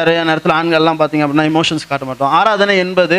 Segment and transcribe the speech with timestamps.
[0.00, 2.32] நிறைய நேரத்தில் ஆண்கள்லாம் பார்த்தீங்க அப்படின்னா இமோஷன்ஸ் காட்ட மாட்டோம்.
[2.40, 3.18] ஆராதனை என்பது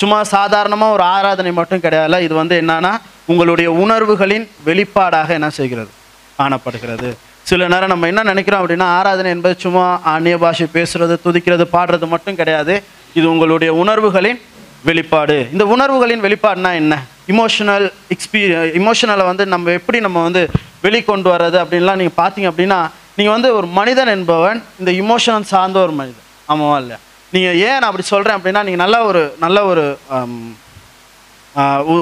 [0.00, 2.92] சும்மா சாதாரணமாக ஒரு ஆராதனை மட்டும் கிடையாது இது வந்து என்னன்னா
[3.32, 5.92] உங்களுடைய உணர்வுகளின் வெளிப்பாடாக என்ன செய்கிறது?
[6.38, 7.10] காணப்படுகிறது.
[7.50, 12.38] சில நேரம் நம்ம என்ன நினைக்கிறோம் அப்படின்னா ஆராதனை என்பது சும்மா அந்நிய பாஷை பேசுறது துதிக்கிறது பாடுறது மட்டும்
[12.40, 12.74] கிடையாது.
[13.18, 14.40] இது உங்களுடைய உணர்வுகளின்
[14.88, 15.36] வெளிப்பாடு.
[15.54, 16.94] இந்த உணர்வுகளின் வெளிப்பாடுனா என்ன?
[17.32, 20.42] இமோஷனல் எக்ஸ்பீரிய இமோஷனலை வந்து நம்ம எப்படி நம்ம வந்து
[20.84, 22.78] வெளிக்கொண்டு வர்றது அப்படின்லாம் நீங்கள் பார்த்தீங்க அப்படின்னா
[23.18, 26.26] நீங்கள் வந்து ஒரு மனிதன் என்பவன் இந்த இமோஷனல் சார்ந்த ஒரு மனிதன்.
[26.52, 26.96] ஆமாவா இல்லை
[27.34, 29.84] நீங்கள் ஏன் நான் அப்படி சொல்கிறேன் அப்படின்னா நீங்கள் நல்ல ஒரு நல்ல ஒரு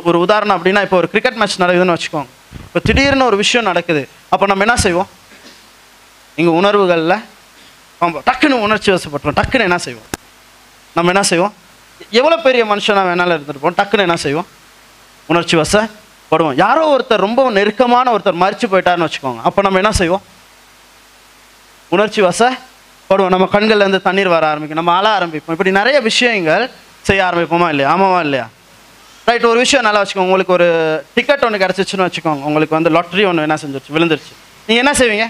[0.09, 2.31] ஒரு உதாரணம் அப்படின்னா இப்போ ஒரு கிரிக்கெட் மேட்ச் நடக்குதுன்னு வச்சுக்கோங்க.
[2.67, 4.03] இப்போ திடீர்னு ஒரு விஷயம் நடக்குது.
[4.33, 5.09] அப்போ நம்ம என்ன செய்வோம்?
[6.41, 7.17] எங்கள் உணர்வுகளில்
[8.01, 9.39] ஆமாம் டக்குன்னு உணர்ச்சி வசப்பட்டுரும்.
[9.41, 10.09] டக்குன்னு என்ன செய்வோம்?
[10.97, 11.55] நம்ம என்ன செய்வோம்?
[12.19, 14.49] எவ்வளோ பெரிய மனுஷனாக வேணாலும் இருந்துருப்போம் டக்குன்னு என்ன செய்வோம்?
[15.33, 16.57] உணர்ச்சி வசப்படுவோம்.
[16.65, 19.41] யாரோ ஒருத்தர் ரொம்ப நெருக்கமான ஒருத்தர் மறிச்சு போயிட்டாருன்னு வச்சுக்கோங்க.
[19.49, 20.25] அப்போ நம்ம என்ன செய்வோம்?
[21.91, 24.85] உணர்ச்சி வசப்படுவோம் நம்ம கண்கள்ல இருந்து தண்ணீர் வர ஆரம்பிக்கும்.
[24.85, 25.55] நம்ம அழ ஆரம்பிப்போம்.
[25.57, 26.71] இப்படி நிறைய விஷயங்கள்
[27.03, 27.97] செய்ய ஆரம்பிப்போமா இல்லையா?
[27.97, 28.49] ஆமாவா இல்லையா?
[29.25, 30.29] ரைட் ஒரு விஷயம் நல்லா வச்சுக்கோங்க.
[30.29, 30.69] உங்களுக்கு ஒரு
[31.15, 32.43] டிக்கெட் ஒன்று கிடச்சிச்சுன்னு வச்சுக்கோங்க.
[32.51, 33.95] உங்களுக்கு வந்து லாட்ரி ஒன்று என்ன செஞ்சிருச்சு?
[33.97, 34.33] விழுந்துருச்சு.
[34.67, 35.27] நீங்கள் என்ன செய்வீங்க?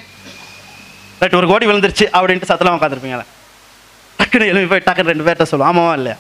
[1.19, 3.27] ரைட் ஒரு கோடி விழுந்துருச்சு அப்படின்ட்டு சத்தலாம் உட்காந்துருப்பீங்களே
[4.21, 5.71] டக்குன்னு எழுப்பி போய் டக்குன்னு ரெண்டு பேர்கிட்ட சொல்லுவோம்.
[5.71, 6.17] ஆமாவா இல்லையா?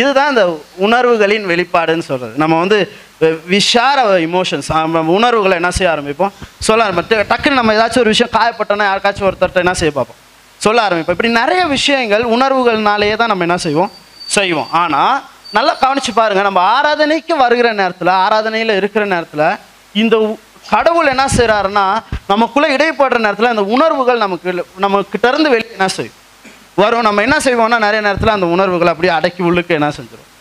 [0.00, 0.44] இதுதான் இந்த
[0.86, 2.78] உணர்வுகளின் வெளிப்பாடுன்னு சொல்கிறது நம்ம வந்து
[3.52, 4.68] விஷார இமோஷன்ஸ்
[5.16, 6.32] உணர்வுகளை என்ன செய்ய ஆரம்பிப்போம்?
[6.66, 7.28] சொல்ல ஆரம்பிப்போம்.
[7.32, 10.20] டக்குன்னு நம்ம ஏதாச்சும் ஒரு விஷயம் காயப்பட்டோன்னா யாருக்காச்சும் ஒருத்தர்கிட்ட என்ன செய்ய பார்ப்போம்?
[10.64, 11.16] சொல்ல ஆரம்பிப்போம்.
[11.16, 13.90] இப்படி நிறைய விஷயங்கள் உணர்வுகள்னாலேயே தான் நம்ம என்ன செய்வோம்?
[14.36, 14.68] செய்வோம்.
[14.82, 15.16] ஆனால்
[15.56, 16.42] நல்லா கவனிச்சு பாருங்க.
[16.48, 19.46] நம்ம ஆராதனைக்கு வருகிற நேரத்தில் ஆராதனையில் இருக்கிற நேரத்தில்
[20.02, 20.16] இந்த
[20.74, 21.86] கடவுள் என்ன செய்கிறாருன்னா
[22.32, 26.16] நமக்குள்ளே இடைப்படுற நேரத்தில் அந்த உணர்வுகள் நமக்கு நம்ம கிட்ட இருந்து வெளியே என்ன செய்யும்?
[26.82, 27.06] வரும்.
[27.06, 30.32] நம்ம என்ன செய்வோம்னா நிறைய நேரத்தில் அந்த உணர்வுகளை அப்படியே அடக்கி உள்ளுக்கு என்ன செஞ்சிடும்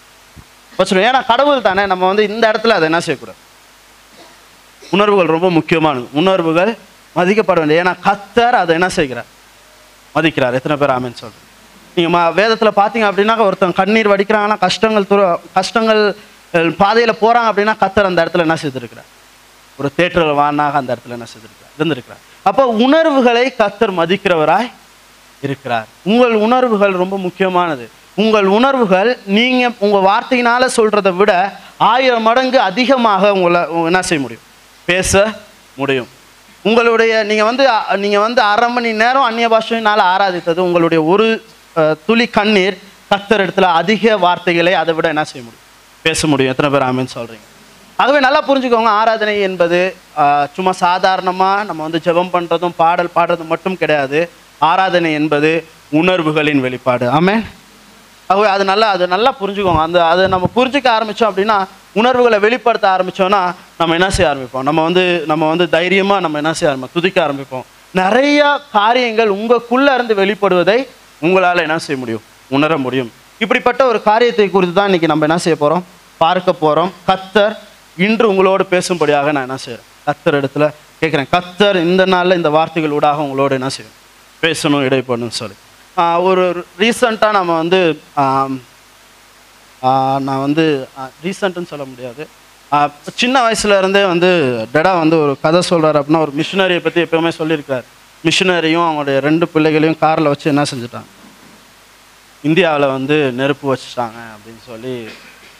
[0.80, 3.39] வச்சிடும் ஏன்னா கடவுள் தானே நம்ம வந்து இந்த இடத்துல அதை என்ன செய்யக்கூடாது?
[4.95, 6.72] உணர்வுகள் ரொம்ப முக்கியமானது உணர்வுகள்
[7.17, 9.30] மதிக்கப்பட வேண்டியது ஏன்னா கத்தர் அதை என்ன செய்கிறார்?
[10.16, 10.56] மதிக்கிறார்.
[10.59, 11.44] எத்தனை பேர் ஆமென்னு சொல்கிறேன்
[11.95, 15.22] நீங்கள் மா வேதத்தில் பார்த்தீங்க அப்படின்னா ஒருத்தன் கண்ணீர் வடிக்கிறாங்கன்னா கஷ்டங்கள் துற
[15.58, 16.02] கஷ்டங்கள்
[16.81, 19.09] பாதையில் போகிறாங்க அப்படின்னா கத்தர் அந்த இடத்துல என்ன செய்திருக்கிறார்?
[19.79, 21.73] ஒரு தேற்றல் வானாக அந்த இடத்துல என்ன செய்திருக்கிறார்?
[21.78, 22.22] இருந்திருக்கிறார்.
[22.50, 24.69] அப்போ உணர்வுகளை கத்தர் மதிக்கிறவராய்
[25.47, 25.88] இருக்கிறார்.
[26.11, 27.85] உங்கள் உணர்வுகள் ரொம்ப முக்கியமானது.
[28.23, 31.31] உங்கள் உணர்வுகள் நீங்கள் உங்கள் வார்த்தையினால் சொல்கிறத விட
[31.91, 34.45] ஆயிரம் மடங்கு அதிகமாக உங்களை என்ன செய்ய முடியும்?
[34.91, 35.23] பேச
[35.79, 36.09] முடியும்.
[36.69, 37.63] உங்களுடைய நீங்கள் வந்து
[38.03, 41.28] நீங்கள் வந்து அரை மணி நேரம் அந்நிய பாஷையினால் ஆராதித்தது உங்களுடைய ஒரு
[42.07, 42.78] துளி கண்ணீர்
[43.09, 45.66] கத்தர் இடத்துல அதிக வார்த்தைகளை அதை விட என்ன செய்ய முடியும்?
[46.05, 46.53] பேச முடியும்.
[46.53, 47.45] எத்தனை பேர் ஆமின்னு சொல்கிறீங்க
[48.03, 48.91] ஆகவே நல்லா புரிஞ்சுக்கோங்க.
[49.01, 49.78] ஆராதனை என்பது
[50.55, 54.19] சும்மா சாதாரணமாக நம்ம வந்து ஜெபம் பண்ணுறதும் பாடல் பாடுறதும் மட்டும் கிடையாது.
[54.59, 55.51] ஆராதனை என்பது
[55.99, 57.05] உணர்வுகளின் வெளிப்பாடு.
[57.19, 57.35] ஆமே
[58.29, 59.81] ஆகவே அது நல்லா அது நல்லா புரிஞ்சுக்கோங்க.
[59.88, 61.57] அந்த அதை நம்ம புரிஞ்சுக்க ஆரம்பித்தோம் அப்படின்னா
[61.99, 63.41] உணர்வுகளை வெளிப்படுத்த ஆரம்பித்தோன்னா
[63.79, 64.63] நம்ம என்ன செய்ய ஆரம்பிப்போம்?
[64.63, 66.97] நம்ம வந்து நம்ம வந்து தைரியமாக நம்ம என்ன செய்ய ஆரம்பிப்போம்?
[66.99, 67.66] துதிக்க ஆரம்பிப்போம்.
[67.93, 68.39] நிறைய
[68.71, 70.79] காரியங்கள் உங்களுக்குள்ளே இருந்து வெளிப்படுவதை
[71.25, 72.23] உங்களால் என்ன செய்ய முடியும்?
[72.57, 73.11] உணர முடியும்.
[73.43, 75.85] இப்படிப்பட்ட ஒரு காரியத்தை குறித்து தான் இன்றைக்கி நம்ம என்ன செய்ய போகிறோம்
[76.17, 77.55] பார்க்க போகிறோம் கத்தர்
[77.97, 80.66] இன்று உங்களோடு பேசும்படியாக நான் என்ன செய்கிறேன் கத்தர் இடத்துல
[81.01, 81.29] கேட்குறேன்.
[81.35, 83.95] கத்தர் இந்த நாளில் இந்த வார்த்தைகள் ஊடாக உங்களோடு என்ன செய்யும்
[84.45, 85.57] பேசணும் இடைப்படணும்னு சொல்லி.
[86.29, 86.45] ஒரு
[86.81, 87.79] ரீசண்டாக நம்ம வந்து
[90.28, 90.66] நான் வந்து
[91.25, 92.23] ரீசெண்ட்டுன்னு சொல்ல முடியாது.
[93.22, 94.29] சின்ன வயசுல இருந்தே வந்து
[94.73, 97.85] டெடா வந்து ஒரு கதை சொல்கிறார் அப்படின்னா ஒரு மிஷினரியை பற்றி எப்பவுமே சொல்லியிருக்கார்.
[98.28, 101.09] மிஷினரியும் அவங்களுடைய ரெண்டு பிள்ளைகளையும் காரில் வச்சு என்ன செஞ்சுட்டாங்க?
[102.50, 104.94] இந்தியாவில் வந்து நெருப்பு வச்சுட்டாங்க அப்படின்னு சொல்லி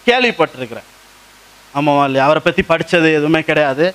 [0.08, 0.90] கேள்விப்பட்டிருக்கிறேன்.
[1.78, 2.26] ஆமாவா இல்லையா?
[2.28, 3.86] அவரை பற்றி படித்தது எதுவுமே கிடையாது.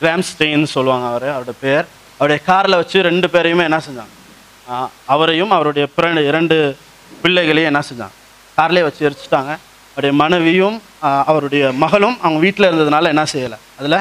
[0.00, 1.86] கிராம்ஸ்டெயின்னு சொல்லுவாங்க அவர் அவரோட பேர்.
[2.18, 4.12] அவருடைய காரில் வச்சு ரெண்டு பேரையுமே என்ன செஞ்சாங்க?
[5.14, 6.56] அவரையும் அவருடைய பிற இரண்டு
[7.22, 8.14] பிள்ளைகளையும் என்ன செஞ்சாங்க?
[8.58, 9.52] கார்லேயே வச்சு எரிச்சிட்டாங்க.
[9.92, 10.76] அவருடைய மனைவியும்
[11.30, 13.58] அவருடைய மகளும் அவங்க வீட்டில் இருந்ததுனால என்ன செய்யலை?
[13.80, 13.98] அதில்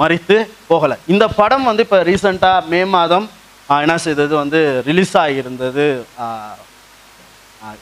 [0.00, 0.36] மறித்து
[0.68, 0.96] போகலை.
[1.12, 3.26] இந்த படம் வந்து இப்போ ரீசெண்டாக மே மாதம்
[3.84, 4.32] என்ன செய்தது?
[4.42, 5.86] வந்து ரிலீஸ் ஆகியிருந்தது.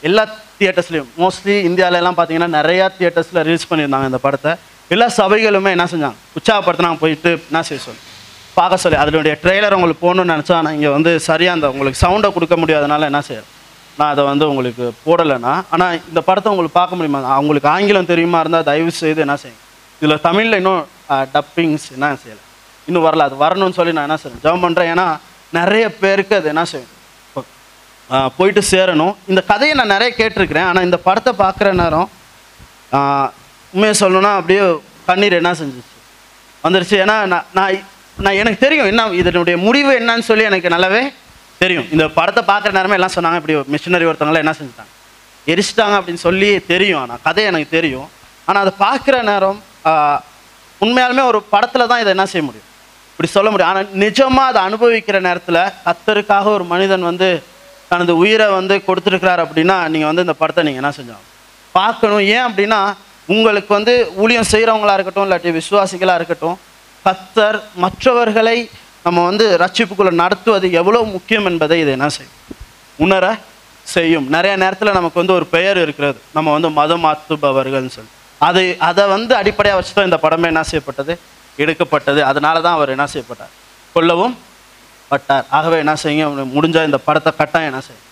[0.07, 0.23] எல்லா
[0.59, 1.55] தியேட்டர்ஸ்லையும் மோஸ்ட்லி
[1.99, 4.53] எல்லாம் பார்த்தீங்கன்னா நிறையா தியேட்டர்ஸில் ரிலீஸ் பண்ணியிருந்தாங்க இந்த படத்தை.
[4.93, 6.17] எல்லா சபைகளுமே என்ன செஞ்சாங்க?
[6.37, 8.01] உற்சாகப்படுத்தினாங்க போயிட்டு என்ன செய்ய சொல்லு.
[8.59, 8.97] பார்க்க சொல்லி.
[9.03, 13.21] அதனுடைய ட்ரெய்லர் உங்களுக்கு போகணும்னு நினச்சா நான் இங்கே வந்து சரியாக அந்த உங்களுக்கு சவுண்டை கொடுக்க முடியாதனால என்ன
[13.29, 13.51] செய்யறேன்
[13.99, 17.19] நான் அதை வந்து உங்களுக்கு போடலைன்னா ஆனால் இந்த படத்தை உங்களுக்கு பார்க்க முடியுமா?
[17.37, 19.61] அவங்களுக்கு ஆங்கிலம் தெரியுமா இருந்தால் தயவு செய்து என்ன செய்யுங்க.
[20.01, 20.81] இதில் தமிழில் இன்னும்
[21.35, 22.43] டப்பிங்ஸ் என்ன செய்யலை.
[22.87, 23.27] இன்னும் வரல.
[23.29, 25.07] அது வரணும்னு சொல்லி நான் என்ன செய்யறேன் ஜெபம் பண்ணுறேன் ஏன்னா
[25.59, 26.91] நிறைய பேருக்கு அது என்ன செய்யும்?
[28.37, 29.13] போயிட்டு சேரணும்.
[29.31, 30.67] இந்த கதையை நான் நிறைய கேட்டிருக்கிறேன்.
[30.69, 32.09] ஆனால் இந்த படத்தை பார்க்குற நேரம்
[33.73, 34.63] உண்மையை சொல்லணும்னா அப்படியே
[35.09, 35.93] கண்ணீர் என்ன செஞ்சுச்சு?
[36.63, 36.95] வந்துருச்சு.
[37.03, 37.71] ஏன்னா நான் நான்
[38.25, 41.03] நான் எனக்கு தெரியும் என்ன இதனுடைய முடிவு என்னன்னு சொல்லி எனக்கு நல்லாவே
[41.63, 41.87] தெரியும்.
[41.93, 44.91] இந்த படத்தை பார்க்குற நேரமே எல்லாம் சொன்னாங்க இப்படி மிஷினரி ஒருத்தவங்களாம் என்ன செஞ்சுட்டாங்க.
[45.51, 48.07] எரிச்சிட்டாங்க அப்படின்னு சொல்லி தெரியும் ஆனால் கதை எனக்கு தெரியும்.
[48.47, 49.57] ஆனால் அதை பார்க்குற நேரம்
[50.81, 52.69] உண்மையாலுமே ஒரு படத்தில் தான் இதை என்ன செய்ய முடியும்?
[53.13, 53.71] இப்படி சொல்ல முடியும்.
[53.71, 57.29] ஆனால் நிஜமாக அதை அனுபவிக்கிற நேரத்தில் கத்தருக்காக ஒரு மனிதன் வந்து
[57.91, 61.25] தனது உயிரை வந்து கொடுத்துருக்கிறார் அப்படின்னா நீங்கள் வந்து இந்த படத்தை நீங்கள் என்ன செஞ்சாங்க
[61.75, 62.23] பார்க்கணும்.
[62.35, 62.79] ஏன் அப்படின்னா
[63.33, 63.93] உங்களுக்கு வந்து
[64.23, 66.57] ஊழியம் செய்கிறவங்களா இருக்கட்டும் இல்லாட்டி விசுவாசிகளாக இருக்கட்டும்
[67.05, 68.57] கத்தர் மற்றவர்களை
[69.05, 72.37] நம்ம வந்து ரட்சிப்புக்குள்ள நடத்துவது எவ்வளோ முக்கியம் என்பதை இது என்ன செய்யும்
[73.05, 73.25] உணர
[73.85, 74.27] செய்யும்.
[74.35, 76.19] நிறைய நேரத்தில் நமக்கு வந்து ஒரு பெயர் இருக்கிறது.
[76.35, 78.11] நம்ம வந்து மதம் மாற்றுபவர்கள்னு சொல்லி.
[78.41, 81.13] அது அதை வந்து அடிப்படையாக வச்சு தான் இந்த படமே என்ன செய்யப்பட்டது?
[81.63, 82.19] எடுக்கப்பட்டது.
[82.29, 83.53] அதனால தான் அவர் என்ன செய்யப்பட்டார்?
[83.95, 84.35] கொல்லவும்
[85.11, 85.45] பட்டார்.
[85.57, 86.45] ஆகவே என்ன செய்யுங்க?
[86.55, 88.09] முடிஞ்ச இந்த படத்தை கட்டாயம் என்ன செய்யும்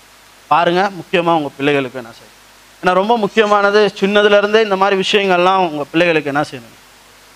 [0.51, 2.38] பாருங்கள் முக்கியமாக உங்கள் பிள்ளைகளுக்கு என்ன செய்யும்
[2.81, 6.77] ஏன்னா ரொம்ப முக்கியமானது சின்னதுலேருந்தே இந்த மாதிரி விஷயங்கள்லாம் உங்கள் பிள்ளைகளுக்கு என்ன செய்யணும்?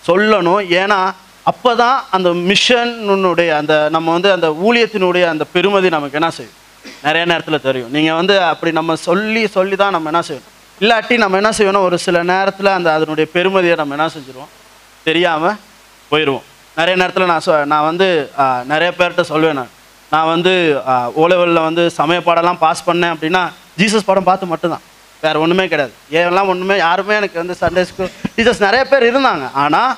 [0.04, 0.62] சொல்லணும்.
[0.82, 1.00] ஏன்னா
[1.52, 6.56] அப்போ தான் அந்த மிஷனுடைய அந்த நம்ம வந்து அந்த ஊழியத்தினுடைய அந்த பெருமதி நமக்கு என்ன செய்யும்?
[7.06, 7.92] நிறைய நேரத்தில் தெரியும்.
[7.96, 10.52] நீங்கள் வந்து அப்படி நம்ம சொல்லி சொல்லி தான் நம்ம என்ன செய்யணும்?
[10.84, 11.86] இல்லாட்டி நம்ம என்ன செய்யணும்?
[11.90, 14.52] ஒரு சில நேரத்தில் அந்த அதனுடைய பெருமதியை நம்ம என்ன செஞ்சுருவோம்?
[15.08, 15.58] தெரியாமல்
[16.12, 16.46] போயிடுவோம்
[16.80, 18.08] நிறைய நேரத்தில் நான் சொ நான் வந்து
[18.72, 19.72] நிறைய பேர்கிட்ட சொல்லுவேன் நான்.
[20.14, 20.54] நான் வந்து
[21.22, 23.44] ஓலவெளில் வந்து சமய பாடம்லாம் பாஸ் பண்ணேன் அப்படின்னா
[23.80, 24.84] ஜீசஸ் படம் பார்த்து மட்டும்தான்.
[25.24, 25.94] வேறு ஒன்றுமே கிடையாது.
[26.20, 29.46] ஏன்லாம் ஒன்றுமே யாருமே எனக்கு வந்து சண்டே ஸ்கூல் டீச்சர்ஸ் நிறைய பேர் இருந்தாங்க.
[29.64, 29.94] ஆனால்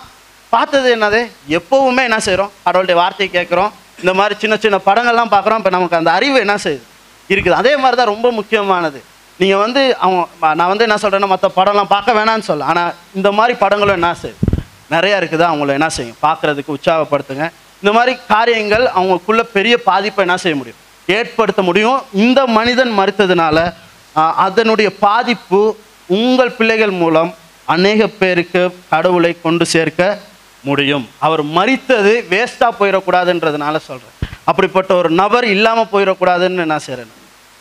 [0.54, 1.20] பார்த்தது என்னது?
[1.58, 3.72] எப்போவுமே என்ன செய்கிறோம் கடவுளுடைய வார்த்தையை கேட்குறோம்.
[4.02, 5.60] இந்த மாதிரி சின்ன சின்ன படங்கள்லாம் பார்க்குறோம்.
[5.62, 6.86] இப்போ நமக்கு அந்த அறிவு என்ன செய்யுது?
[7.34, 7.56] இருக்குது.
[7.62, 9.00] அதே மாதிரி தான் ரொம்ப முக்கியமானது.
[9.42, 10.22] நீங்கள் வந்து அவங்க
[10.60, 12.68] நான் வந்து என்ன சொல்கிறேன்னா மற்ற படம்லாம் பார்க்க வேணாம்னு சொல்ல.
[12.72, 14.40] ஆனால் இந்த மாதிரி படங்களும் என்ன செய்யுது?
[14.94, 15.44] நிறையா இருக்குது.
[15.50, 16.20] அவங்கள என்ன செய்யும்?
[16.26, 17.48] பார்க்குறதுக்கு உற்சாகப்படுத்துங்க.
[17.82, 20.80] இந்த மாதிரி காரியங்கள் அவங்களுக்குள்ள பெரிய பாதிப்பை என்ன செய்ய முடியும்?
[21.18, 22.00] ஏற்படுத்த முடியும்.
[22.26, 23.58] இந்த மனிதன் மறுத்ததுனால
[24.46, 25.60] அதனுடைய பாதிப்பு
[26.20, 27.30] உங்கள் பிள்ளைகள் மூலம்
[27.74, 28.62] அநேக பேருக்கு
[28.94, 30.04] கடவுளை கொண்டு சேர்க்க
[30.68, 31.06] முடியும்.
[31.26, 34.16] அவர் மறித்தது வேஸ்ட்டாக போயிடக்கூடாதுன்றதுனால சொல்கிறேன்
[34.50, 37.14] அப்படிப்பட்ட ஒரு நபர் இல்லாமல் போயிடக்கூடாதுன்னு நான் செய்கிறேன்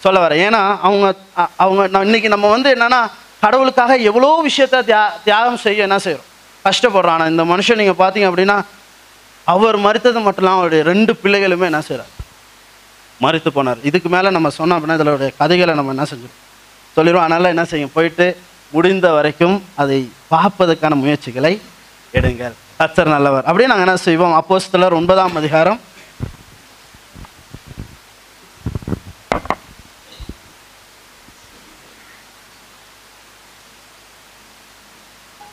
[0.04, 0.42] சொல்ல வரேன்.
[0.46, 1.06] ஏன்னா அவங்க
[1.64, 3.00] அவங்க நான் இன்னைக்கு நம்ம வந்து என்னன்னா
[3.44, 6.30] கடவுளுக்காக எவ்வளோ விஷயத்த தியா தியாகம் செய்ய என்ன செய்கிறோம்
[6.64, 7.16] கஷ்டப்படுறோம்.
[7.16, 8.56] ஆனால் இந்த மனுஷன் நீங்கள் பார்த்தீங்க அப்படின்னா
[9.54, 12.12] அவர் மறுத்தது மட்டும் இல்லாமல் அவருடைய ரெண்டு பிள்ளைகளுமே என்ன செய்கிறார்
[13.24, 13.80] மறுத்து போனார்.
[13.88, 16.42] இதுக்கு மேலே நம்ம சொன்னோம் அப்படின்னா இதனுடைய கதைகளை நம்ம என்ன செஞ்சிடும்
[16.96, 17.26] சொல்லிடுவோம்.
[17.26, 18.26] அதனால் என்ன செய்யும் போயிட்டு
[18.74, 19.98] முடிந்த வரைக்கும் அதை
[20.34, 21.52] பார்ப்பதற்கான முயற்சிகளை
[22.18, 22.56] எடுங்கள்.
[22.78, 23.44] கத்தர் நல்லவர்.
[23.48, 24.34] அப்படியே நாங்கள் என்ன செய்வோம்?
[24.40, 25.78] அப்போஸ்தலர் ஒன்பதாம் அதிகாரம்.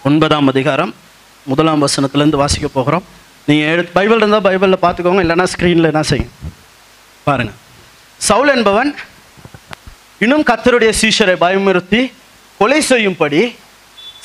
[0.10, 0.94] ஒன்பதாம் அதிகாரம்.
[1.46, 3.06] முதலாம் வசனத்துலேருந்து வாசிக்க போகிறோம்.
[3.50, 5.24] நீங்கள் எடுத்து பைபிள் இருந்தால் பைபிளில் பார்த்துக்கோங்க.
[5.26, 6.34] இல்லைன்னா ஸ்க்ரீனில் என்ன செய்யும்
[7.28, 7.60] பாருங்கள்
[8.28, 8.92] சவுல் என்பவன்
[10.24, 12.02] இன்னும் கத்தருடைய சீஷரை பயமுறுத்தி
[12.58, 13.42] கொலை செய்யும்படி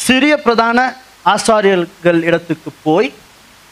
[0.06, 0.79] சிறிய பிரதான
[1.33, 3.09] ஆசாரியர்கள் இடத்துக்கு போய்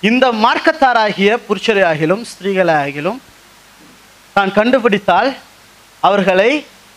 [0.03, 3.21] இந்த மார்க்கத்தாராகிய புருஷரையாகிலும் ஸ்திரீகளாகிலும்
[4.37, 5.31] தான் கண்டுபிடித்தால்
[6.03, 6.51] அவர்களை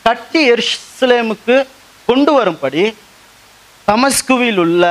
[0.05, 1.55] கட்டி எருசலேமுக்கு
[2.07, 2.83] கொண்டு வரும்படி
[3.87, 4.83] தமஸ்குவில் உள்ள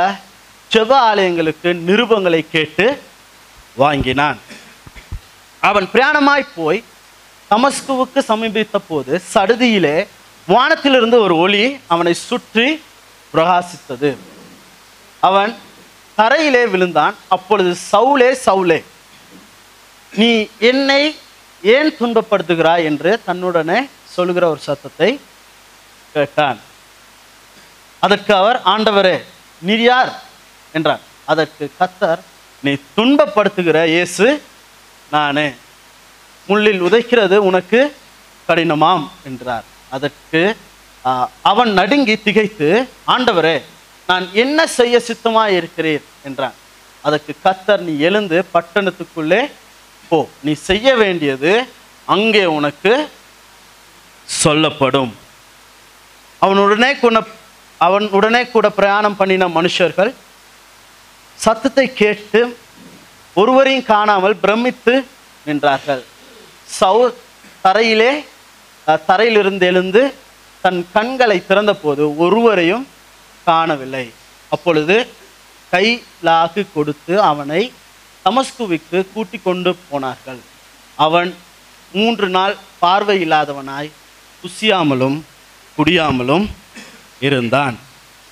[0.71, 2.87] செவ ஆலயங்களுக்கு நிருபங்களை கேட்டு
[3.83, 4.39] வாங்கினான்.
[5.63, 6.81] அவன் பிரயாணமாய் போய்
[7.51, 9.97] தமஸ்குவுக்கு சமீபித்த போது சடுதியிலே
[10.49, 11.63] வானத்திலிருந்து ஒரு ஒளி
[11.95, 12.67] அவனை சுற்றி
[13.35, 14.11] பிரகாசித்தது.
[15.21, 15.53] அவன்
[16.19, 17.15] தரையிலே விழுந்தான்.
[17.35, 18.79] அப்பொழுது சவுலே சவுலே
[20.13, 20.31] நீ
[20.71, 21.03] என்னை
[21.63, 23.79] ஏன் துன்பப்படுத்துகிறாய் என்று தன்னுடனே
[24.15, 25.11] சொல்லுகிற ஒரு சத்தத்தை
[26.15, 26.59] கேட்டான்.
[28.03, 29.17] அதற்கு அவர் ஆண்டவரே
[29.63, 30.11] நீர் யார்?
[30.75, 32.21] என்றார் அதற்கு கத்தர்
[32.63, 34.27] நீ துன்பப்படுத்துகிற இயேசு
[35.11, 35.49] நானே.
[36.49, 37.81] முள்ளில் உதைக்கிறது உனக்கு
[38.49, 39.67] கடினமாம் என்றார்.
[39.97, 40.43] அதற்கு
[41.51, 42.69] அவன் நடுங்கி திகைத்து
[43.15, 43.57] ஆண்டவரே
[44.11, 46.55] நான் என்ன செய்ய சித்தமா இருக்கிறீர் என்றான்.
[47.05, 49.41] அதற்கு கத்தர் நீ எழுந்து பட்டணத்துக்குள்ளே
[50.11, 50.19] போ.
[50.47, 51.53] நீ செய்ய வேண்டியது
[52.15, 52.93] அங்கே உனக்கு
[54.43, 55.13] சொல்லப்படும்.
[56.43, 57.21] அவன் உடனே கூட
[57.87, 60.13] அவன் உடனே கூட பிரயாணம் பண்ணின மனுஷர்கள்
[61.39, 62.41] சத்தத்தை கேட்டு
[63.41, 64.95] ஒருவரையும் காணாமல் பிரமித்து
[65.49, 66.03] நின்றார்கள்.
[66.81, 67.05] சவு
[67.65, 68.13] தரையிலே
[69.09, 70.03] தரையிலிருந்து எழுந்து
[70.65, 72.85] தன் கண்களை திறந்தபோது ஒருவரையும்
[73.51, 74.07] காணவில்லை.
[74.55, 74.97] அப்பொழுது
[75.73, 75.87] கை
[76.29, 77.63] லாகு கொடுத்து அவனை
[78.25, 80.41] தமஸ்குவிக்கு கூட்டிக் கொண்டு போனார்கள்.
[81.07, 81.31] அவன்
[81.93, 83.91] மூன்று நாள் பார்வை இல்லாதவனாய்
[84.41, 85.19] புசியாமலும்
[85.77, 86.47] குடியாமலும்
[87.27, 87.77] இருந்தான்.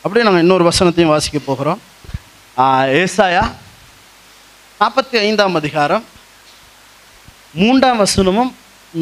[0.02, 1.80] அப்படியே நாங்கள் இன்னொரு வசனத்தையும் வாசிக்க போகிறோம்.
[3.00, 3.44] ஏசாயா
[4.80, 6.04] நாற்பத்தி ஐந்தாம் அதிகாரம்
[7.60, 8.52] மூன்றாம் வசனமும்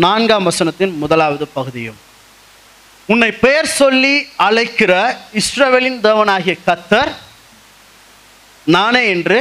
[0.04, 1.98] நான்காம் வசனத்தின் முதலாவது பகுதியும்.
[3.12, 4.92] உன்னை பெயர் சொல்லி அழைக்கிற
[5.40, 7.10] இஸ்ரவேலின் தேவனாகிய கத்தர்
[8.66, 9.38] நானே என்று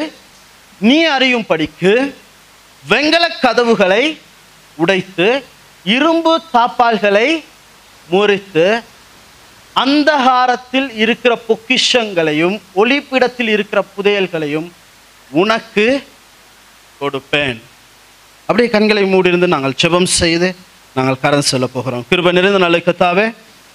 [0.79, 1.93] நீ அறியும் படிக்கு
[2.89, 4.03] வெங்கலக் கதவுகளை
[4.75, 5.27] உடைத்து
[5.83, 7.27] இரும்பு தாப்பால்களை
[8.09, 8.65] முறித்து
[9.83, 14.67] அந்தகாரத்தில் இருக்கிற பொக்கிஷங்களையும் ஒளிப்பிடத்தில் இருக்கிற புதையல்களையும்
[15.31, 15.87] உனக்கு
[17.01, 17.57] கொடுப்பேன்.
[18.45, 20.55] அப்படியே கண்களை மூடியிருந்து நாங்கள் செபம் செய்து
[20.95, 22.05] நாங்கள் கடந்து செல்ல போகிறோம்.
[22.11, 23.25] கிருப நிறைந்த நல்ல கத்தாவே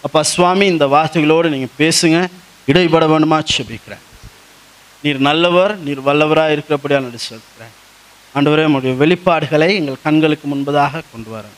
[0.08, 2.18] அப்பா சுவாமி இந்த வார்த்தைகளோடு நீங்கள் பேசுங்க.
[2.70, 4.04] இடைப்பட வேணுமா செபிக்கிறேன்.
[5.02, 7.74] நீர் நல்லவர் நீர் வல்லவராக இருக்கிறபடியாக நடி சொல்கிறேன்
[8.36, 11.56] ஆண்டவரே உங்களுடைய வெளிப்பாடுகளை எங்கள் கண்களுக்கு முன்பதாக கொண்டு வரேன்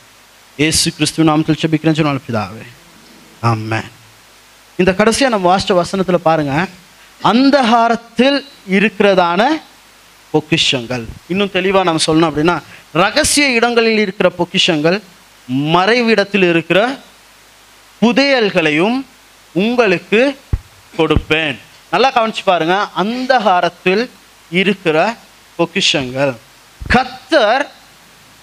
[0.61, 2.65] இயேசு கிறிஸ்துவ நாமத்தில் செபிக்கிறேன் சொன்னால் பிதாவே.
[3.49, 3.89] ஆமாம்
[4.79, 6.53] இந்த கடைசியாக நம்ம வாசித்த வசனத்தில் பாருங்க.
[7.31, 8.39] அந்தகாரத்தில்
[8.77, 9.41] இருக்கிறதான
[10.33, 11.05] பொக்கிஷங்கள்.
[11.31, 12.57] இன்னும் தெளிவாக நம்ம சொல்லணும் அப்படின்னா
[13.03, 14.99] ரகசிய இடங்களில் இருக்கிற பொக்கிஷங்கள்
[15.75, 16.81] மறைவிடத்தில் இருக்கிற
[18.01, 19.05] புதையல்களையும்
[19.51, 20.39] உங்களுக்கு
[20.97, 21.57] கொடுப்பேன்.
[21.91, 24.09] நல்லா கவனிச்சு பாருங்க அந்தகாரத்தில்
[24.51, 25.15] இருக்கிற
[25.57, 26.33] பொக்கிஷங்கள்.
[26.93, 27.67] கத்தர்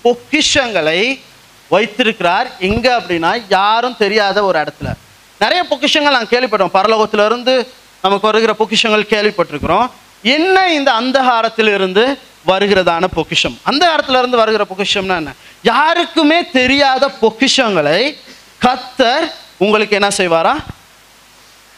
[0.04, 1.20] பொக்கிஷங்களை
[1.68, 2.50] வைத்திருக்கிறார்.
[2.58, 4.92] எங்க அப்படின்னா யாரும் தெரியாத ஒரு இடத்துல.
[5.38, 7.72] நிறைய பொக்கிஷங்கள் நாங்கள் கேள்விப்பட்டோம் பரலோகத்துல இருந்து
[8.02, 9.90] நமக்கு வருகிற பொக்கிஷங்கள் கேள்விப்பட்டிருக்கிறோம்.
[10.22, 13.58] என்ன இந்த அந்தகாரத்தில் இருந்து வருகிறதான பொக்கிஷம்?
[13.62, 15.32] அந்த அந்தகாரத்துல இருந்து வருகிற பொக்கிஷம்னா என்ன?
[15.62, 18.16] யாருக்குமே தெரியாத பொக்கிஷங்களை
[18.60, 20.54] கத்தர் உங்களுக்கு என்ன செய்வாரா?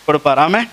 [0.07, 0.69] கொடுப்பாராமே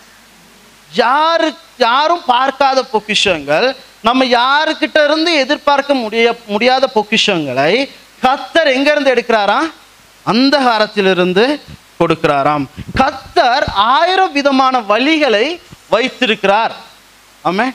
[0.94, 7.90] யாரு யாரும் பார்க்காத பொக்கிஷங்கள் நம்ம யாருக்கிட்ட இருந்து எதிர்பார்க்க முடிய முடியாத பொக்கிஷங்களை
[8.22, 9.60] கத்தர் எங்கேருந்து எடுக்கிறாரா?
[10.24, 11.60] அந்த அந்தகாரத்திலிருந்து
[12.00, 12.66] கொடுக்கிறாராம்.
[12.96, 15.60] கத்தர் ஆயிரம் விதமான வழிகளை
[15.90, 16.74] வைத்திருக்கிறார்.
[17.44, 17.74] ஆமே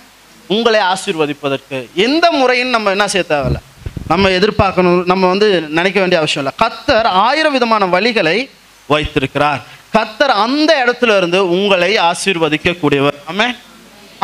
[0.49, 1.93] உங்களை ஆசீர்வதிப்பதற்கு.
[1.95, 3.61] எந்த முறையும் நம்ம என்ன செய்ய தேவையில்ல.
[4.09, 6.55] நம்ம எதிர்பார்க்கணும் நம்ம வந்து நினைக்க வேண்டிய அவசியம் இல்லை.
[6.63, 8.51] கத்தர் ஆயிரம் விதமான வழிகளை
[8.87, 9.61] வைத்திருக்கிறார்.
[9.97, 13.49] கத்தர் அந்த இடத்துல இருந்து உங்களை ஆசீர்வதிக்க கூடியவர் ஆமே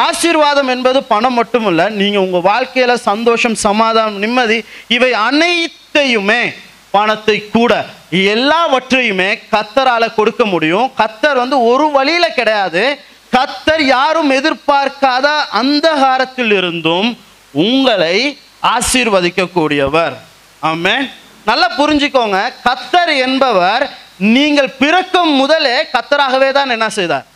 [0.06, 4.58] ஆசீர்வாதம் என்பது பணம் மட்டுமல்ல நீங்க உங்க வாழ்க்கையில சந்தோஷம் சமாதானம் நிம்மதி
[4.96, 6.42] இவை அனைத்தையுமே
[6.90, 7.72] பணத்தை கூட
[8.34, 10.86] எல்லாவற்றையுமே கத்தரால கொடுக்க முடியும்.
[11.00, 12.84] கத்தர் வந்து ஒரு வழியில கிடையாது.
[13.36, 15.26] கத்தர் யாரும் எதிர்பார்க்காத
[15.60, 17.08] அந்தகாரத்தில் இருந்தும்
[17.52, 18.16] உங்களை
[18.76, 20.16] ஆசீர்வதிக்க கூடியவர்
[21.48, 22.38] நல்லா புரிஞ்சுக்கோங்க.
[22.68, 23.84] கத்தர் என்பவர்
[24.18, 27.26] நீங்கள் பிறக்கும் முதலே கத்தராகவே தான் என்ன செய்தார்?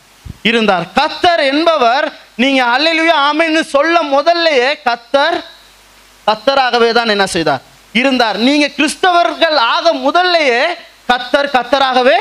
[0.41, 0.85] இருந்தார்.
[0.99, 5.37] கத்தர் என்பவர் நீங்க அல்லேலூயா ஆமைன்னு சொல்ல முதல்லயே கத்தர்
[6.27, 7.61] கத்தராகவே தான் என்ன செய்தார்?
[7.93, 8.37] இருந்தார்.
[8.37, 10.63] நீங்க கிறிஸ்தவர்கள் ஆக முதல்லயே
[11.07, 12.17] கத்தர் கத்தராகவே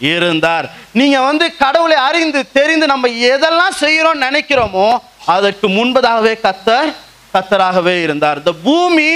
[0.00, 0.66] இருந்தார்.
[0.92, 6.90] நீங்க வந்து கடவுளை அறிந்து தெரிந்து நம்ம எதெல்லாம் செய்யறோம் நினைக்கிறோமோ அதற்கு முன்பதாகவே கத்தர்
[7.34, 8.38] கத்தராகவே இருந்தார்.
[8.38, 9.10] இந்த பூமி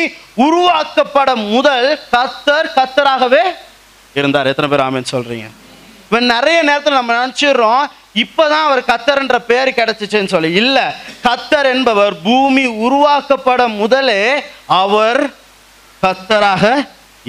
[0.47, 3.45] உருவாக்கப்பட முதல் கத்தர் கத்தராகவே
[4.21, 4.51] இருந்தார்.
[4.53, 5.47] எத்தனை பேர் ஆமேன்னு சொல்றீங்க.
[6.05, 7.85] இப்போ நிறைய நேரத்தில் நம்ம நினச்சிடுறோம்
[8.23, 10.51] இப்பதான் அவர் கத்தர்ன்ற பேர் கிடைச்சிச்சுன்னு சொல்லி.
[10.63, 10.85] இல்லை
[11.27, 14.23] கத்தர் என்பவர் பூமி உருவாக்கப்பட முதலே
[14.83, 15.21] அவர்
[16.05, 16.63] கத்தராக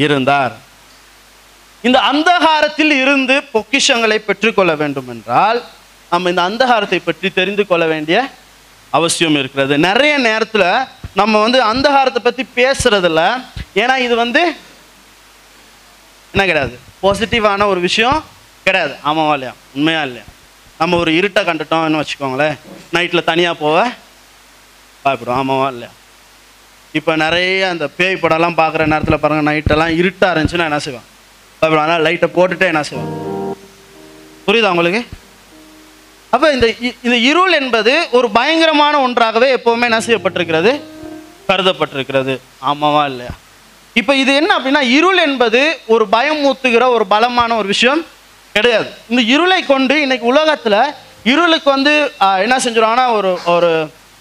[0.06, 0.56] இருந்தார்.
[1.88, 5.60] இந்த அந்தகாரத்தில் இருந்து பொக்கிஷங்களை பெற்றுக்கொள்ள வேண்டும் என்றால்
[6.12, 8.18] நம்ம இந்த அந்தகாரத்தை பற்றி தெரிந்து கொள்ள வேண்டிய
[8.98, 9.74] அவசியம் இருக்கிறது.
[9.88, 10.70] நிறைய நேரத்தில்
[11.22, 13.22] நம்ம வந்து அந்தகாரத்தை பற்றி பேசுறதில்ல.
[13.82, 14.42] ஏன்னா இது வந்து
[16.36, 16.80] என்ன கிடையாது.
[17.04, 18.24] பாசிட்டிவான ஒரு விஷயம்
[18.64, 18.96] கிடையாது.
[19.06, 19.54] ஆமாவா இல்லையா?
[19.76, 20.24] உண்மையா இல்லையா?
[20.78, 22.58] நம்ம ஒரு இருட்டை கண்டுட்டோம்னு வச்சுக்கோங்களேன்.
[22.94, 23.92] நைட்டில் தனியாக போக
[25.02, 25.90] பயப்படும் ஆமாவா இல்லையா?
[26.92, 31.02] இப்போ நிறைய அந்த பேய் படம்லாம் பார்க்குற நேரத்தில் பாருங்கள் நைட்டெல்லாம் இருட்டாக இருந்துச்சுன்னா என்ன செய்வேன்
[31.60, 33.12] பயப்படும் ஆனால் லைட்டை போட்டுட்டே என்ன செய்வேன்
[34.48, 35.06] புரியுதா உங்களுக்கு?
[36.30, 40.82] அப்போ இந்த இ- இந்த இருள் என்பது ஒரு பயங்கரமான ஒன்றாகவே எப்போவுமே என்ன செய்யப்பட்டிருக்கிறது?
[41.48, 42.40] கருதப்பட்டிருக்கிறது.
[42.62, 43.32] ஆமாவா இல்லையா?
[44.00, 45.62] இப்போ இது என்ன அப்படின்னா இருள் என்பது
[45.94, 48.02] ஒரு பயம் ஊத்துகிற ஒரு பலமான ஒரு விஷயம்
[48.56, 48.90] கிடையாது.
[49.12, 50.80] இந்த இருளை கொண்டு இன்னைக்கு உலகத்தில்
[51.32, 51.94] இருளுக்கு வந்து
[52.46, 53.70] என்ன செஞ்சிருவாங்கன்னா ஒரு ஒரு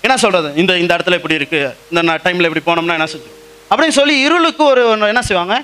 [0.05, 0.49] என்ன சொல்றது?
[0.61, 3.31] இந்த இந்த இடத்துல இப்படி இருக்கு இந்த டைம்ல இப்படி போனோம்னா என்ன செஞ்சு
[3.71, 5.57] அப்படின்னு சொல்லி இருளுக்கு ஒரு என்ன செய்வாங்க?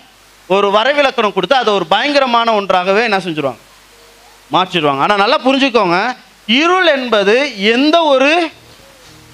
[0.48, 3.60] ஒரு வரைவிலக்கணம் கொடுத்து அதை ஒரு பயங்கரமான ஒன்றாகவே என்ன செஞ்சிருவாங்க?
[4.54, 5.02] மாற்றிடுவாங்க.
[5.06, 5.98] ஆனால் நல்லா புரிஞ்சுக்கோங்க
[6.60, 7.34] இருள் என்பது
[7.74, 8.30] எந்த ஒரு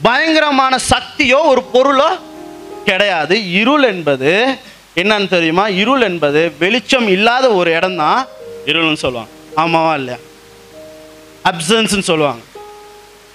[0.06, 2.08] பயங்கரமான சக்தியோ ஒரு பொருளோ
[2.90, 3.36] கிடையாது.
[3.60, 4.32] இருள் என்பது
[5.00, 5.64] என்னன்னு தெரியுமா?
[5.82, 8.20] இருள் என்பது வெளிச்சம் இல்லாத ஒரு இடம் தான்
[8.70, 9.32] இருள்னு சொல்லுவாங்க.
[9.62, 10.18] ஆமாவா இல்லையா?
[11.50, 12.42] அப்சன்ஸ்னு சொல்லுவாங்க.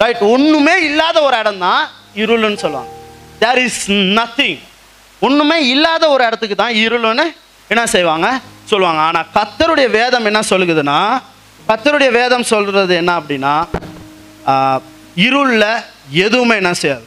[0.02, 1.82] ரைட் ஒண்ணுமே இல்லாத ஒரு இடம் தான்
[2.22, 2.92] இருள்னு சொல்லுவாங்க.
[3.42, 3.82] தேர் இஸ்
[4.18, 4.58] நத்திங்
[5.26, 7.26] ஒண்ணுமே இல்லாத ஒரு இடத்துக்கு தான் இருள்னு
[7.72, 8.28] என்ன செய்வாங்க?
[8.70, 9.00] சொல்லுவாங்க.
[9.08, 10.98] ஆனா கத்தருடைய வேதம் என்ன சொல்லுதுன்னா
[11.68, 13.54] கத்தருடைய வேதம் சொல்றது என்ன அப்படின்னா
[15.26, 15.64] இருளில் இருள்ல
[16.26, 17.06] எதுவுமே என்ன செய்யாது.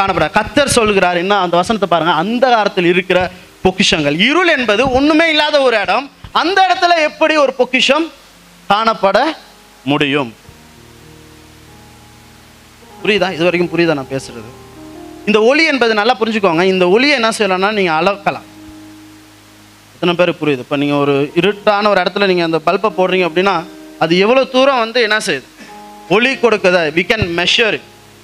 [0.00, 0.28] காணப்பட.
[0.38, 2.14] கத்தர் சொல்கிறார் என்ன அந்த வசனத்தை பாருங்க.
[2.22, 3.18] அந்த காலத்தில் இருக்கிற
[3.64, 4.16] பொக்கிஷங்கள்.
[4.28, 6.06] இருள் என்பது ஒண்ணுமே இல்லாத ஒரு இடம்.
[6.42, 8.06] அந்த இடத்துல எப்படி ஒரு பொக்கிஷம்
[8.70, 9.18] காணப்பட
[9.90, 10.30] முடியும்?
[13.02, 13.28] புரியுதா?
[13.36, 14.50] இது வரைக்கும் புரியுதா நான் பேசுறது?
[15.28, 16.64] இந்த ஒளி என்பது நல்லா புரிஞ்சுக்கோங்க.
[16.72, 18.46] இந்த ஒளியை என்ன செய்யலாம்னா நீங்கள் அளக்கலாம்.
[19.94, 20.64] எத்தனை பேர் புரியுது?
[20.66, 23.56] இப்போ நீங்கள் ஒரு இருட்டான ஒரு இடத்துல நீங்கள் அந்த பல்பை போடுறீங்க அப்படின்னா
[24.04, 25.48] அது எவ்வளோ தூரம் வந்து என்ன செய்யுது?
[26.16, 26.82] ஒளி கொடுக்குதா.
[26.98, 27.78] வி கேன் மெஷர்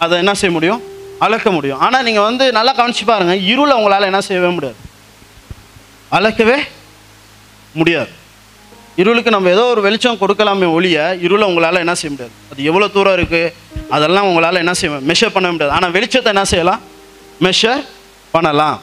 [0.04, 0.82] அதை என்ன செய்ய முடியும்?
[1.24, 1.80] அளக்க முடியும்.
[1.84, 4.78] ஆனால் நீங்கள் வந்து நல்லா கவனிச்சு பாருங்க இருளை உங்களால் என்ன செய்யவே முடியாது.
[6.16, 6.56] அளக்கவே
[7.80, 8.12] முடியாது.
[9.02, 12.34] இருளுக்கு நம்ம ஏதோ ஒரு வெளிச்சம் கொடுக்கலாமே ஒழிய இருளை உங்களால் என்ன செய்ய முடியாது.
[12.50, 13.52] அது எவ்வளோ தூரம் இருக்குது
[13.94, 15.74] அதெல்லாம் உங்களால் என்ன செய்ய மெஷர் பண்ண முடியாது.
[15.78, 16.82] ஆனால் வெளிச்சத்தை என்ன செய்யலாம்?
[17.46, 17.82] மெஷர்
[18.34, 18.78] பண்ணலாம்.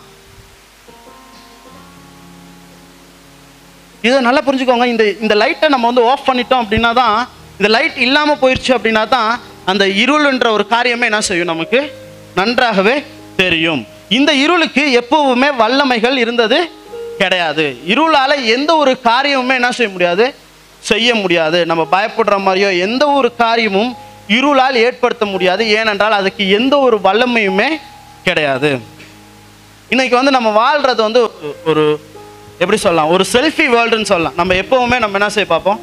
[4.07, 4.85] இதை நல்லா புரிஞ்சுக்கோங்க.
[4.93, 7.17] இந்த இந்த லைட்டை நம்ம வந்து ஆஃப் பண்ணிட்டோம் அப்படின்னா தான்
[7.59, 9.29] இந்த லைட் இல்லாமல் போயிடுச்சு அப்படின்னா தான்
[9.71, 11.81] அந்த இருள்ன்ற ஒரு காரியமே என்ன செய்யும் நமக்கு?
[12.35, 13.03] நன்றாகவே
[13.35, 13.85] தெரியும்.
[14.09, 16.69] இந்த இருளுக்கு எப்பவுமே வல்லமைகள் இருந்தது
[17.17, 17.77] கிடையாது.
[17.87, 20.35] இருளால் எந்த ஒரு காரியமுமே என்ன செய்ய முடியாது?
[20.79, 21.65] செய்ய முடியாது.
[21.65, 23.95] நம்ம பயப்படுற மாதிரியோ எந்த ஒரு காரியமும்
[24.27, 25.69] இருளால் ஏற்படுத்த முடியாது.
[25.69, 27.67] ஏனென்றால் அதுக்கு எந்த ஒரு வல்லமையுமே
[28.23, 28.77] கிடையாது.
[29.89, 31.31] இன்னைக்கு வந்து நம்ம வாழ்றது வந்து
[31.65, 31.97] ஒரு-
[32.51, 33.09] எப்படி சொல்லலாம்?
[33.09, 34.33] ஒரு செல்ஃபி வேர்ல்டுன்னு சொல்லலாம்.
[34.35, 35.79] நம்ம எப்பவுமே நம்ம என்ன செய்ய பார்ப்போம்?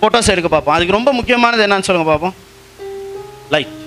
[0.00, 0.74] ஃபோட்டோஸ் எடுக்க பார்ப்போம்.
[0.74, 2.34] அதுக்கு ரொம்ப முக்கியமானது என்னன்னு சொல்லுங்க பார்ப்போம்.
[3.50, 3.78] லைக்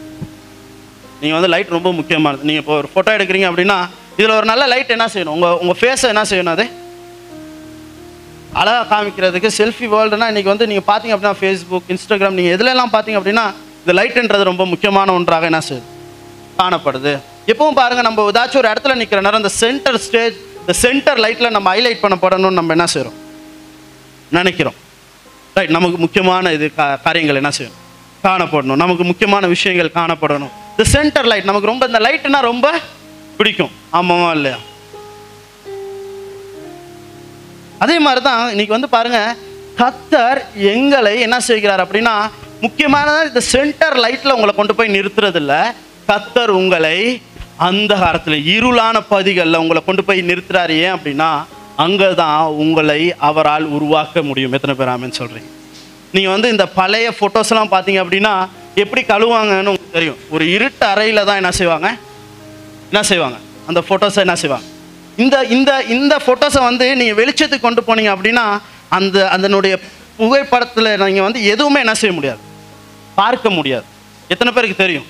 [1.23, 2.41] நீங்கள் வந்து லைட் ரொம்ப முக்கியமானது.
[2.47, 3.77] நீங்கள் இப்போ ஒரு ஃபோட்டோ எடுக்கிறீங்க அப்படின்னா
[4.19, 5.35] இதில் ஒரு நல்ல லைட் என்ன செய்யணும்?
[5.37, 6.65] உங்கள் உங்கள் ஃபேஸை என்ன செய்யணும் அது?
[8.61, 13.45] அழகாக காமிக்கிறதுக்கு செல்ஃபி வேர்ல்டுனா இன்றைக்கி வந்து நீங்கள் பார்த்தீங்க அப்படின்னா ஃபேஸ்புக் இன்ஸ்டாகிராம் நீங்கள் எதுலெல்லாம் பார்த்தீங்க அப்படின்னா
[13.83, 15.87] இந்த லைட்டுன்றது ரொம்ப முக்கியமான ஒன்றாக என்ன செய்யுது?
[16.59, 17.13] காணப்படுது.
[17.51, 21.69] எப்பவும் பாருங்கள் நம்ம ஏதாச்சும் ஒரு இடத்துல நிற்கிற நேரம் இந்த சென்டர் ஸ்டேஜ் இந்த சென்டர் லைட்டில் நம்ம
[21.75, 23.17] ஹைலைட் பண்ணப்படணும்னு நம்ம என்ன செய்கிறோம்
[24.39, 24.77] நினைக்கிறோம்.
[25.57, 26.67] ரைட் நமக்கு முக்கியமான இது
[27.07, 27.79] காரியங்கள் என்ன செய்யணும்
[28.27, 28.81] காணப்படணும்.
[28.83, 30.53] நமக்கு முக்கியமான விஷயங்கள் காணப்படணும்.
[30.73, 32.67] இந்த சென்டர் லைட் நமக்கு ரொம்ப இந்த லைட்னா ரொம்ப
[33.39, 33.73] பிடிக்கும்.
[33.99, 34.59] ஆமாமா இல்லையா?
[37.83, 39.19] அதே மாதிரி தான் இன்னைக்கு வந்து பாருங்க
[39.81, 40.39] கத்தர்
[40.73, 42.15] எங்களை என்ன செய்கிறார் அப்படின்னா
[42.65, 45.61] முக்கியமான இந்த சென்டர் லைட்ல உங்களை கொண்டு போய் நிறுத்துறது இல்லை
[46.09, 46.97] கத்தர் உங்களை
[47.67, 50.75] அந்த காலத்தில் இருளான பதிகளில் உங்களை கொண்டு போய் நிறுத்துறாரு.
[50.85, 51.29] ஏன் அப்படின்னா
[51.85, 54.55] அங்கே தான் உங்களை அவரால் உருவாக்க முடியும்.
[54.57, 55.49] எத்தனை பேர் ஆமென்னு சொல்றீங்க?
[56.15, 58.33] நீங்கள் வந்து இந்த பழைய ஃபோட்டோஸ்லாம் பார்த்தீங்க அப்படின்னா
[58.83, 60.19] எப்படி கழுவாங்கன்னு உங்களுக்கு தெரியும்.
[60.35, 61.87] ஒரு இருட்டு அறையில் தான் என்ன செய்வாங்க?
[62.91, 63.37] என்ன செய்வாங்க?
[63.69, 64.67] அந்த ஃபோட்டோஸை என்ன செய்வாங்க?
[65.23, 68.45] இந்த இந்த இந்த ஃபோட்டோஸை வந்து நீங்கள் வெளிச்சத்துக்கு கொண்டு போனீங்க அப்படின்னா
[68.97, 69.73] அந்த அதனுடைய
[70.19, 72.41] புகைப்படத்தில் நீங்கள் வந்து எதுவுமே என்ன செய்ய முடியாது.
[73.19, 73.85] பார்க்க முடியாது.
[74.33, 75.07] எத்தனை பேருக்கு தெரியும்?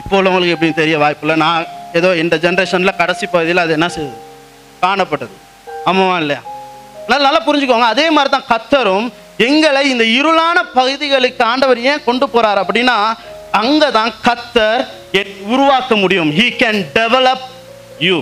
[0.00, 1.66] இப்போ உள்ளவங்களுக்கு எப்படி தெரிய வாய்ப்பில்லை நான்
[1.98, 4.18] ஏதோ இந்த ஜென்ரேஷனில் கடைசி பகுதியில் அது என்ன செய்யுது
[4.84, 5.34] காணப்பட்டது.
[5.90, 6.42] ஆமாவா இல்லையா?
[7.10, 7.88] நல்லா நல்லா புரிஞ்சுக்கோங்க.
[7.94, 9.06] அதே மாதிரி தான் கத்தரும்
[9.46, 12.96] எங்களை இந்த இருளான பகுதிகளுக்கு ஆண்டவர் ஏன் கொண்டு போறார் அப்படின்னா
[13.52, 16.30] அங்கே தான் கத்தர் எ- உருவாக்க முடியும்.
[16.32, 17.46] ஹீ கேன் டெவலப்
[17.98, 18.16] யூ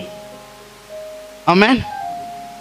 [1.46, 1.78] ஆமேன்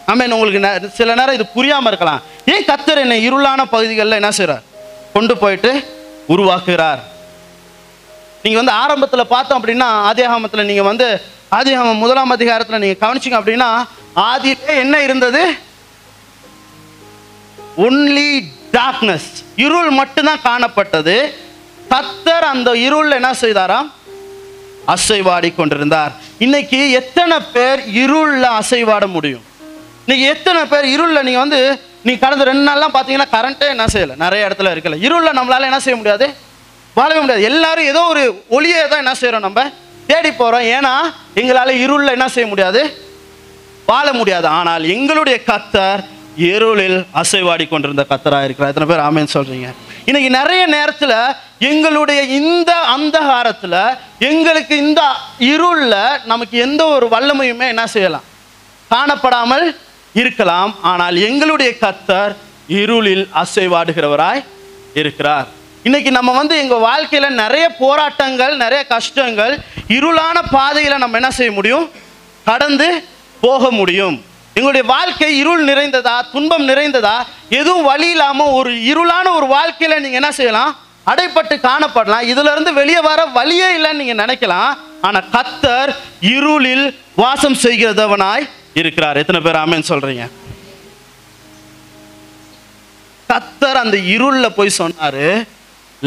[0.08, 2.22] ஆமேன் உங்களுக்கு சில நேரம் இது புரியாம இருக்கலாம்.
[2.46, 4.64] ஏன் கத்தர் என்னை இருளான பகுதிகளில் என்ன செய்கிறார்
[5.14, 5.72] கொண்டு போயிட்டு
[6.28, 7.02] உருவாக்குகிறார்.
[8.44, 11.08] நீங்க வந்து ஆரம்பத்துல பார்த்தோம் அப்படின்னா ஆதியாகமத்துல நீங்க வந்து
[11.52, 13.70] ஆதியாகமம் முதலாம் அதிகாரத்துல நீங்க கவனிச்சிங்க அப்படின்னா
[14.16, 15.42] ஆதியிலே என்ன இருந்தது?
[17.78, 21.34] ஒன்லி டார்க்னஸ் இருள் மட்டும்தான் காணப்பட்டது.
[21.90, 23.92] கத்தர் அந்த இருள் என்ன செய்தாராம்?
[24.88, 26.12] அசைவாடி கொண்டிருந்தார்.
[26.38, 29.44] இன்னைக்கு எத்தனை பேர் இருள்ல அசைவாட முடியும்?
[30.06, 34.16] இன்னைக்கு எத்தனை பேர் இருள்ல நீங்க வந்து நீ கடந்த ரெண்டு நாள்லாம் பார்த்தீங்கன்னா கரண்ட்டே என்ன செய்யலை?
[34.16, 34.98] நிறைய இடத்துல இருக்கல.
[35.08, 36.34] இருள்ல நம்மளால என்ன செய்ய முடியாது?
[36.94, 37.44] வாழவே முடியாது.
[37.44, 39.72] எல்லாரும் ஏதோ ஒரு ஒளியை தான் என்ன செய்கிறோம் நம்ம?
[40.08, 40.78] தேடி போறோம்.
[40.78, 40.94] ஏன்னா
[41.36, 43.04] எங்களால இருள்ல என்ன செய்ய முடியாது?
[43.86, 44.48] வாழ முடியாது.
[44.48, 46.04] ஆனால் எங்களுடைய கத்தர்
[46.48, 48.72] இருளில் அசைவாடி கொண்டிருந்த கத்தரா இருக்கிறார்.
[48.74, 49.70] எத்தனை பேர் ஆமேன்னு சொல்றீங்க?
[50.06, 51.16] இன்னைக்கு நிறைய நேரத்தில்
[51.70, 53.82] எங்களுடைய இந்த அந்தகாரத்தில்
[54.30, 55.02] எங்களுக்கு இந்த
[55.52, 58.28] இருளில் நமக்கு எந்த ஒரு வல்லமையுமே என்ன செய்யலாம்?
[58.92, 59.66] காணப்படாமல்
[60.14, 60.76] இருக்கலாம்.
[60.92, 62.36] ஆனால் எங்களுடைய கத்தர்
[62.82, 64.44] இருளில் அசைவாடுகிறவராய்
[64.94, 65.48] இருக்கிறார்.
[65.84, 69.54] இன்னைக்கு நம்ம வந்து எங்கள் வாழ்க்கையில் நிறைய போராட்டங்கள் நிறைய கஷ்டங்கள்
[69.98, 71.86] இருளான பாதையில் நம்ம என்ன செய்ய முடியும்?
[72.46, 72.90] கடந்து
[73.42, 74.18] போக முடியும்.
[74.56, 77.16] எங்களுடைய வாழ்க்கை இருள் நிறைந்ததா துன்பம் நிறைந்ததா
[77.60, 80.72] எதுவும் வழி இல்லாமல் ஒரு இருளான ஒரு வாழ்க்கையில் நீங்கள் என்ன செய்யலாம்?
[81.12, 82.26] அடைப்பட்டு காணப்படலாம்.
[82.32, 84.72] இதிலிருந்து வெளியே வர வழியே இல்லைன்னு நீங்கள் நினைக்கலாம்.
[85.08, 85.92] ஆனால் கத்தர்
[86.36, 86.86] இருளில்
[87.24, 88.46] வாசம் செய்கிறதவனாய்
[88.82, 89.20] இருக்கிறார்.
[89.22, 90.26] எத்தனை பேர் ஆமேன்னு சொல்கிறீங்க
[93.30, 95.24] கத்தர் அந்த இருளில் போய் சொன்னார்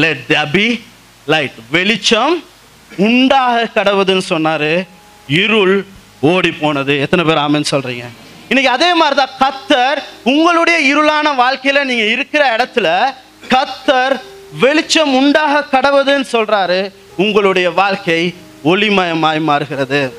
[0.03, 0.69] லெட் தபி
[1.27, 2.35] லைட் வெளிச்சம்
[3.07, 4.71] உண்டாக கடவுதுன்னு சொன்னார்
[5.43, 5.77] இருள்
[6.31, 8.07] ஓடி போனது எத்தனை பேர் ஆமேன்னு சொல்கிறீங்க
[8.53, 13.05] இன்னைக்கு அதே மாதிரி தான் கத்தர் உங்களுடைய இருளான வாழ்க்கையில நீங்க இருக்கிற இடத்துல
[13.51, 14.21] கத்தர்
[14.61, 16.93] வெளிச்சம் உண்டாக கடவுதுன்னு சொல்றாரு.
[17.17, 18.35] உங்களுடைய வாழ்க்கை
[18.65, 20.13] ஒளிமயமாய் மாறுகிறது.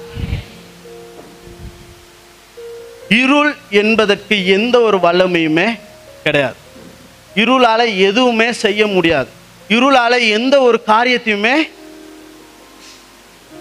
[3.09, 5.79] இருள் என்பதற்கு எந்த ஒரு வல்லமையுமே
[6.23, 6.55] கிடையாது.
[7.35, 9.29] இருளால எதுவுமே செய்ய முடியாது.
[9.69, 11.69] இருளால எந்த ஒரு காரியத்தையுமே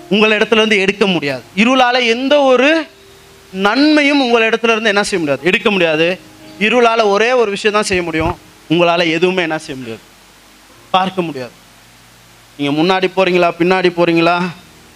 [0.09, 1.43] உங்கள் இடத்துல இருந்து எடுக்க முடியாது.
[1.57, 2.87] இருளால எந்த ஒரு
[3.53, 5.47] நன்மையும் உங்கள் இடத்துல இருந்து என்ன செய்ய முடியாது?
[5.47, 6.19] எடுக்க முடியாது.
[6.59, 8.35] இருளால் ஒரே ஒரு விஷயம் தான் செய்ய முடியும்.
[8.69, 10.01] உங்களால் எதுவுமே என்ன செய்ய முடியாது.
[10.91, 11.53] பார்க்க முடியாது.
[12.59, 14.37] நீங்கள் முன்னாடி போகிறீங்களா பின்னாடி போகிறீங்களா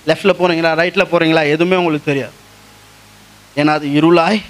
[0.07, 2.33] லெஃப்டில் போகிறீங்களா ரைட்டில் போகிறீங்களா எதுவுமே உங்களுக்கு தெரியாது.
[3.57, 4.41] ஏன்னா அது இருளாய்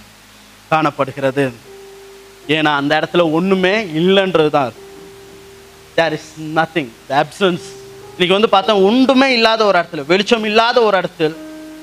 [0.70, 1.52] காணப்படுகிறது.
[2.48, 4.72] ஏன்னா அந்த இடத்துல ஒன்றுமே இல்லைன்றது தான்
[5.96, 6.90] தேர் இஸ் நத்திங்
[7.22, 7.66] அப்சன்ஸ்
[8.12, 11.34] இன்னைக்கு வந்து பார்த்தா ஒன்றுமே இல்லாத ஒரு இடத்துல வெளிச்சம் இல்லாத ஒரு இடத்துல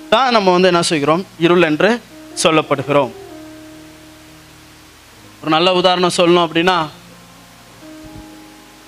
[0.10, 1.26] தான் நம்ம வந்து என்ன செய்கிறோம்?
[1.40, 1.90] இருள் என்று
[2.41, 3.12] சொல்லப்படுகிறோம்.
[5.41, 6.78] ஒரு நல்ல உதாரணம் சொல்லணும் அப்படின்னா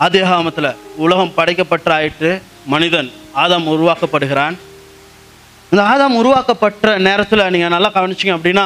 [0.05, 0.69] அதிகாமத்தில்
[1.03, 2.31] உலகம் படைக்கப்பட்ட ஆயிற்று
[2.73, 3.09] மனிதன்
[3.43, 4.55] ஆதாம் உருவாக்கப்படுகிறான்.
[5.71, 8.65] இந்த ஆதாம் உருவாக்கப்பட்ட நேரத்தில் நீங்கள் நல்லா கவனிச்சிங்க அப்படின்னா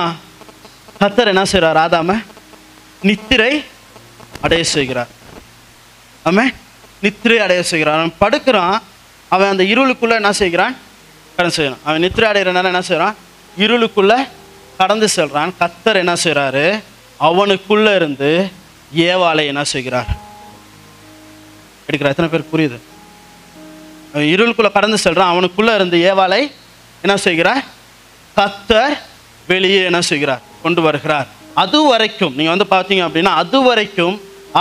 [1.02, 2.18] கத்தர் என்ன செய்கிறார் ஆதாம
[3.10, 3.52] நித்திரை
[4.46, 5.12] அடைய செய்கிறார்.
[6.30, 6.46] ஆமே
[7.04, 8.78] நித்திரை அடைய செய்கிறான் அவன் படுக்கிறான்
[9.34, 10.76] அவன் அந்த இருளுக்குள்ளே என்ன செய்கிறான்?
[11.36, 13.16] கடன் செய்யறான் அவன் நித்திரை அடைகிற நேரம் என்ன செய்கிறான்
[13.64, 14.20] இருளுக்குள்ளே
[14.80, 15.52] கடந்து செல்றான்.
[15.62, 16.66] கத்தர் என்ன செய்கிறாரு
[17.28, 18.30] அவனுக்குள்ளே இருந்து
[19.08, 20.10] ஏவாலை என்ன செய்கிறார்?
[21.88, 22.78] எடுக்கிற எத்தனை பேர் புரியுது?
[24.34, 25.32] இருளுக்குள்ளே கடந்து செல்றான்.
[25.34, 26.42] அவனுக்குள்ளே இருந்து ஏவாலை
[27.02, 27.62] என்ன செய்கிறார்?
[28.38, 28.96] கத்தர்
[29.48, 30.42] வெளியே என்ன செய்கிறார்?
[30.64, 31.28] கொண்டு வருகிறார்.
[31.64, 34.16] அது வரைக்கும் நீங்கள் வந்து பார்த்தீங்க அப்படின்னா அது வரைக்கும்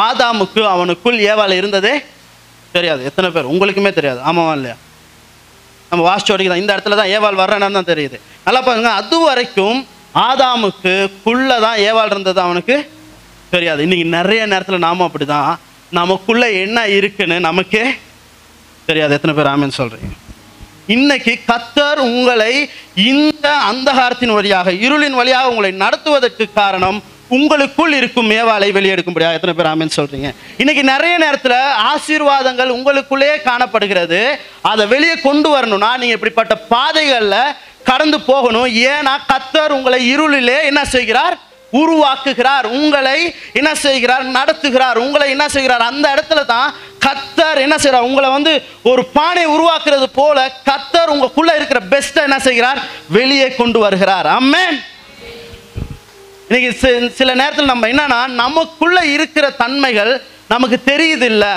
[0.06, 1.94] ஆதாமுக்கு அவனுக்குள் ஏவாலை இருந்ததே
[2.72, 3.04] தெரியாது.
[3.10, 3.50] எத்தனை பேர்?
[3.52, 4.20] உங்களுக்குமே தெரியாது.
[4.30, 4.76] ஆமாவா இல்லையா?
[5.90, 8.18] நம்ம வாசிச்சு தான் இந்த இடத்துல தான் ஏவாள் வர்றேன்னு தான் தெரியுது.
[8.44, 8.90] நல்லா பாருங்க.
[9.02, 9.78] அது வரைக்கும்
[10.14, 12.90] ஆதாமுக்கு குள்ள தான் ஏவாள் இருந்தது அவனுக்கு
[13.50, 13.82] தெரியாது.
[13.82, 15.56] இன்னைக்கு நிறைய நேரத்தில் நாம அப்படிதான்.
[15.90, 17.94] நமக்குள்ள என்ன இருக்குன்னு நமக்கே
[18.86, 19.14] தெரியாது.
[19.14, 20.10] எத்தனை பேர் ஆமென்னு சொல்றீங்க?
[20.86, 29.32] இன்னைக்கு கத்தர் உங்களை இந்த அந்தகாரத்தின் வழியாக இருளின் வழியாக உங்களை நடத்துவதற்கு காரணம் உங்களுக்குள் இருக்கும் மேவாலை வெளியெடுக்கும்படியா
[29.32, 30.34] எத்தனை பேர் ஆமென்னு சொல்றீங்க?
[30.56, 31.54] இன்னைக்கு நிறைய நேரத்துல
[31.92, 34.38] ஆசீர்வாதங்கள் உங்களுக்குள்ளேயே காணப்படுகிறது.
[34.62, 37.36] அதை வெளியே கொண்டு வரணும்னா நீங்க இப்படிப்பட்ட பாதைகள்ல
[37.90, 38.68] கடந்து போகணும்.
[38.92, 41.36] ஏன்னா கத்தர் உங்களை இருளிலே என்ன செய்கிறார்?
[41.80, 42.66] உருவாக்குகிறார்.
[42.78, 43.18] உங்களை
[43.52, 44.24] என்ன செய்கிறார்?
[44.36, 44.98] நடத்துகிறார்.
[45.04, 45.84] உங்களை என்ன செய்கிறார்?
[45.90, 46.68] அந்த இடத்துல தான்
[47.06, 48.08] கத்தர் என்ன செய்கிறார்?
[48.10, 50.38] உங்களை வந்து ஒரு பானை உருவாக்குறது போல
[50.70, 52.80] கத்தர் உங்களுக்குள்ள இருக்கிற பெஸ்ட்டை என்ன செய்கிறார்?
[53.18, 54.28] வெளியே கொண்டு வருகிறார்.
[54.38, 54.78] அம்மேன்
[56.48, 60.12] இன்னைக்கு சில நேரத்தில் நம்ம என்னன்னா நமக்குள்ள இருக்கிற தன்மைகள்
[60.52, 61.50] நமக்கு தெரியுது இல்லை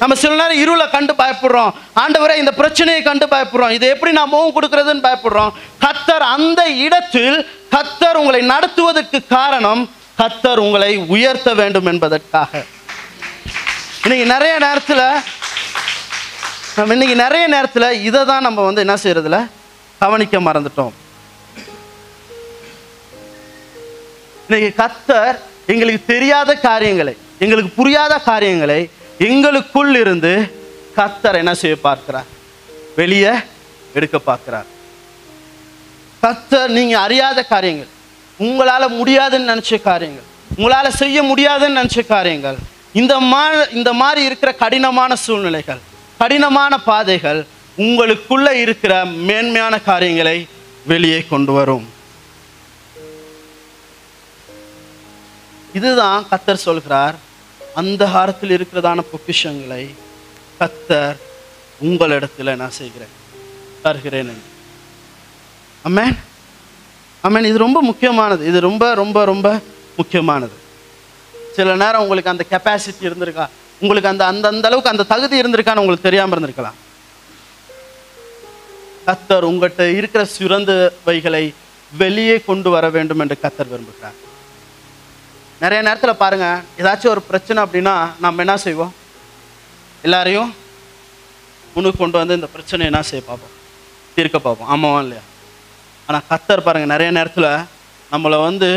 [0.00, 1.72] நம்ம சில நேரம் இருளை கண்டு பயப்படுறோம்.
[2.02, 3.72] ஆண்டவரை இந்த பிரச்சனையை கண்டு பயப்படுறோம்.
[3.76, 5.52] இதை எப்படி நான் முகம் கொடுக்கறதுன்னு பயப்படுறோம்.
[5.84, 7.38] கத்தர் அந்த இடத்தில்
[7.74, 9.82] கத்தர் உங்களை நடத்துவதற்கு காரணம்
[10.20, 12.52] கத்தர் உங்களை உயர்த்த வேண்டும் என்பதற்காக.
[14.04, 15.04] இன்னைக்கு நிறைய நேரத்தில்
[16.76, 19.40] நம்ம இன்னைக்கு நிறைய நேரத்தில் இதை தான் நம்ம வந்து என்ன செய்யறதுல
[20.04, 20.94] கவனிக்க மறந்துட்டோம்.
[24.48, 30.32] இன்னைக்கு கத்தர் எங்களுக்கு தெரியாத காரியங்களை எங்களுக்கு புரியாத காரியங்களை எங்களுக்குள் இருந்து
[30.96, 32.28] கத்தர் என்ன செய்ய பார்க்கிறார்?
[32.96, 33.32] வெளியே
[33.94, 34.66] எடுக்க பார்க்கிறார்.
[36.22, 37.88] கத்தர் நீங்க அறியாத காரியங்கள்
[38.40, 40.24] உங்களால முடியாதுன்னு நினைச்ச காரியங்கள்
[40.58, 42.56] உங்களால செய்ய முடியாதுன்னு நினைச்ச காரியங்கள்
[42.92, 45.80] இந்த மா இந்த மாதிரி இருக்கிற கடினமான சூழ்நிலைகள்
[46.18, 47.46] கடினமான பாதைகள்
[47.78, 50.46] உங்களுக்குள்ள இருக்கிற மேன்மையான காரியங்களை
[50.86, 51.86] வெளியே கொண்டு வரும்.
[55.78, 57.16] இதுதான் கத்தர் சொல்கிறார்.
[57.80, 59.84] அந்த காலத்தில் இருக்கிறதான பொக்கிஷங்களை
[60.60, 61.18] கத்தர்
[61.86, 63.14] உங்களிடத்தில் நான் செய்கிறேன்.
[63.82, 64.46] தருகிறேன் என்று.
[65.88, 66.16] அம்மேன்
[67.26, 68.42] அம்மேன் இது ரொம்ப முக்கியமானது.
[68.50, 69.46] இது ரொம்ப ரொம்ப ரொம்ப
[69.96, 70.56] முக்கியமானது.
[71.56, 73.46] சில நேரம் உங்களுக்கு அந்த கெப்பாசிட்டி இருந்திருக்கா
[73.80, 76.78] உங்களுக்கு அந்த அந்த அந்த அளவுக்கு அந்த தகுதி இருந்திருக்கான்னு உங்களுக்கு தெரியாம இருந்திருக்கலாம்.
[79.06, 81.44] கத்தர் உங்கள்கிட்ட இருக்கிற சிறந்தவைகளை
[82.02, 84.16] வெளியே கொண்டு வர வேண்டும் என்று கத்தர் விரும்புகிறார்.
[85.62, 88.92] நிறைய நேரத்தில் பாருங்கள் ஏதாச்சும் ஒரு பிரச்சனை அப்படின்னா நம்ம என்ன செய்வோம்?
[90.06, 90.50] எல்லாரையும்
[91.74, 93.54] முன்னுக்கு கொண்டு வந்து இந்த பிரச்சனையை என்ன செய்ய பார்ப்போம்?
[94.16, 94.70] தீர்க்க பார்ப்போம்.
[94.74, 95.24] ஆமாவா இல்லையா?
[96.08, 97.50] ஆனால் கத்தர் பாருங்கள் நிறைய நேரத்தில்
[98.12, 98.68] நம்மளை வந்து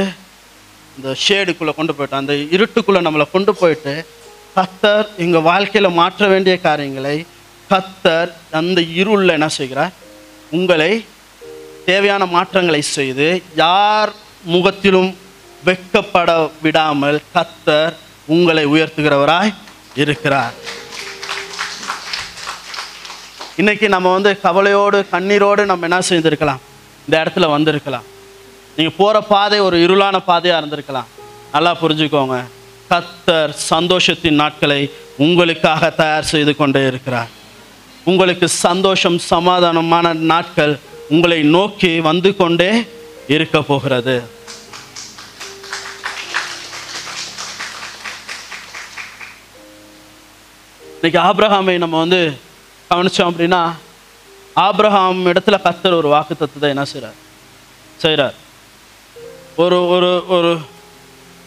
[0.98, 3.94] இந்த ஷேடுக்குள்ளே கொண்டு போயிட்டு அந்த இருட்டுக்குள்ளே நம்மளை கொண்டு போயிட்டு
[4.56, 7.18] கத்தர் எங்கள் வாழ்க்கையில் மாற்ற வேண்டிய காரியங்களை
[7.70, 9.94] கத்தர் அந்த இருளில் என்ன செய்கிறார்?
[10.58, 10.92] உங்களை
[11.86, 14.12] தேவையான மாற்றங்களை செய்து யார்
[14.54, 15.12] முகத்திலும்
[15.65, 17.93] வெட்கப்பட விடாமல் கத்தர்
[18.26, 19.54] உங்களை உயர்த்துகிறவராய்
[19.95, 20.54] இருக்கிறார்.
[23.56, 26.62] இன்னைக்கு நம்ம வந்து கவலையோடு கண்ணீரோடு நம்ம என்ன செய்திருக்கலாம்?
[27.06, 28.04] இந்த இடத்துல வந்திருக்கலாம்.
[28.76, 31.10] நீங்கள் போகிற பாதை ஒரு இருளான பாதையாக இருந்திருக்கலாம்.
[31.52, 32.43] நல்லா புரிஞ்சுக்கோங்க.
[32.89, 37.28] கத்தர் சந்தோஷத்தின் நாட்களை உங்களுக்காக தயார் செய்து கொண்டே இருக்கிறார்.
[38.04, 42.72] உங்களுக்கு சந்தோஷம் சமாதானமான நாட்கள் உங்களை நோக்கி வந்து கொண்டே
[43.28, 44.38] இருக்க போகிறது.
[51.00, 52.40] இன்னைக்கு ஆப்ரஹாமை நம்ம வந்து
[52.92, 53.72] கவனிச்சோம் அப்படின்னா
[54.56, 57.18] ஆப்ரஹாம் இடத்துல கத்தர் ஒரு வாக்கு தத்துவத்தை என்ன செய்கிறார்
[57.98, 58.34] செய்கிறார்
[59.56, 60.60] ஒரு ஒரு ஒரு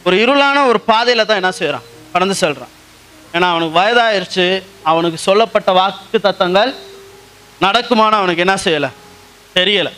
[0.04, 2.72] ஒரு இருளான ஒரு பாதையில் தான் என்ன செய்கிறான் கடந்து செல்கிறான்
[3.34, 6.72] ஏன்னா அவனுக்கு வயதாயிருச்சு அவனுக்கு சொல்லப்பட்ட வாக்கு தத்தங்கள்
[7.60, 8.90] நடக்குமான்னு அவனுக்கு என்ன செய்யலை?
[9.56, 9.92] தெரியலை.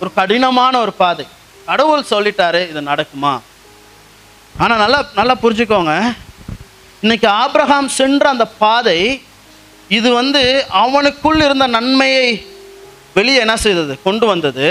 [0.00, 1.26] ஒரு கடினமான ஒரு பாதை.
[1.66, 3.40] கடவுள் சொல்லிட்டாரு இது நடக்குமா?
[4.58, 5.92] ஆனால் நல்லா நல்லா புரிஞ்சுக்கோங்க.
[7.04, 9.22] இன்னைக்கு ஆப்ரஹாம் சென்ற அந்த பாதை
[9.88, 12.46] இது வந்து அவனுக்குள் இருந்த நன்மையை
[13.14, 14.02] வெளியே என்ன செய்தது?
[14.02, 14.68] கொண்டு வந்தது.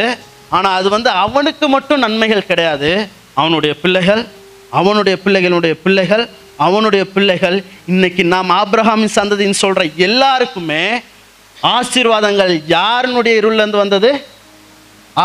[0.50, 3.08] ஆனால் அது வந்து அவனுக்கு மட்டும் நன்மைகள் கிடையாது.
[3.34, 4.28] அவனுடைய பிள்ளைகள்
[4.70, 7.64] அவனுடைய பிள்ளைகளுடைய பிள்ளைகள் அவனுடைய பிள்ளைகள்.
[7.86, 10.84] இன்னைக்கு நாம் ஆப்ரஹாமின் சந்ததின்னு சொல்கிற எல்லாருக்குமே
[11.62, 14.12] ஆசீர்வாதங்கள் யாருனுடைய இருளிலேருந்து வந்தது?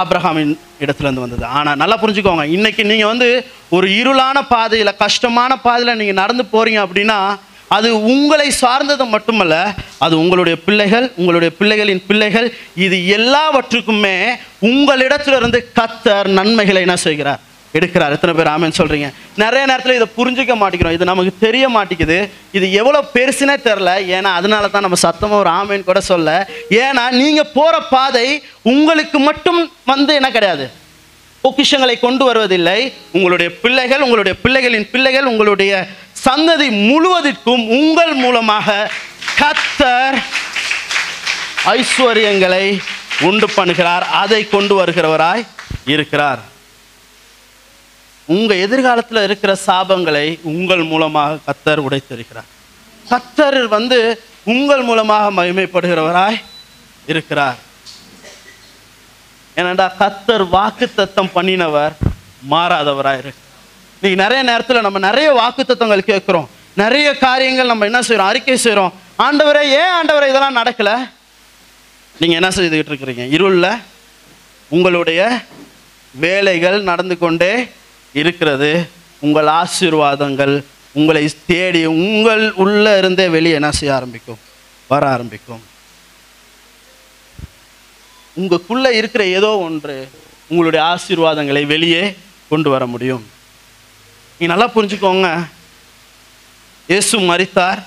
[0.00, 1.44] ஆப்ரஹாமின் இடத்துலேருந்து வந்தது.
[1.58, 2.44] ஆனால் நல்லா புரிஞ்சுக்கோங்க.
[2.56, 3.28] இன்றைக்கி நீங்கள் வந்து
[3.76, 7.18] ஒரு இருளான பாதையில் கஷ்டமான பாதையில் நீங்கள் நடந்து போகிறீங்க அப்படின்னா
[7.76, 9.54] அது உங்களை சார்ந்தது மட்டுமல்ல
[10.04, 12.48] அது உங்களுடைய பிள்ளைகள் உங்களுடைய பிள்ளைகளின் பிள்ளைகள்
[12.84, 14.16] இது எல்லாவற்றுக்குமே
[14.70, 17.42] உங்களிடத்திலிருந்து கத்தர் நன்மைகளை என்ன செய்கிறார்?
[17.76, 18.14] எடுக்கிறார்.
[18.16, 19.08] எத்தனை பேர் ஆமேன்னு சொல்றீங்க?
[19.42, 20.96] நிறைய நேரத்தில் இதை புரிஞ்சுக்க மாட்டேங்கிறோம்.
[20.96, 22.18] இது நமக்கு தெரிய மாட்டேங்குது.
[22.58, 26.48] இது எவ்வளோ பெருசுனே தெரில ஏன்னா அதனால தான் நம்ம சத்தமாக ஒரு ஆமேன் கூட சொல்ல.
[26.84, 28.28] ஏன்னா நீங்கள் போகிற பாதை
[28.74, 29.60] உங்களுக்கு மட்டும்
[29.92, 30.66] வந்து என்ன கிடையாது.
[31.44, 32.78] பொக்கிஷங்களை கொண்டு வருவதில்லை.
[33.16, 35.72] உங்களுடைய பிள்ளைகள் உங்களுடைய பிள்ளைகளின் பிள்ளைகள் உங்களுடைய
[36.26, 38.90] சந்ததி முழுவதற்கும் உங்கள் மூலமாக
[39.40, 40.18] கத்தர்
[41.76, 42.66] ஐஸ்வர்யங்களை
[43.28, 44.04] உண்டு பண்ணுகிறார்.
[44.22, 45.44] அதை கொண்டு வருகிறவராய்
[45.94, 46.40] இருக்கிறார்.
[48.34, 52.48] உங்கள் எதிர்காலத்தில் இருக்கிற சாபங்களை உங்கள் மூலமாக கத்தர் உடைத்திருக்கிறார்
[53.10, 53.98] கத்தர் வந்து
[54.54, 56.38] உங்கள் மூலமாக மகிமைப்படுகிறவராய்
[57.06, 57.58] இருக்கிறார்.
[59.56, 61.94] ஏனண்டா கத்தர் வாக்கு தத்தம் பண்ணினவர்
[62.50, 63.42] மாறாதவராய் இருக்கு
[63.98, 66.48] இன்னைக்கு நிறைய நேரத்தில் நம்ம நிறைய வாக்கு தத்தங்கள் கேட்குறோம்.
[66.82, 68.92] நிறைய காரியங்கள் நம்ம என்ன செய்கிறோம் அறிக்கை செய்கிறோம்
[69.26, 70.90] ஆண்டவரே ஏன் ஆண்டவரை இதெல்லாம் நடக்கல?
[72.20, 73.24] நீங்க என்ன செய்துக்கிட்டு இருக்கிறீங்க?
[73.36, 73.82] இருளில்
[74.70, 75.20] உங்களுடைய
[76.14, 77.52] வேலைகள் நடந்து கொண்டே
[78.12, 78.90] இருக்கிறது.
[79.20, 84.38] உங்கள் ஆசீர்வாதங்கள் உங்களை தேடி உங்கள் உள்ள இருந்தே வெளியே என்ன செய்ய ஆரம்பிக்கும்?
[84.88, 85.62] வர ஆரம்பிக்கும்.
[88.36, 90.08] உங்களுக்குள்ள இருக்கிற ஏதோ ஒன்று
[90.48, 92.16] உங்களுடைய ஆசீர்வாதங்களை வெளியே
[92.48, 93.24] கொண்டு வர முடியும்.
[94.38, 95.48] நீ நல்லா புரிஞ்சுக்கோங்க.
[96.86, 97.82] இயேசு மறித்தார்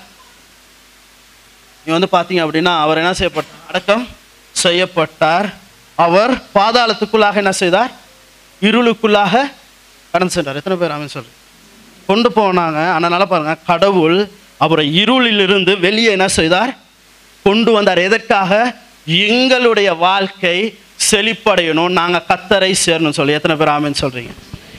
[1.86, 4.08] நீ வந்து பார்த்தீங்க அப்படின்னா அவர் என்ன செய்யப்பட்டார் அடக்கம்
[4.52, 5.54] செய்யப்பட்டார்.
[5.94, 7.90] அவர் பாதாளத்துக்குள்ளாக என்ன செய்தார்?
[8.62, 9.52] இருளுக்குள்ளாக
[10.12, 10.56] கடந்து சென்றார்.
[10.56, 11.28] எத்தனை பேர் அவன் சொல்லு.
[12.06, 12.90] கொண்டு போனாங்க.
[12.90, 13.56] ஆனால் நல்லா பாருங்க.
[13.66, 16.76] கடவுள் அவரை இருளிலிருந்து வெளியே என்ன செய்தார்?
[17.42, 17.98] கொண்டு வந்தார்.
[17.98, 18.76] எதற்காக?
[19.06, 20.78] எங்களுடைய வாழ்க்கை
[21.10, 21.88] செழிப்படையணும்.
[21.88, 23.32] நாங்கள் கத்தரை சேரணும் சொல்லி.
[23.32, 24.30] எத்தனை பேர் ஆமின்னு சொல்றீங்க?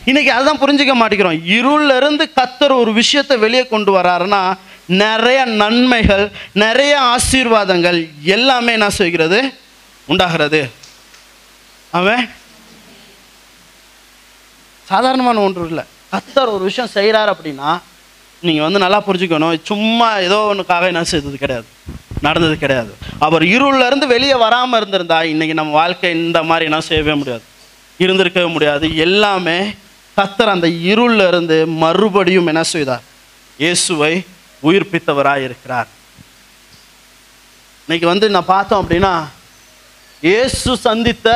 [0.05, 1.41] இன்னைக்கு அதுதான் புரிஞ்சுக்க மாட்டேங்கிறோம்.
[1.47, 9.53] இருள்ல இருந்து கத்தர் ஒரு விஷயத்தை வெளியே கொண்டு வராருன்னா நிறைய நன்மைகள் நிறைய ஆசீர்வாதங்கள் எல்லாமே என்ன செய்கிறது?
[10.05, 10.69] உண்டாகிறது.
[11.91, 12.29] அவன்
[14.91, 15.83] சாதாரணமான ஒன்று இல்லை.
[16.13, 17.69] கத்தர் ஒரு விஷயம் செய்கிறார் அப்படின்னா
[18.43, 19.53] நீங்கள் வந்து நல்லா புரிஞ்சுக்கணும்.
[19.71, 21.67] சும்மா ஏதோ ஒன்றுக்காக என்ன செய்தது கிடையாது.
[22.25, 22.91] நடந்தது கிடையாது.
[23.25, 27.45] அவர் இருளிலேருந்து வெளியே வராமல் இருந்திருந்தா இன்றைக்கி நம்ம வாழ்க்கை இந்த மாதிரி என்ன செய்யவே முடியாது.
[28.03, 28.85] இருந்திருக்கவே முடியாது.
[29.05, 29.57] எல்லாமே
[30.17, 33.03] கத்தர் அந்த இருள்ல இருந்து மறுபடியும் என்ன செய்தார்?
[33.63, 34.13] இயேசுவை
[34.67, 35.89] உயிர்ப்பித்தவராக இருக்கிறார்
[37.85, 39.13] இன்னைக்கு வந்து நான் பார்த்தோம் அப்படின்னா
[40.27, 41.29] இயேசு சந்தித்த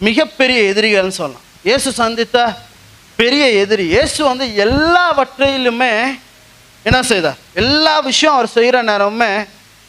[0.00, 1.46] மிகப்பெரிய எதிரிகள்னு சொல்லலாம்.
[1.64, 2.36] இயேசு சந்தித்த
[3.16, 3.86] பெரிய எதிரி.
[3.86, 6.18] இயேசு வந்து எல்லாவற்றையிலுமே
[6.82, 7.38] என்ன செய்தார்?
[7.54, 9.46] எல்லா விஷயம் அவர் செய்கிற நேரமுமே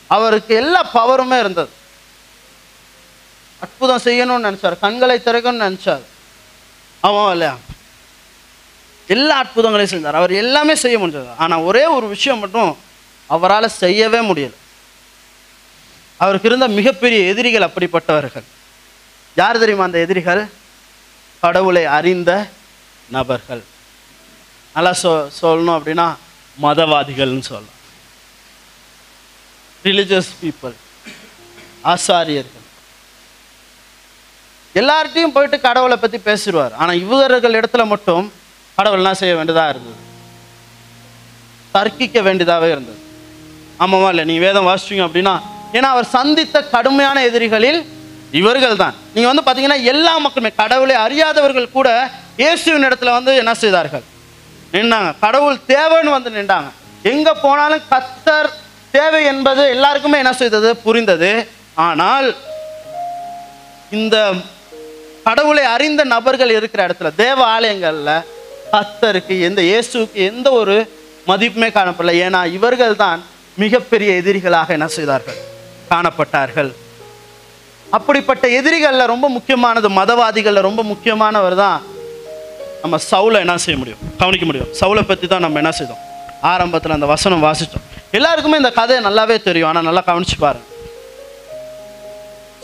[0.07, 1.69] அவருக்கு எல்லா பவருமே இருந்தது.
[3.61, 4.79] அற்புதம் செய்யணும்னு நினச்சார்.
[4.79, 6.03] கண்களை திறக்கணும்னு நினச்சார்.
[7.01, 7.57] ஆமாம் இல்லையா?
[9.07, 11.29] எல்லா அற்புதங்களையும் செஞ்சார் அவர் எல்லாமே செய்ய முடிஞ்சது.
[11.37, 12.77] ஆனால் ஒரே ஒரு விஷயம் மட்டும்
[13.27, 14.55] அவரால் செய்யவே முடியல.
[16.17, 18.47] அவருக்கு இருந்த மிகப்பெரிய எதிரிகள் அப்படிப்பட்டவர்கள்.
[19.35, 20.41] யார் தெரியுமா அந்த எதிரிகள்?
[21.43, 22.31] கடவுளை அறிந்த
[23.09, 23.63] நபர்கள்.
[24.75, 26.07] நல்லா சொ சொல்லணும் அப்படின்னா
[26.61, 27.79] மதவாதிகள்னு சொல்லலாம்.
[29.85, 30.75] ரிலிஜியஸ் பீப்புள்
[31.93, 32.65] ஆசாரியர்கள்.
[34.75, 36.73] எல்லார்ட்டையும் போயிட்டு கடவுளை பற்றி பேசிடுவார்.
[36.81, 38.25] ஆனால் இவர்கள் இடத்துல மட்டும்
[38.75, 39.97] கடவுள் செய்ய வேண்டியதாக இருந்தது?
[41.75, 42.99] தர்க்கிக்க வேண்டியதாகவே இருந்தது.
[43.83, 45.33] ஆமாவா இல்லை நீங்கள் வேதம் வாசிச்சீங்க அப்படின்னா
[45.77, 47.79] ஏன்னா அவர் சந்தித்த கடுமையான எதிரிகளில்
[48.39, 51.89] இவர்கள் தான் நீங்கள் வந்து பார்த்தீங்கன்னா எல்லா மக்களுமே கடவுளை அறியாதவர்கள் கூட
[52.41, 54.03] இயேசுவின் இடத்துல வந்து என்ன செய்தார்கள்?
[54.75, 56.69] நின்றாங்க கடவுள் தேவைன்னு வந்து நின்றாங்க.
[57.11, 58.49] எங்கே போனாலும் கத்தர்
[58.95, 60.69] தேவை என்பது எல்லாருக்குமே என்ன செய்தது?
[60.85, 61.31] புரிந்தது.
[61.87, 62.27] ஆனால்
[63.99, 64.17] இந்த
[65.27, 68.11] கடவுளை அறிந்த நபர்கள் இருக்கிற இடத்துல தேவ ஆலயங்கள்ல
[68.73, 70.75] கத்தருக்கு எந்த இயேசுக்கு எந்த ஒரு
[71.31, 72.13] மதிப்புமே காணப்படல.
[72.25, 73.19] ஏன்னா இவர்கள் தான்
[73.63, 75.39] மிகப்பெரிய எதிரிகளாக என்ன செய்தார்கள்?
[75.91, 76.71] காணப்பட்டார்கள்.
[77.97, 81.79] அப்படிப்பட்ட எதிரிகளில் ரொம்ப முக்கியமானது மதவாதிகளில் ரொம்ப முக்கியமானவர் தான்
[82.83, 84.01] நம்ம சவுலை என்ன செய்ய முடியும்?
[84.21, 84.69] கவனிக்க முடியும்.
[84.79, 86.01] சவுலை பற்றி தான் நம்ம என்ன செய்தோம்?
[86.51, 87.85] ஆரம்பத்தில் அந்த வசனம் வாசித்தோம்.
[88.17, 89.69] எல்லாருக்குமே இந்த கதையை நல்லாவே தெரியும்.
[89.69, 90.67] ஆனால் நல்லா கவனிச்சு பாருங்க.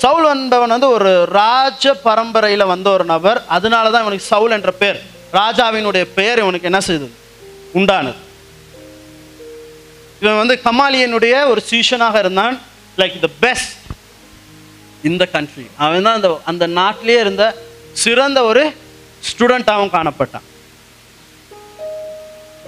[0.04, 3.40] சவுல் என்பவன் வந்து ஒரு ராஜ பரம்பரையில் வந்த ஒரு நபர்.
[3.48, 5.00] அதனால தான் இவனுக்கு சவுல் என்ற பேர்.
[5.34, 7.12] ராஜாவினுடைய பெயர் இவனுக்கு என்ன செய்தது?
[7.80, 8.20] உண்டானது.
[10.22, 12.56] இவன் வந்து கமாலியனுடைய ஒரு சீஷனாக இருந்தான்.
[12.98, 13.74] லைக் த பெஸ்ட்
[15.04, 17.44] இந்த கண்ட்ரி அவன் தான் அந்த அந்த நாட்டிலே இருந்த
[18.04, 18.64] சிறந்த ஒரு
[19.28, 20.46] ஸ்டூடெண்ட்டாகவும் காணப்பட்டான்.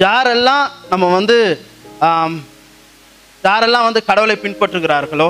[0.06, 1.65] யாரெல்லாம் நம்ம வந்து
[3.44, 5.30] யாரெல்லாம் வந்து கடவுளை பின்பற்றுகிறார்களோ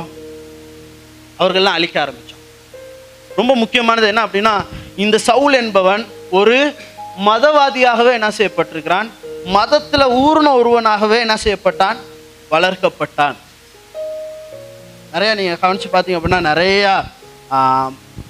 [1.40, 2.46] அவர்கள்லாம் அழிக்க ஆரம்பித்தோம்
[3.36, 4.54] ரொம்ப முக்கியமானது என்ன அப்படின்னா
[4.96, 6.06] இந்த சவுல் என்பவன்
[6.40, 6.58] ஒரு
[7.28, 9.10] மதவாதியாகவே என்ன செய்யப்பட்டிருக்கிறான்?
[9.58, 11.98] மதத்தில் ஊர்ன ஒருவனாகவே என்ன செய்யப்பட்டான்?
[12.52, 13.36] வளர்க்கப்பட்டான்.
[15.14, 16.94] நிறைய நீங்க கவனிச்சு பார்த்தீங்க அப்படின்னா நிறையா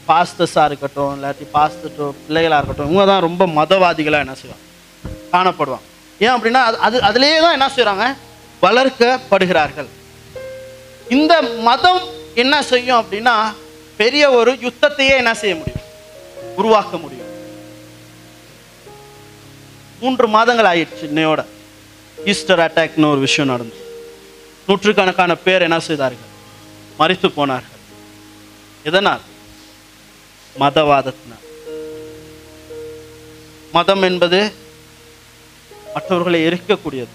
[0.10, 4.66] பாஸ்தஸாக இருக்கட்டும் இல்லாட்டி பாஸ்டர் பிள்ளைகளாக இருக்கட்டும் இவங்க தான் ரொம்ப மதவாதிகளாக என்ன செய்வாங்க?
[5.34, 5.86] காணப்படுவாங்க.
[6.26, 8.06] ஏன் அப்படின்னா அது அது அதுலேயே தான் என்ன செய்கிறாங்க
[8.66, 9.90] வளர்க்கப்படுகிறார்கள்.
[11.18, 11.34] இந்த
[11.68, 12.02] மதம்
[12.44, 13.36] என்ன செய்யும் அப்படின்னா
[14.02, 15.86] பெரிய ஒரு யுத்தத்தையே என்ன செய்ய முடியும்?
[16.60, 17.30] உருவாக்க முடியும்.
[20.02, 21.42] மூன்று மாதங்கள் ஆயிடுச்சு இன்னையோட.
[22.32, 23.86] ஈஸ்டர் அட்டாக்னு ஒரு விஷயம் நடந்தது
[24.68, 26.29] நூற்றுக்கணக்கான பேர் என்ன செய்தார்கள்?
[27.00, 27.84] மறித்து போனார்கள்
[28.90, 29.24] எதனால்?
[30.62, 31.46] மதவாதத்தினால்.
[33.76, 34.40] மதம் என்பது
[35.96, 37.14] மற்றவர்களை எரிக்கக்கூடியது.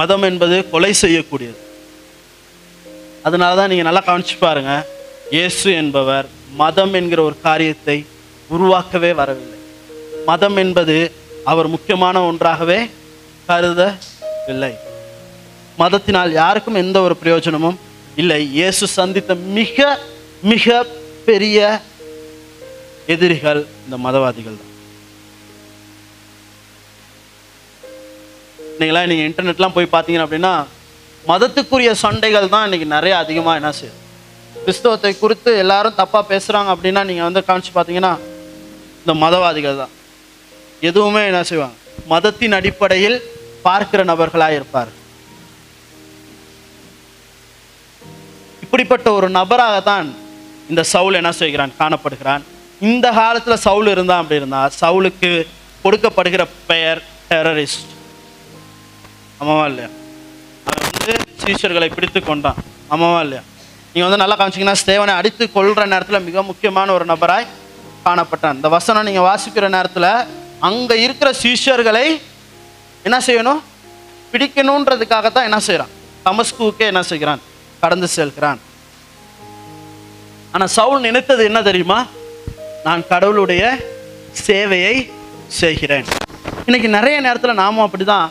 [0.00, 1.60] மதம் என்பது கொலை செய்யக்கூடியது.
[3.28, 4.72] அதனால தான் நீங்கள் நல்லா கவனிச்சு பாருங்க.
[5.34, 6.28] இயேசு என்பவர்
[6.62, 7.98] மதம் என்கிற ஒரு காரியத்தை
[8.54, 9.58] உருவாக்கவே வரவில்லை.
[10.30, 10.96] மதம் என்பது
[11.52, 12.80] அவர் முக்கியமான ஒன்றாகவே
[13.48, 14.72] கருதவில்லை.
[15.80, 17.78] மதத்தினால் யாருக்கும் எந்த ஒரு பிரயோஜனமும்
[18.22, 18.38] இல்லை.
[18.58, 19.86] இயேசு சந்தித்த மிக
[20.50, 20.84] மிக
[21.28, 21.58] பெரிய
[23.14, 24.70] எதிரிகள் இந்த மதவாதிகள் தான்.
[28.74, 30.52] இன்னைக்கெல்லாம் நீங்கள் இன்டர்நெட்லாம் போய் பார்த்தீங்க அப்படின்னா
[31.30, 33.98] மதத்துக்குரிய சண்டைகள் தான் இன்னைக்கு நிறைய அதிகமாக என்ன செய்யுது?
[34.64, 38.12] கிறிஸ்தவத்தை குறித்து எல்லாரும் தப்பாக பேசுகிறாங்க அப்படின்னா நீங்கள் வந்து காமிச்சு பார்த்தீங்கன்னா
[39.02, 39.92] இந்த மதவாதிகள் தான்.
[40.88, 41.76] எதுவுமே என்ன செய்வாங்க?
[42.12, 43.16] மதத்தின் அடிப்படையில்
[43.66, 44.90] பார்க்கிற நபர்களாக இருப்பார்
[48.72, 50.06] இப்படிப்பட்ட ஒரு நபராகத்தான்
[50.72, 52.42] இந்த சவுல் என்ன செய்கிறான் காணப்படுகிறான்.
[52.90, 55.30] இந்த காலத்தில் சவுல் இருந்தான் அப்படி இருந்தா சவுலுக்கு
[55.82, 57.90] கொடுக்கப்படுகிற பெயர் டெரரிஸ்ட்
[59.40, 59.90] ஆமாவா இல்லையா?
[60.68, 62.58] அவன் வந்து சீஷர்களை பிடித்து கொண்டான்.
[62.94, 63.42] ஆமாவா இல்லையா?
[63.92, 67.46] நீங்கள் வந்து நல்லா காமிச்சீங்கன்னா ஸ்தேவனை அடித்து கொள்கிற நேரத்தில் மிக முக்கியமான ஒரு நபராய்
[68.08, 68.58] காணப்பட்டான்.
[68.60, 70.10] இந்த வசனம் நீங்கள் வாசிக்கிற நேரத்தில்
[70.70, 72.06] அங்கே இருக்கிற சீஷர்களை
[73.06, 73.62] என்ன செய்யணும்?
[74.34, 75.94] பிடிக்கணுன்றதுக்காகத்தான் என்ன செய்கிறான்
[76.26, 77.42] தமஸ்குவுக்கே என்ன செய்கிறான்?
[77.82, 78.60] கடந்து செல்கிறான்.
[80.52, 82.06] ஆனா சவுல் நினைத்தது என்ன தெரியுமா?
[82.84, 83.62] நான் கடவுளுடைய
[84.46, 84.94] சேவையை
[85.46, 86.04] செய்கிறேன்.
[86.66, 88.28] இன்னைக்கு நிறைய நேரத்துல நாமும் அப்படிதான்.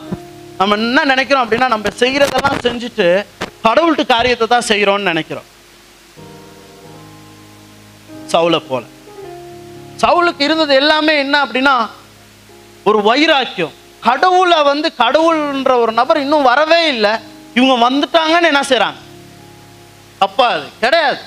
[0.58, 3.26] நம்ம என்ன நினைக்கிறோம் அப்படின்னா நம்ம செய்யறதெல்லாம் செஞ்சுட்டு
[3.66, 5.48] கடவுள்கிட்ட காரியத்தை தான் செய்கிறோம்னு நினைக்கிறோம்.
[8.32, 8.84] சவுலை போல.
[10.02, 11.76] சவுலுக்கு இருந்தது எல்லாமே என்ன அப்படின்னா
[12.84, 13.78] ஒரு வைராக்கியம்.
[14.00, 17.10] கடவுளை வந்து கடவுள்ன்ற ஒரு நபர் இன்னும் வரவே இல்லை.
[17.54, 19.00] இவங்க வந்துட்டாங்கன்னு என்ன செய்றாங்க?
[20.22, 21.20] தப்பா அது கிடையாது.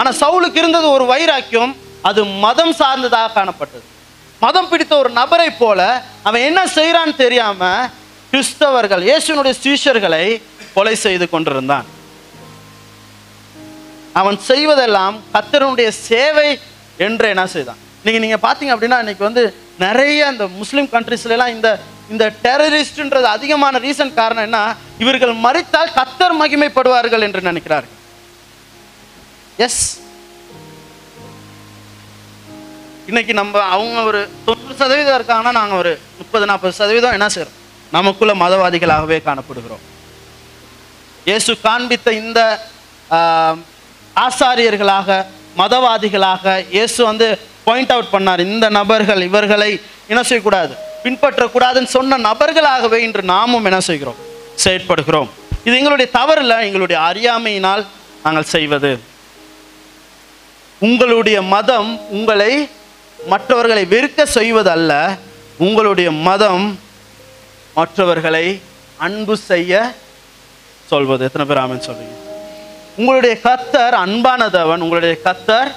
[0.00, 1.72] ஆனா சவுலுக்கு இருந்தது ஒரு வைராக்கியம்
[2.08, 3.86] அது மதம் சார்ந்ததாக காணப்பட்டது.
[4.44, 5.80] மதம் பிடித்த ஒரு நபரை போல
[6.28, 7.62] அவன் என்ன செய்யறான்னு தெரியாம
[8.32, 10.24] கிறிஸ்தவர்கள் இயேசுனுடைய சீஷர்களை
[10.76, 11.86] கொலை செய்து கொண்டிருந்தான்.
[14.20, 16.48] அவன் செய்வதெல்லாம் கத்தருடைய சேவை
[17.06, 17.80] என்று என்ன செய்தான்?
[18.04, 19.42] நீங்க நீங்க பாத்தீங்க அப்படின்னா இன்னைக்கு வந்து
[19.84, 21.68] நிறைய இந்த முஸ்லீம் கண்ட்ரிஸ்ல எல்லாம் இந்த
[22.12, 24.58] இந்த டெரரிஸ்ட்ன்றது அதிகமான ரீசன் காரணம் என்ன?
[24.98, 27.98] இவர்கள் மறித்தால் கத்தர் மகிமைப்படுவார்கள் என்று நினைக்கிறார்கள்.
[29.58, 29.82] எஸ்
[33.08, 37.56] இன்னைக்கு நம்ம அவங்க ஒரு தொண்ணூறு சதவீதம் இருக்காங்கன்னா நாங்கள் ஒரு முப்பது நாற்பது சதவீதம் என்ன செய்யறோம்?
[37.92, 39.82] நமக்குள்ள மதவாதிகளாகவே காணப்படுகிறோம்.
[41.26, 42.40] இயேசு காண்பித்த இந்த
[43.10, 43.58] ஆஹ்,
[44.16, 45.08] ஆசாரியர்களாக
[45.56, 47.26] மதவாதிகளாக இயேசு வந்து
[47.64, 48.40] பாயிண்ட் அவுட் பண்ணார்.
[48.46, 49.68] இந்த நபர்கள் இவர்களை
[50.08, 50.74] என்ன செய்யக்கூடாது?
[51.04, 54.14] பின்பற்றக்கூடாதுன்னு சொன்ன நபர்களாகவே இன்று நாமும் என்ன செய்கிறோம்?
[54.64, 55.28] செயற்படுகிறோம்.
[55.64, 57.86] இது எங்களுடைய தவறில் எங்களுடைய அறியாமையினால்
[58.22, 59.00] நாங்கள் செய்வது.
[60.78, 62.68] உங்களுடைய மதம் உங்களை
[63.26, 65.18] மற்றவர்களை வெறுக்க செய்வதல்ல
[65.58, 66.80] உங்களுடைய மதம்
[67.74, 68.60] மற்றவர்களை
[68.96, 69.94] அன்பு செய்ய
[70.86, 71.24] சொல்வது.
[71.24, 72.20] எத்தனை பேர் ஆமன் சொல்றீங்க?
[72.96, 75.72] உங்களுடைய கத்தர் அன்பானதவன் உங்களுடைய கத்தர்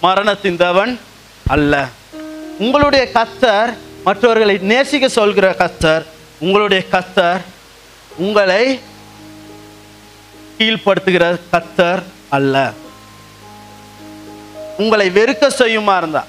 [0.00, 1.00] மரணத்தின் தவன்
[1.46, 1.88] அல்ல.
[2.58, 6.04] உங்களுடைய கத்தர் மற்றவர்களை நேசிக்க சொல்கிற கத்தர்
[6.38, 7.40] உங்களுடைய கத்தர்
[8.16, 8.80] உங்களை
[10.58, 12.72] கீழ்ப்படுத்துகிற கத்தர் அல்ல.
[14.78, 16.24] உங்களை வெறுக்க செய்யுமா இருந்தா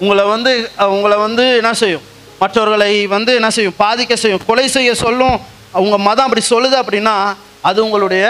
[0.00, 2.02] உங்களை வந்து உங்களை வந்து என்ன செய்யும்?
[2.38, 3.74] மற்றவர்களை வந்து என்ன செய்யும்?
[3.78, 4.40] பாதிக்க செய்யும்.
[4.46, 5.40] கொலை செய்ய சொல்லும்.
[5.72, 8.24] உங்க மதம் அப்படி சொல்லுது அப்படின்னா அது உங்களுடைய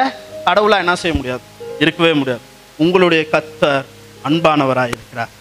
[0.46, 1.40] கடவுளா என்ன செய்ய முடியாது?
[1.78, 2.40] இருக்கவே முடியாது.
[2.76, 3.84] உங்களுடைய கத்தர்
[4.24, 5.36] அன்பானவராக இருக்கிறார்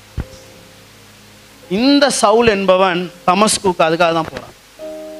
[1.75, 4.53] இந்த சவுல் என்பவன் தமஸ்குக்கு அதுக்காக தான் போறான்.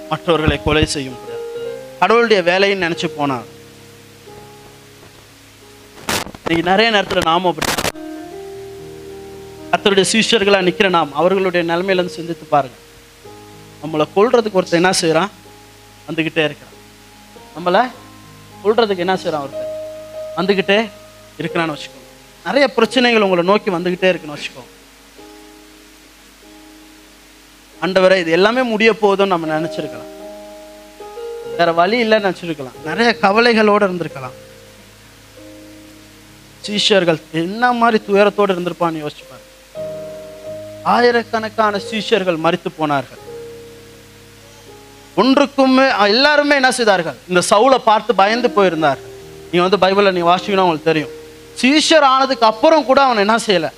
[0.09, 1.17] மற்றவர்களை கொலை செய்யும்
[1.99, 3.45] கடவுளுடைய வேலைன்னு நினைச்சு போனான்
[6.43, 7.67] இன்னைக்கு நிறைய நேரத்துல நாம அப்படி
[9.71, 12.77] கத்தருடைய சீஷர்களா நிக்கிற நாம் அவர்களுடைய நிலைமையில இருந்து சிந்தித்து பாருங்க.
[13.81, 15.31] நம்மளை கொல்றதுக்கு ஒருத்தர் என்ன செய்கிறான்
[16.07, 16.77] வந்துகிட்டே இருக்கிறான்.
[17.57, 17.83] நம்மளை
[18.63, 19.75] கொல்றதுக்கு என்ன செய்கிறான் ஒருத்தர்
[20.39, 20.79] வந்துகிட்டே
[21.41, 22.09] இருக்கிறான்னு வச்சுக்கோங்க.
[22.47, 24.73] நிறைய பிரச்சனைகள் உங்களை நோக்கி வந்துகிட்டே இருக்குன்னு வச்சுக்கோங்க.
[27.81, 30.11] ஆண்டவரை இது எல்லாமே முடிய போதும்னு நம்ம நினச்சிருக்கலாம்.
[31.57, 32.77] வேற வழி இல்லைன்னு நினைச்சிருக்கலாம்.
[32.85, 34.35] நிறைய கவலைகளோட இருந்திருக்கலாம்.
[36.67, 39.25] சீஷர்கள் என்ன மாதிரி துயரத்தோடு இருந்திருப்பான்னு யோசிச்சு
[40.83, 43.21] ஆயிரக்கணக்கான சீஷர்கள் மறித்து போனார்கள்.
[45.17, 47.17] ஒன்றுக்குமே எல்லாருமே என்ன செய்தார்கள்?
[47.27, 48.99] இந்த சவுலை பார்த்து பயந்து போயிருந்தார்
[49.51, 51.13] நீ வந்து பைபிளை நீ வாசிக்கணும் உங்களுக்கு தெரியும்.
[51.61, 53.69] சீஷர் ஆனதுக்கு அப்புறம் கூட அவன் என்ன செய்யல?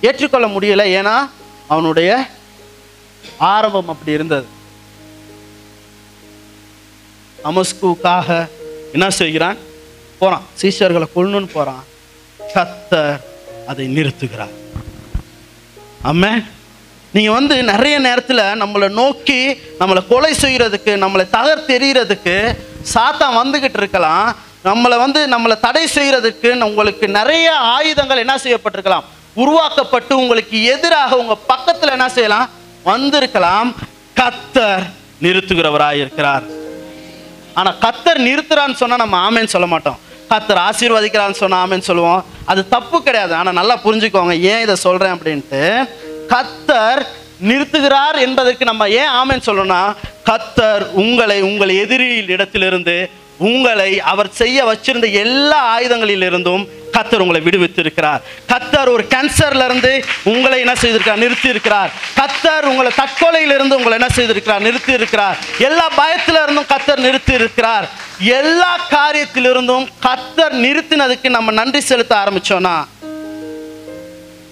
[0.00, 0.82] ஏற்றுக்கொள்ள முடியல.
[0.98, 1.16] ஏன்னா
[1.68, 2.10] அவனுடைய
[3.36, 4.46] ஆரம்பம் அப்படி இருந்தது.
[7.44, 8.48] அமஸ்குக்காக
[8.92, 9.56] என்ன செய்கிறான்?
[10.18, 10.42] போறான்.
[10.62, 11.84] சீஷர்களை கொள்ளணும்னு போறான்.
[12.54, 13.20] கத்தர்
[13.66, 14.54] அதை நிறுத்துகிறார்.
[16.04, 16.44] ஆமே
[17.12, 22.56] நீங்க வந்து நிறைய நேரத்துல நம்மளை நோக்கி நம்மளை கொலை செய்யறதுக்கு நம்மளை தகர்த்தெறியறதுக்கு
[22.94, 24.36] சாத்தான் வந்துகிட்டு இருக்கலாம்.
[24.64, 29.04] நம்மளை வந்து நம்மளை தடை செய்யறதுக்கு உங்களுக்கு நிறைய ஆயுதங்கள் என்ன செய்யப்பட்டிருக்கலாம்?
[29.34, 32.48] உருவாக்கப்பட்டு உங்களுக்கு எதிராக உங்க பக்கத்துல என்ன செய்யலாம்?
[32.90, 33.70] வந்திருக்கலாம்.
[34.20, 34.84] கத்தர்
[35.24, 36.44] நிறுத்துகிறவராய் இருக்கிறார்
[37.58, 39.98] ஆனா கத்தர் நிறுத்துறான்னு சொன்னா நம்ம ஆமேன்னு சொல்ல மாட்டோம்.
[40.32, 42.24] கத்தர் ஆசீர்வதிக்கிறான்னு சொன்னா ஆமேன்னு சொல்லுவோம்.
[42.50, 43.32] அது தப்பு கிடையாது.
[43.40, 45.62] ஆனா நல்லா புரிஞ்சுக்கோங்க ஏன் இதை சொல்றேன் அப்படின்ட்டு.
[46.34, 47.00] கத்தர்
[47.50, 49.82] நிறுத்துகிறார் என்பதற்கு நம்ம ஏன் ஆமேன்னு சொல்லணும்னா
[50.30, 52.96] கத்தர் உங்களை உங்கள் எதிரியில் இடத்திலிருந்து
[53.38, 58.20] உங்களை அவர் செய்ய வச்சிருந்த எல்லா ஆயுதங்களிலிருந்தும் கத்தர் உங்களை விடுவித்திருக்கிறார்.
[58.52, 61.16] கத்தர் ஒரு கேன்சர்ல இருந்து உங்களை என்ன செய்திருக்கிறார்?
[61.16, 64.60] நிறுத்தி இருக்கிறார் கத்தர் உங்களை தற்கொலையிலிருந்து உங்களை என்ன செய்திருக்கிறார்?
[64.60, 72.14] நிறுத்தி இருக்கிறார் எல்லா பயத்துல இருந்தும் கத்தர் நிறுத்தி இருக்கிறார் எல்லா காரியத்திலிருந்தும் கத்தர் நிறுத்தினதுக்கு நம்ம நன்றி செலுத்த
[72.16, 72.76] ஆரம்பிச்சோம்னா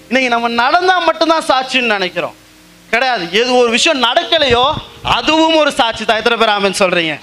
[0.09, 2.35] இன்னைக்கு நம்ம நடந்தா மட்டும்தான் சாட்சின்னு நினைக்கிறோம்.
[2.91, 3.23] கிடையாது.
[3.31, 4.65] எது ஒரு விஷயம் நடக்கலையோ
[5.03, 7.15] அதுவும் ஒரு சாட்சி தான் எத்தனை பேர் ஆமென்னு சொல்றீங்க?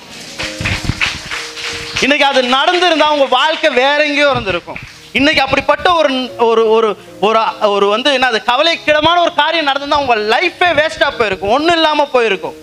[2.00, 4.76] இன்னைக்கு அது நடந்திருந்தா உங்க வாழ்க்கை வேற எங்கேயோ இருந்திருக்கும்.
[5.12, 10.16] இன்னைக்கு அப்படிப்பட்ட ஒரு ஒரு ஒரு ஒரு ஒரு வந்து என்ன அது கவலைக்கிடமான ஒரு காரியம் நடந்திருந்தா உங்க
[10.16, 11.50] லைஃபே வேஸ்டா போயிருக்கும்.
[11.50, 12.56] ஒன்றும் இல்லாம போயிருக்கும்.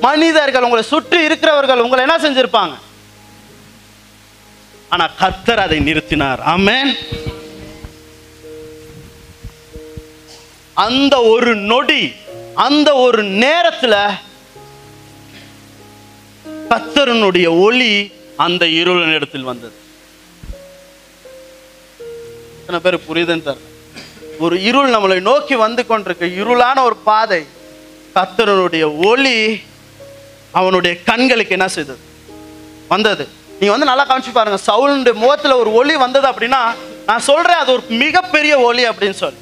[0.00, 2.74] மனிதர்கள் உங்களை சுற்றி இருக்கிறவர்கள் உங்களை என்ன செஞ்சிருப்பாங்க?
[4.88, 6.38] ஆனா கர்த்தர் அதை நிறுத்தினார்.
[6.54, 6.96] ஆமேன்
[10.74, 12.12] அந்த ஒரு நொடி
[12.54, 13.94] அந்த ஒரு நேரத்துல
[16.70, 19.72] கத்தரனுடைய ஒளி அந்த இருளின் இடத்தில் வந்தது.
[22.60, 23.58] எத்தனை பேர் புரியுதுன்னு தெரியல.
[24.38, 26.26] ஒரு இருள் நம்மளை நோக்கி வந்து கொண்டிருக்க.
[26.26, 27.46] இருளான ஒரு பாதை
[28.14, 29.62] கத்தரனுடைய ஒளி
[30.50, 31.98] அவனுடைய கண்களுக்கு என்ன செய்தது?
[32.88, 33.28] வந்தது.
[33.48, 34.58] நீங்க வந்து நல்லா காமிச்சு பாருங்க.
[34.66, 36.74] சவுலுடைய முகத்துல ஒரு ஒளி வந்தது அப்படின்னா
[37.06, 39.38] நான் சொல்றேன் அது ஒரு மிகப்பெரிய ஒளி அப்படின்னு சொல்லி.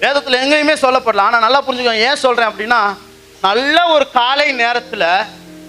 [0.00, 1.18] வேதத்துல எங்கேயுமே சொல்லப்படல.
[1.18, 2.08] ஆனா நல்லா புரிஞ்சுக்கோங்க.
[2.08, 2.96] ஏன் சொல்றேன் அப்படின்னா
[3.42, 5.26] நல்ல ஒரு காலை நேரத்துல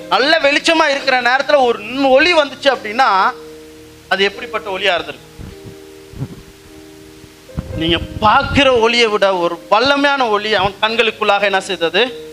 [0.10, 3.32] நல்ல வெளிச்சமா இருக்கிற நேரத்துல ஒரு ஒளி வந்துச்சு அப்படின்னா
[4.08, 5.32] அது எப்படிப்பட்ட ஒளியா இருந்திருக்கு?
[7.78, 12.32] நீங்க பார்க்கிற ஒளியை விட ஒரு வல்லமையான ஒளி அவன் கண்களுக்குள்ளாக என்ன செய்தது?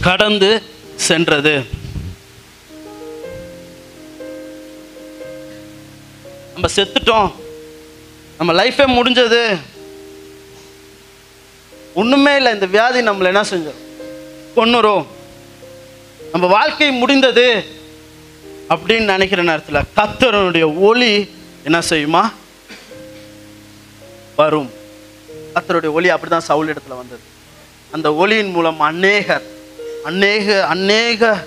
[0.00, 0.62] கடந்து
[0.96, 1.64] சென்றது.
[6.52, 7.32] நம்ம செத்துட்டோம்.
[8.38, 9.60] நம்ம லைஃபே முடிஞ்சது.
[11.94, 13.80] ஒண்ணுமே இல்லை இந்த வியாதி நம்மளை என்ன செஞ்சோம்
[14.56, 15.06] கொன்னுரும்.
[16.32, 17.64] நம்ம வாழ்க்கை முடிந்தது
[18.68, 21.30] அப்படின்னு நினைக்கிற நேரத்தில் கத்தரனுடைய ஒளி
[21.64, 22.32] என்ன செய்யுமா?
[24.36, 24.70] வரும்.
[25.54, 27.20] கத்தருடைய ஒளி அப்படிதான் சவுல் இடத்துல வந்தது.
[27.90, 29.42] அந்த ஒளியின் மூலம் அநேகர்
[30.04, 31.44] அநேக அநேக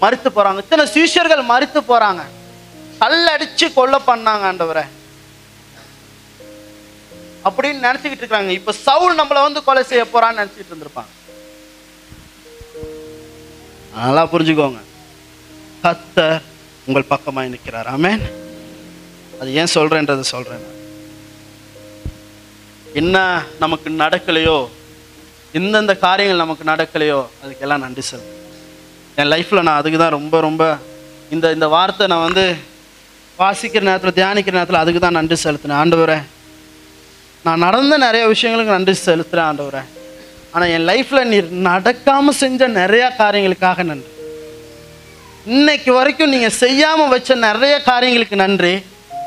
[0.00, 0.56] மறுத்து போறாங்க.
[0.56, 2.20] இத்தனை சீஷர்கள் மறித்து போறாங்க.
[3.00, 4.84] கல்லடிச்சு கொலை பண்ணாங்க ஆண்டவரை.
[7.44, 8.52] அப்படின்னு நினச்சிக்கிட்டு இருக்காங்க.
[8.52, 11.06] இப்ப சவுல் நம்மளை வந்து கொலை செய்ய போறான்னு நினைச்சிட்டு இருந்திருப்பாங்க.
[13.94, 14.78] நல்லா புரிஞ்சுக்கோங்க.
[15.82, 16.42] கத்தர்
[16.84, 18.00] உங்கள் பக்கமாக நிற்கிறார்.
[18.00, 18.22] ஆமேன்.
[19.40, 20.76] அது ஏன் சொல்கிறேன்றதை சொல்றேன்.
[22.94, 24.68] என்ன நமக்கு நடக்கலையோ
[25.56, 28.34] எந்தெந்த காரியங்கள் நமக்கு நடக்கலையோ அதுக்கெல்லாம் நன்றி செலுத்து
[29.20, 30.62] என் லைஃப்பில் நான் அதுக்கு தான் ரொம்ப ரொம்ப
[31.34, 32.44] இந்த இந்த வார்த்தை நான் வந்து
[33.38, 35.80] வாசிக்கிற நேரத்தில் தியானிக்கிற நேரத்தில் அதுக்கு தான் நன்றி செலுத்தினேன்.
[35.82, 36.18] ஆண்டவரே
[37.46, 39.82] நான் நடந்த நிறைய விஷயங்களுக்கு நன்றி செலுத்துகிறேன் ஆண்டவரே.
[40.54, 41.38] ஆனால் என் லைஃப்பில் நீ
[41.70, 44.10] நடக்காமல் செஞ்ச நிறையா காரியங்களுக்காக நன்றி.
[45.54, 48.74] இன்னைக்கு வரைக்கும் நீங்கள் செய்யாமல் வச்ச நிறைய காரியங்களுக்கு நன்றி.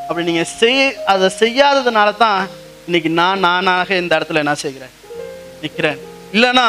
[0.08, 2.42] அப்படி நீங்கள் செய் அதை செய்யாததுனால தான்
[2.88, 4.96] இன்னைக்கு நான் நானாக இந்த இடத்துல என்ன செய்கிறேன்?
[5.64, 6.00] நிற்கிறேன்
[6.34, 6.66] இல்லைன்னா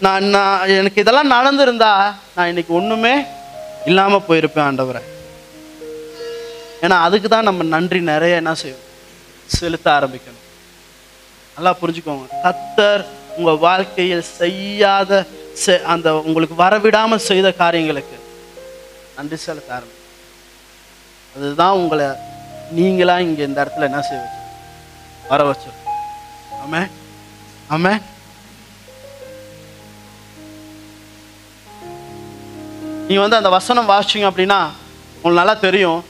[0.00, 1.92] நான் நான் எனக்கு இதெல்லாம் நடந்திருந்தா
[2.34, 3.14] நான் இன்னைக்கு ஒன்றுமே
[3.84, 5.02] இல்லாமல் போயிருப்பேன் ஆண்டவரை.
[6.82, 8.82] ஏன்னா அதுக்கு தான் நம்ம நன்றி நிறைய என்ன செய்வோம்?
[9.46, 10.42] செலுத்த ஆரம்பிக்கணும்.
[11.56, 12.26] நல்லா புரிஞ்சுக்கோங்க.
[12.44, 13.04] கத்தர்
[13.36, 15.26] உங்கள் வாழ்க்கையில் செய்யாத
[15.66, 18.16] செ- அந்த உங்களுக்கு வரவிடாமல் செய்த காரியங்களுக்கு
[19.16, 19.94] நன்றி செலுத்த ஆரம்பிக்கும்
[21.34, 22.06] அதுதான் உங்களை
[22.74, 24.42] நீங்களாக இங்கே இந்த இடத்துல என்ன செய்ய வச்சு
[25.28, 25.70] வர வச்சு
[26.64, 26.82] ஆமே
[27.70, 27.92] ஆமே
[33.08, 34.60] நீங்கள் வந்து அந்த வசனம் வாசிச்சிங்க அப்படின்னா
[35.14, 36.04] உங்களுக்கு நல்லா தெரியும்.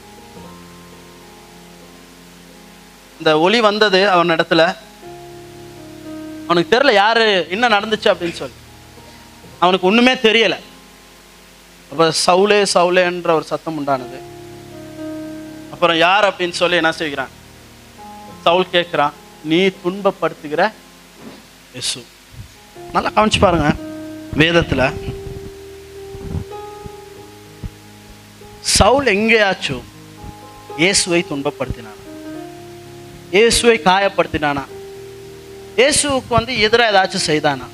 [3.17, 4.75] இந்த ஒளி வந்தது அவன் இடத்துல.
[6.47, 8.53] அவனுக்கு தெரியல யாரு என்ன நடந்துச்சு அப்படின்னு சொல்லி.
[9.59, 10.57] அவனுக்கு ஒண்ணுமே தெரியல.
[11.91, 14.19] அப்ப சவுலே சவுலேன்ற ஒரு சத்தம் உண்டானது.
[15.71, 17.29] அப்புறம் யார் அப்படின்னு சொல்லி என்ன செய்கிறான்?
[18.43, 19.11] சவுல் கேட்கிறான்
[19.43, 20.71] நீ துன்பப்படுத்துகிற
[21.73, 22.03] எசு
[22.93, 23.73] நல்லா கவனிச்சு பாருங்க
[24.37, 25.15] வேதத்துல.
[28.75, 29.85] சவுல் எங்கேயாச்சும்
[30.81, 32.03] இயேசுவை துன்பப்படுத்தினானா?
[33.35, 34.63] இயேசுவை காயப்படுத்தினானா?
[35.79, 37.67] இயேசுவுக்கு வந்து எதிராக ஏதாச்சும் செய்தானா?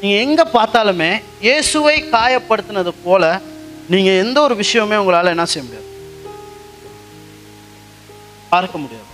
[0.00, 1.10] நீங்கள் எங்கே பார்த்தாலுமே
[1.46, 3.24] இயேசுவை காயப்படுத்தினது போல
[3.92, 5.88] நீங்கள் எந்த ஒரு விஷயமே உங்களால் என்ன செய்ய முடியாது.
[8.52, 9.08] பார்க்க முடியாது.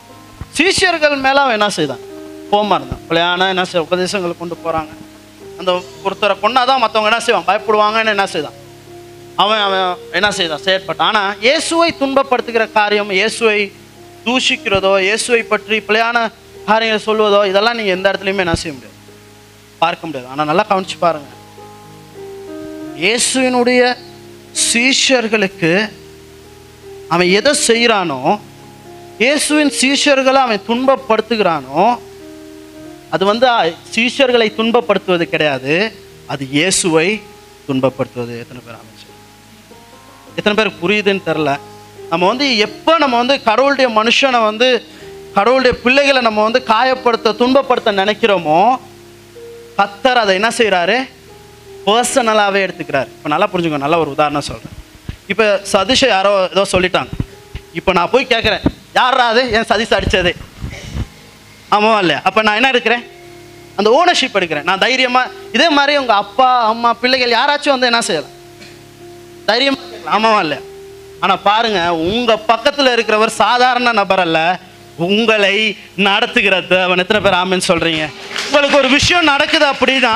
[0.59, 2.05] சீஷியர்கள் மேலே அவன் என்ன செய்தான்?
[2.51, 3.03] போமா இருந்தான்.
[3.09, 4.93] பிள்ளையான என்ன செய்ய உபதேசங்களை கொண்டு போகிறாங்க
[5.61, 5.71] அந்த
[6.07, 8.57] ஒருத்தரை கொண்டாதான் மற்றவங்க என்ன செய்வான் பயப்படுவாங்கன்னு என்ன செய்தான்?
[9.43, 9.85] அவன் அவன்
[10.19, 10.65] என்ன செய்தான்?
[10.67, 11.09] செயற்பட்டான்.
[11.13, 13.61] ஆனால் இயேசுவை துன்பப்படுத்துகிற காரியம் இயேசுவை
[14.27, 16.19] தூஷிக்கிறதோ இயேசுவை பற்றி பிழையான
[16.69, 18.97] காரியங்களை சொல்வதோ இதெல்லாம் நீங்கள் எந்த இடத்துலையுமே என்ன செய்ய முடியாது.
[19.83, 20.31] பார்க்க முடியாது.
[20.33, 21.31] ஆனால் நல்லா கவனிச்சு பாருங்க.
[23.05, 23.83] இயேசுவினுடைய
[24.71, 25.73] சீஷர்களுக்கு
[27.15, 28.21] அவன் எதை செய்கிறானோ
[29.23, 31.85] இயேசுவின் சீஷர்களை அவன் துன்பப்படுத்துகிறானோ
[33.15, 33.47] அது வந்து
[33.95, 35.75] சீஷர்களை துன்பப்படுத்துவது கிடையாது.
[36.33, 37.09] அது இயேசுவை
[37.69, 38.35] துன்பப்படுத்துவது.
[38.43, 38.96] எத்தனை பேர்?
[40.39, 41.51] எத்தனை பேருக்கு புரியுதுன்னு தெரில.
[42.13, 44.69] நம்ம வந்து எப்போ நம்ம வந்து கடவுளுடைய மனுஷனை வந்து
[45.37, 48.61] கடவுளுடைய பிள்ளைகளை நம்ம வந்து காயப்படுத்த துன்பப்படுத்த நினைக்கிறோமோ
[49.79, 50.97] கத்தர் அதை என்ன செய்கிறாரு
[51.87, 53.09] பர்சனலாகவே எடுத்துக்கிறாரு.
[53.17, 54.75] இப்போ நல்லா புரிஞ்சுக்கோ நல்ல ஒரு உதாரணம் சொல்கிறேன்
[55.33, 57.11] இப்போ சதீஷை யாரோ ஏதோ சொல்லிட்டாங்க.
[57.79, 58.65] இப்போ நான் போய் கேட்குறேன்
[58.99, 59.43] யாரா அது?
[59.57, 60.33] என் சதீஷ் அடித்தது
[61.77, 62.21] ஆமாவா இல்லையா?
[62.29, 63.05] அப்போ நான் என்ன எடுக்கிறேன்?
[63.79, 64.67] அந்த ஓனர்ஷிப் எடுக்கிறேன்.
[64.69, 68.35] நான் தைரியமாக இதே மாதிரி உங்கள் அப்பா அம்மா பிள்ளைகள் யாராச்சும் வந்து என்ன செய்யலாம்?
[69.51, 70.59] தைரியமாக ஆமாவா இல்லை.
[71.21, 74.59] ஆனால் பாருங்க உங்க பக்கத்தில் இருக்கிறவர் சாதாரண நபர் அல்ல.
[74.97, 78.05] உங்களை நடத்துகிற தேவன் எத்தனை பேர் ஆமின்னு சொல்றீங்க?
[78.47, 80.15] உங்களுக்கு ஒரு விஷயம் நடக்குது அப்படின்னா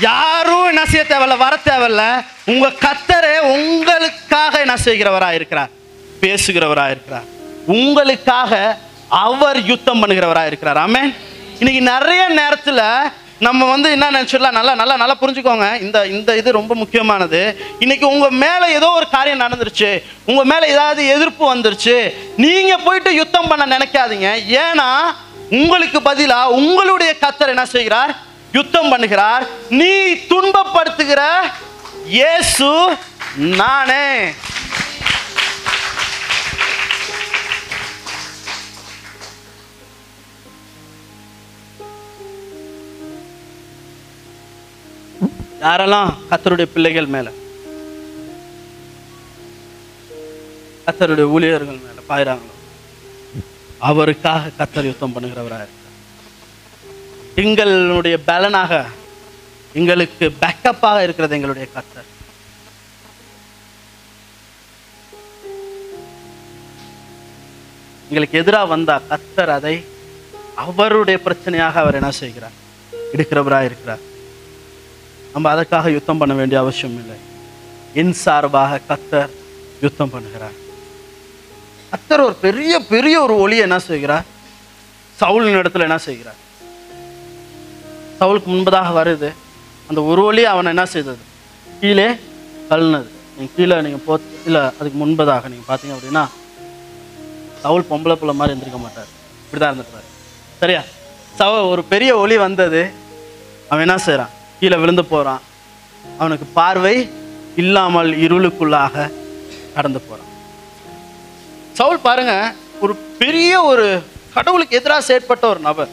[0.00, 2.24] யாரும் என்ன செய்ய தேவையில்ல வர தேவையில்ல.
[2.44, 5.70] உங்க கத்தரே உங்களுக்காக என்ன செய்கிறவரா இருக்கிறார்.
[6.20, 7.24] பேசுகிறவரா இருக்கிறார்.
[7.66, 10.76] உங்களுக்காக அவர் யுத்தம் பண்ணுகிறவரா இருக்கிறார்.
[10.76, 11.14] ஆமே
[11.58, 12.82] இன்னைக்கு நிறைய நேரத்துல
[13.46, 14.56] நம்ம வந்து என்ன நினச்சிடலாம்?
[14.58, 15.66] நல்லா நல்லா நல்லா புரிஞ்சுக்கோங்க.
[15.84, 17.40] இந்த இந்த இது ரொம்ப முக்கியமானது.
[17.84, 19.90] இன்னைக்கு உங்கள் மேலே ஏதோ ஒரு காரியம் நடந்துருச்சு.
[20.30, 21.96] உங்கள் மேலே ஏதாவது எதிர்ப்பு வந்துருச்சு.
[22.44, 24.28] நீங்கள் போயிட்டு யுத்தம் பண்ண நினைக்காதீங்க.
[24.64, 24.88] ஏன்னா
[25.60, 28.12] உங்களுக்கு பதிலாக உங்களுடைய கத்தர் என்ன செய்கிறார்?
[28.58, 29.44] யுத்தம் பண்ணுகிறார்.
[29.80, 29.92] நீ
[30.32, 31.22] துன்பப்படுத்துகிற
[32.18, 32.70] இயேசு
[33.62, 34.06] நானே.
[45.64, 47.28] யாரெல்லாம் கத்தருடைய பிள்ளைகள் மேல?
[50.86, 52.54] கத்தருடைய ஊழியர்கள் மேல பாயிறாங்களோ?
[53.90, 55.80] அவருக்காக கத்தர் யுத்தம் பண்ணுகிறவராக இருக்கார்
[57.42, 58.82] எங்களுடைய பலனாக
[59.80, 62.08] எங்களுக்கு பேக்கப்பாக இருக்கிறது எங்களுடைய கத்தர்.
[68.08, 69.76] எங்களுக்கு எதிராக வந்தா கத்தர் அதை
[70.64, 72.56] அவருடைய பிரச்சனையாக அவர் என்ன செய்கிறார்?
[73.14, 74.02] எடுக்கிறவராக இருக்கிறார்.
[75.34, 77.16] நம்ம அதற்காக யுத்தம் பண்ண வேண்டிய அவசியம் இல்லை.
[78.00, 79.32] என் சார்பாக கத்தர்
[79.84, 80.56] யுத்தம் பண்ணுகிறார்.
[81.92, 84.26] கத்தர் ஒரு பெரிய பெரிய ஒரு ஒளியை என்ன செய்கிறார்?
[85.20, 86.38] சவுலின் இடத்துல என்ன செய்கிறார்?
[88.20, 89.30] சவுலுக்கு முன்பதாக வருது.
[89.88, 91.22] அந்த ஒரு ஒளி அவனை என்ன செய்தது?
[91.80, 92.08] கீழே
[92.70, 93.10] தள்ளினது.
[93.36, 94.14] நீங்கள் கீழே நீங்கள் போ
[94.48, 96.24] இல்லை அதுக்கு முன்பதாக நீங்கள் பார்த்தீங்க அப்படின்னா
[97.62, 99.10] சவுல் பொம்பளை பிள்ளை மாதிரி எந்திரிக்க மாட்டார்.
[99.44, 99.82] இப்படி தான்
[100.60, 100.82] சரியா?
[101.40, 102.80] சவ ஒரு பெரிய ஒளி வந்தது.
[103.70, 104.32] அவன் என்ன செய்கிறான்
[104.62, 105.42] கீழே விழுந்து போகிறான்
[106.18, 107.10] அவனுக்கு பார்வை
[107.56, 109.10] இல்லாமல் இருளுக்குள்ளாக
[109.74, 110.30] கடந்து போகிறான்
[111.72, 114.02] சவுல் பாருங்க ஒரு பெரிய ஒரு
[114.34, 115.90] கடவுளுக்கு எதிராக செயற்பட்ட ஒரு நபர்.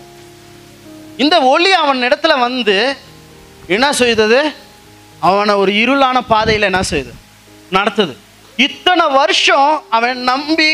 [1.18, 2.96] இந்த ஒளி அவன் இடத்துல வந்து
[3.68, 4.40] என்ன செய்தது?
[5.20, 7.14] அவனை ஒரு இருளான பாதையில் என்ன செய்யுது
[7.72, 8.14] நடத்துது.
[8.56, 10.72] இத்தனை வருஷம் அவன் நம்பி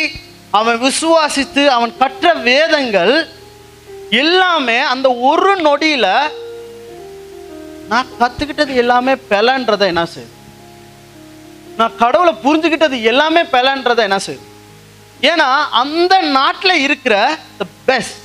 [0.52, 3.28] அவன் விசுவாசித்து அவன் கற்ற வேதங்கள்
[4.10, 6.08] எல்லாமே அந்த ஒரு நொடியில
[7.88, 10.34] நான் கத்துக்கிட்டது எல்லாமே பெலன்றதை என்ன செய்யுது
[11.78, 14.54] நான் கடவுளை புரிஞ்சுக்கிட்டது எல்லாமே பெலன்றதை என்ன செய்யுது
[15.22, 17.16] ஏன்னா அந்த நாட்டில் இருக்கிற
[17.58, 18.20] த பெஸ்ட்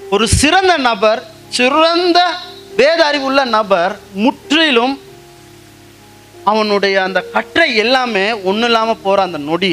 [0.00, 2.18] ஒரு சிறந்த நபர் சிறந்த
[2.76, 4.94] வேத அறிவுள்ள நபர் முற்றிலும்
[6.44, 9.72] அவனுடைய அந்த கற்றை எல்லாமே ஒன்றும் இல்லாமல் போகிற அந்த நொடி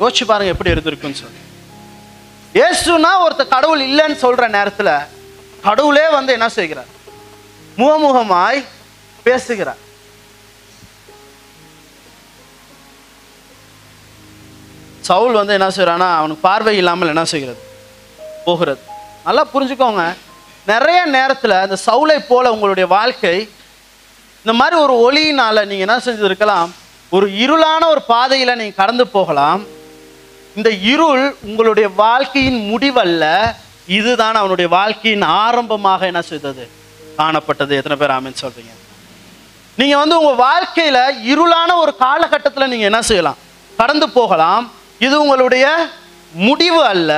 [0.00, 1.40] யோசிச்சு பாருங்க எப்படி இருந்திருக்குன்னு சொல்லி.
[2.60, 4.92] ஏசுனா ஒருத்தர் கடவுள் இல்லைன்னு சொல்ற நேரத்தில்
[5.62, 6.90] கடவுளே வந்து என்ன செய்கிறார்?
[7.78, 8.64] முகமுகமாய்
[9.22, 9.82] பேசுகிறார்.
[15.08, 17.60] சவுல் வந்து என்ன செய்கிறான்னா அவனுக்கு பார்வை இல்லாமல் என்ன செய்கிறது?
[18.44, 18.80] போகிறது.
[19.24, 20.16] நல்லா புரிஞ்சுக்கோங்க.
[20.66, 23.48] நிறைய நேரத்தில் அந்த சவுளை போல உங்களுடைய வாழ்க்கை
[24.44, 26.70] இந்த மாதிரி ஒரு ஒளியினால நீங்கள் என்ன செஞ்சிருக்கலாம்
[27.10, 29.64] ஒரு இருளான ஒரு பாதையில் நீங்கள் கடந்து போகலாம்.
[30.56, 33.54] இந்த இருள் உங்களுடைய வாழ்க்கையின் முடிவல்ல.
[33.86, 36.77] இதுதான் அவனுடைய வாழ்க்கையின் ஆரம்பமாக என்ன செய்தது?
[37.18, 37.76] காணப்பட்டது.
[37.80, 38.72] எத்தனை பேர் ஆமின்னு சொல்றீங்க?
[39.76, 40.98] நீங்க வந்து உங்க வாழ்க்கையில
[41.32, 43.36] இருளான ஒரு காலகட்டத்தில் நீங்க என்ன செய்யலாம்?
[43.76, 44.72] கடந்து போகலாம்.
[44.98, 45.86] இது உங்களுடைய
[46.32, 47.12] முடிவு அல்ல.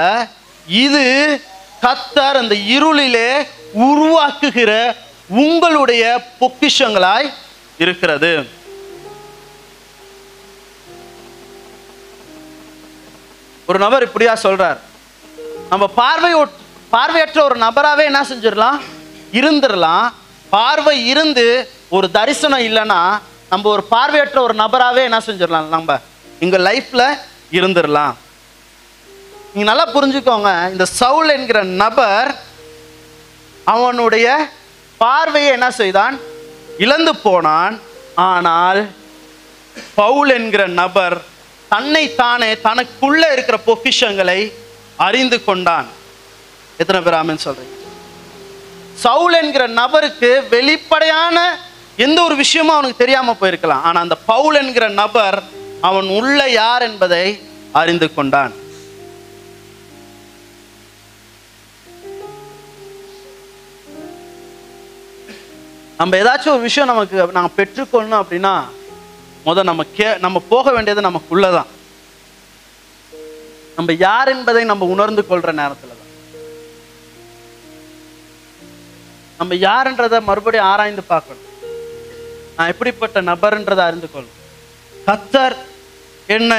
[0.67, 1.05] இது
[1.83, 3.47] கத்தர் அந்த இருளிலே
[3.79, 4.97] உருவாக்குகிற
[5.29, 7.33] உங்களுடைய பொக்கிஷங்களாய்
[7.79, 8.59] இருக்கிறது.
[13.67, 14.79] ஒரு நபர் இப்படியா சொல்றார்.
[15.69, 16.47] நம்ம பார்வை
[16.91, 18.81] பார்வையற்ற ஒரு நபராகவே என்ன செஞ்சிடலாம்?
[19.39, 20.07] இருந்துடலாம்.
[20.55, 21.47] பார்வை இருந்து
[21.97, 23.01] ஒரு தரிசனம் இல்லைன்னா
[23.53, 25.69] நம்ம ஒரு பார்வையற்ற ஒரு நபராகவே என்ன செஞ்சிடலாம்?
[25.75, 25.99] நம்ம
[26.45, 27.07] எங்கள் லைஃப்பில்
[27.59, 28.15] இருந்துடலாம்.
[29.55, 32.31] நீங்கள் நல்லா புரிஞ்சுக்கோங்க இந்த சவுல் என்கிற நபர்
[33.75, 34.27] அவனுடைய
[35.05, 36.17] பார்வையை என்ன செய்தான்?
[36.85, 37.75] இழந்து போனான்.
[38.29, 38.81] ஆனால்
[39.95, 41.17] பவுல் என்கிற நபர்
[41.73, 44.41] தன்னை தானே தனக்குள்ளே இருக்கிற பொக்கிஷங்களை
[45.09, 45.89] அறிந்து கொண்டான்.
[46.83, 47.80] எத்தனை பேர் ஆமென் சொல்கிறீங்க
[49.05, 51.37] சவுல் என்கிற நபருக்கு வெளிப்படையான
[52.05, 53.85] எந்த ஒரு விஷயமும் அவனுக்கு தெரியாம போயிருக்கலாம்.
[53.89, 55.39] ஆனா அந்த பவுல் என்கிற நபர்
[55.89, 57.25] அவன் உள்ள யார் என்பதை
[57.81, 58.55] அறிந்து கொண்டான்.
[66.01, 68.55] நம்ம ஏதாச்சும் ஒரு விஷயம் நமக்கு நாங்கள் பெற்றுக்கொள்ளணும் அப்படின்னா
[69.47, 71.71] முத நம்ம கே நம்ம போக வேண்டியது நமக்குள்ளே தான்
[73.77, 75.90] நம்ம யார் என்பதை நம்ம உணர்ந்து கொள்ற நேரத்தில்.
[79.41, 81.47] நம்ம யாருன்றதை மறுபடியும் ஆராய்ந்து பார்க்கணும்.
[82.57, 84.41] நான் எப்படிப்பட்ட நபர்ன்றதை அறிந்து கொள்ளணும்
[85.07, 85.57] கத்தர்
[86.37, 86.59] என்னை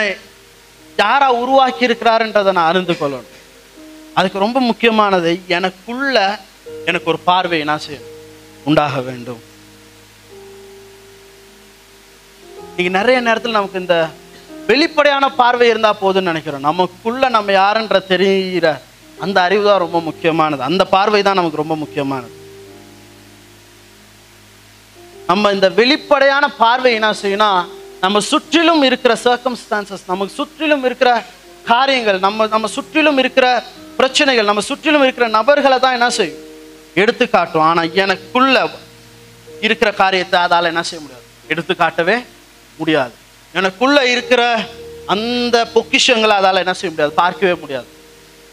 [1.01, 3.37] யாரா உருவாக்கி இருக்கிறாருன்றதை நான் அறிந்து கொள்ளணும்.
[4.17, 6.15] அதுக்கு ரொம்ப முக்கியமானது எனக்குள்ள
[6.89, 8.17] எனக்கு ஒரு பார்வை நான் செய்யணும்.
[8.69, 9.41] உண்டாக வேண்டும்.
[12.69, 13.95] இன்னைக்கு நிறைய நேரத்தில் நமக்கு இந்த
[14.73, 16.67] வெளிப்படையான பார்வை இருந்தால் போதும்னு நினைக்கிறோம்.
[16.69, 18.67] நமக்குள்ள நம்ம யாருன்ற தெரிகிற
[19.25, 20.61] அந்த அறிவு தான் ரொம்ப முக்கியமானது.
[20.71, 22.35] அந்த பார்வை தான் நமக்கு ரொம்ப முக்கியமானது.
[25.29, 27.61] நம்ம இந்த வெளிப்படையான பார்வை என்ன செய்யணும்
[28.01, 31.23] நம்ம சுற்றிலும் இருக்கிற சர்க்கம்ஸ்டான்சஸ் நமக்கு சுற்றிலும் இருக்கிற
[31.65, 33.63] காரியங்கள் நம்ம நம்ம சுற்றிலும் இருக்கிற
[33.97, 36.39] பிரச்சனைகள் நம்ம சுற்றிலும் இருக்கிற நபர்களை தான் என்ன செய்யும்?
[36.93, 38.69] எடுத்து காட்டும் ஆனால் எனக்குள்ள
[39.61, 41.25] இருக்கிற காரியத்தை அதால் என்ன செய்ய முடியாது.
[41.47, 42.15] எடுத்து காட்டவே
[42.77, 43.13] முடியாது.
[43.53, 44.41] எனக்குள்ள இருக்கிற
[45.05, 47.13] அந்த பொக்கிஷங்களை அதால் என்ன செய்ய முடியாது.
[47.13, 47.89] பார்க்கவே முடியாது.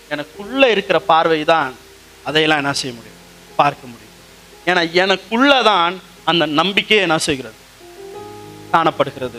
[0.09, 1.73] எனக்குள்ள இருக்கிற பார்வை தான்
[2.25, 3.19] அதையெல்லாம் என்ன செய்ய முடியும்?
[3.57, 4.15] பார்க்க முடியும்.
[4.67, 6.01] ஏன்னா எனக்குள்ள தான்
[6.31, 7.59] அந்த நம்பிக்கையை என்ன செய்கிறது?
[8.71, 9.39] காணப்படுகிறது.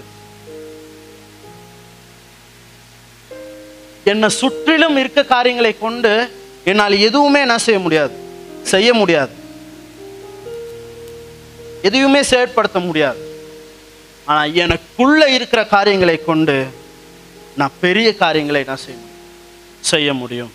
[4.12, 6.14] என்னை சுற்றிலும் இருக்க காரியங்களை கொண்டு
[6.70, 8.16] என்னால் எதுவுமே என்ன செய்ய முடியாது
[8.72, 9.34] செய்ய முடியாது.
[11.88, 13.22] எதையுமே செயற்படுத்த முடியாது.
[14.32, 16.58] ஆனால் எனக்குள்ள இருக்கிற காரியங்களை கொண்டு
[17.60, 19.00] நான் பெரிய காரியங்களை நான் செய்ய
[19.92, 20.52] செய்ய முடியும்.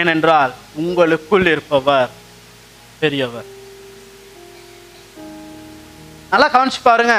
[0.00, 0.52] ஏனென்றால்
[0.82, 2.10] உங்களுக்குள் இருப்பவர்
[3.02, 3.48] பெரியவர்.
[6.32, 7.14] நல்லா கவனிச்சு பாருங்க.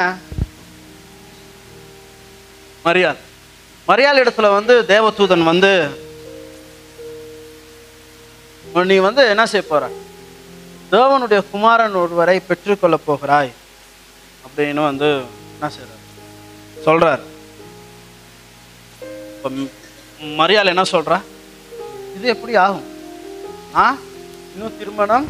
[2.86, 3.20] மரியாள்.
[3.88, 5.72] மரியாள் இடத்துல வந்து தேவதூதன் வந்து
[8.91, 9.86] நீ வந்து என்ன செய்ய போற?
[10.91, 13.51] தேவனுடைய குமாரன் ஒருவரை பெற்றுக்கொள்ள போகிறாய்
[14.45, 15.10] அப்படின்னு வந்து
[15.53, 16.05] என்ன செய்யறார்
[16.86, 17.24] சொல்றார்.
[19.34, 19.49] இப்ப
[20.41, 21.18] மரியாள் என்ன சொல்றா?
[22.18, 22.88] இது எப்படி ஆகும்?
[23.82, 23.86] ஆ
[24.53, 25.28] இன்னும் திருமணம்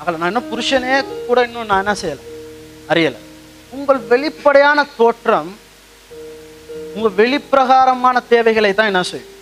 [0.00, 0.96] அகல நான் இன்னும் புருஷனே
[1.28, 2.24] கூட இன்னும் நான் என்ன செய்யலை?
[2.92, 3.20] அறியலை.
[3.76, 5.50] உங்கள் வெளிப்படையான தோற்றம்
[6.94, 9.34] உங்க வெளிப்பிரகாரமான தேவைகளை தான் என்ன செய்யும்?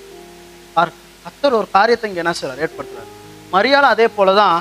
[1.25, 3.11] கத்தர் ஒரு காரியத்தை இங்க என்ன செய்வார் ஏற்படுத்துறாரு.
[3.55, 4.59] மரியாதை அதே போலதான்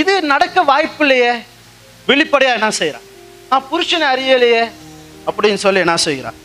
[0.00, 1.32] இது நடக்க வாய்ப்பு இல்லையே
[2.08, 3.06] வெளிப்படையா என்ன செய்யறான்
[3.50, 4.62] நான் புருஷனை அறியலையே
[5.28, 6.38] அப்படின்னு சொல்லி என்ன செய்கிறான்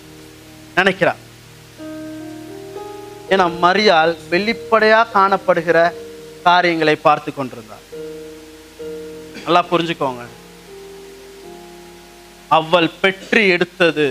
[0.80, 1.22] நினைக்கிறான்
[3.34, 5.80] ஏன்னா மரியாள் வெளிப்படையா காணப்படுகிற
[6.48, 7.86] காரியங்களை பார்த்து கொண்டிருந்தார்.
[9.46, 10.24] நல்லா புரிஞ்சுக்கோங்க.
[12.58, 14.08] அவள் பெற்று எடுத்தது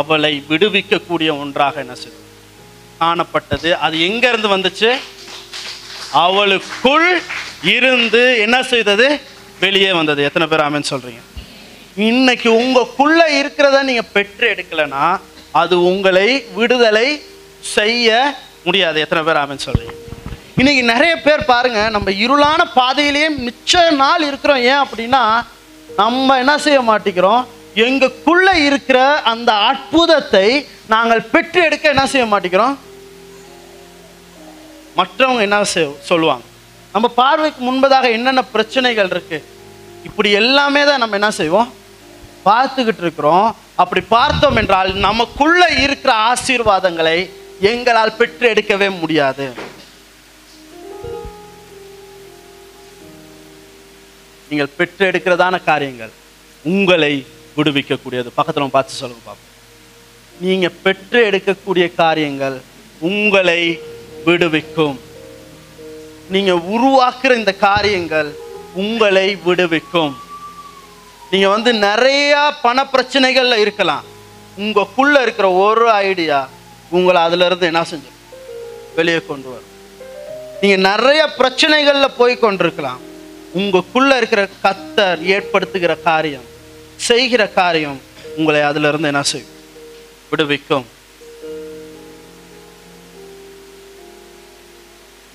[0.00, 2.22] அவளை விடுவிக்கக்கூடிய ஒன்றாக என்ன செய்யும்
[3.00, 3.70] காணப்பட்டது.
[3.86, 4.90] அது எங்கேருந்து வந்துச்சு?
[6.24, 7.08] அவளுக்குள்
[7.76, 9.06] இருந்து என்ன செய்தது?
[9.60, 10.20] வெளியே வந்தது.
[10.28, 11.22] எத்தனை பேர் ஆமென் சொல்கிறீங்க
[12.08, 15.04] இன்னைக்கு உங்களுக்குள்ள இருக்கிறத நீங்கள் பெற்று எடுக்கலைன்னா
[15.60, 17.08] அது உங்களை விடுதலை
[17.74, 19.00] செய்ய முடியாது.
[19.00, 19.94] எத்தனை பேர் ஆமென் சொல்கிறீங்க
[20.60, 24.62] இன்னைக்கு நிறைய பேர் பாருங்க நம்ம இருளான பாதையிலேயே மிச்ச நாள் இருக்கிறோம்.
[24.72, 25.22] ஏன் அப்படின்னா
[25.96, 27.44] நம்ம என்ன செய்ய மாட்டேங்கிறோம்?
[27.74, 32.76] எங்களுக்குள்ள இருக்கிற அந்த அற்புதத்தை நாங்கள் பெற்று எடுக்க என்ன செய்ய மாட்டேங்கிறோம்?
[34.96, 36.44] மற்றவங்க என்ன செய்- சொல்லுவாங்க.
[36.92, 39.44] நம்ம பார்வைக்கு முன்பதாக என்னென்ன பிரச்சனைகள் இருக்கு?
[40.04, 41.72] இப்படி எல்லாமே தான் நம்ம என்ன செய்வோம்?
[42.44, 43.56] பார்த்துக்கிட்டு இருக்கிறோம்.
[43.74, 49.52] அப்படி பார்த்தோம் என்றால் நமக்குள்ள இருக்கிற ஆசீர்வாதங்களை எங்களால் பெற்று எடுக்கவே முடியாது.
[54.48, 56.10] நீங்கள் பெற்று எடுக்கிறதான காரியங்கள்
[56.64, 58.30] உங்களை விடுவிக்கக்கூடியது.
[58.34, 59.52] பக்கத்தில் பார்த்து சொல்லுங்க பாப்போம்.
[60.40, 62.62] நீங்க பெற்று எடுக்கக்கூடிய காரியங்கள்
[63.00, 63.80] உங்களை
[64.24, 65.00] விடுவிக்கும்.
[66.28, 68.36] நீங்க உருவாக்குற இந்த காரியங்கள்
[68.74, 70.16] உங்களை விடுவிக்கும்.
[71.30, 74.04] நீங்க வந்து நிறைய பண பிரச்சனைகள்ல இருக்கலாம்.
[74.58, 76.48] உங்களுக்குள்ள இருக்கிற ஒரு ஐடியா
[76.90, 78.10] உங்களை அதுல இருந்து என்ன செஞ்சு
[78.94, 79.70] வெளியே கொண்டு வரும்.
[80.60, 83.00] நீங்க நிறைய பிரச்சனைகள்ல போய் கொண்டிருக்கலாம்.
[83.58, 86.52] உங்களுக்குள்ள இருக்கிற கத்தர் ஏற்படுத்துகிற காரியம்
[86.96, 88.00] செய்கிற காரியம்
[88.36, 89.50] உங்களை அதுல இருந்து என்ன செய்யும்?
[90.30, 90.86] விடுவிக்கும்.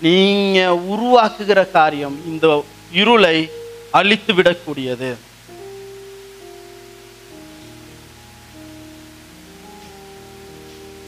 [0.02, 3.50] நீங்க உருவாக்குகிற காரியம் இந்த இருளை
[3.92, 5.16] அழித்து விடக்கூடியது.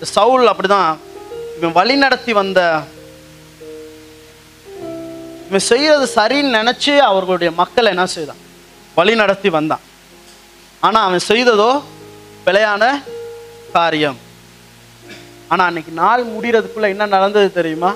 [0.01, 0.97] சவுல் அப்படிதான்
[1.57, 2.83] இவன் வழி நடத்தி வந்த
[5.47, 8.37] இவன் செய்யறது சரின்னு நினைச்சு அவர்களுடைய மக்களை என்ன செய்தான்?
[8.95, 9.79] வழி நடத்தி வந்தான்.
[10.81, 11.83] ஆனா அவன் செய்ததோ
[12.45, 13.03] பிழையான
[13.73, 14.17] காரியம்.
[15.47, 17.93] ஆனா அன்னைக்கு நாள் முடிகிறதுக்குள்ளே என்ன நடந்தது தெரியுமா?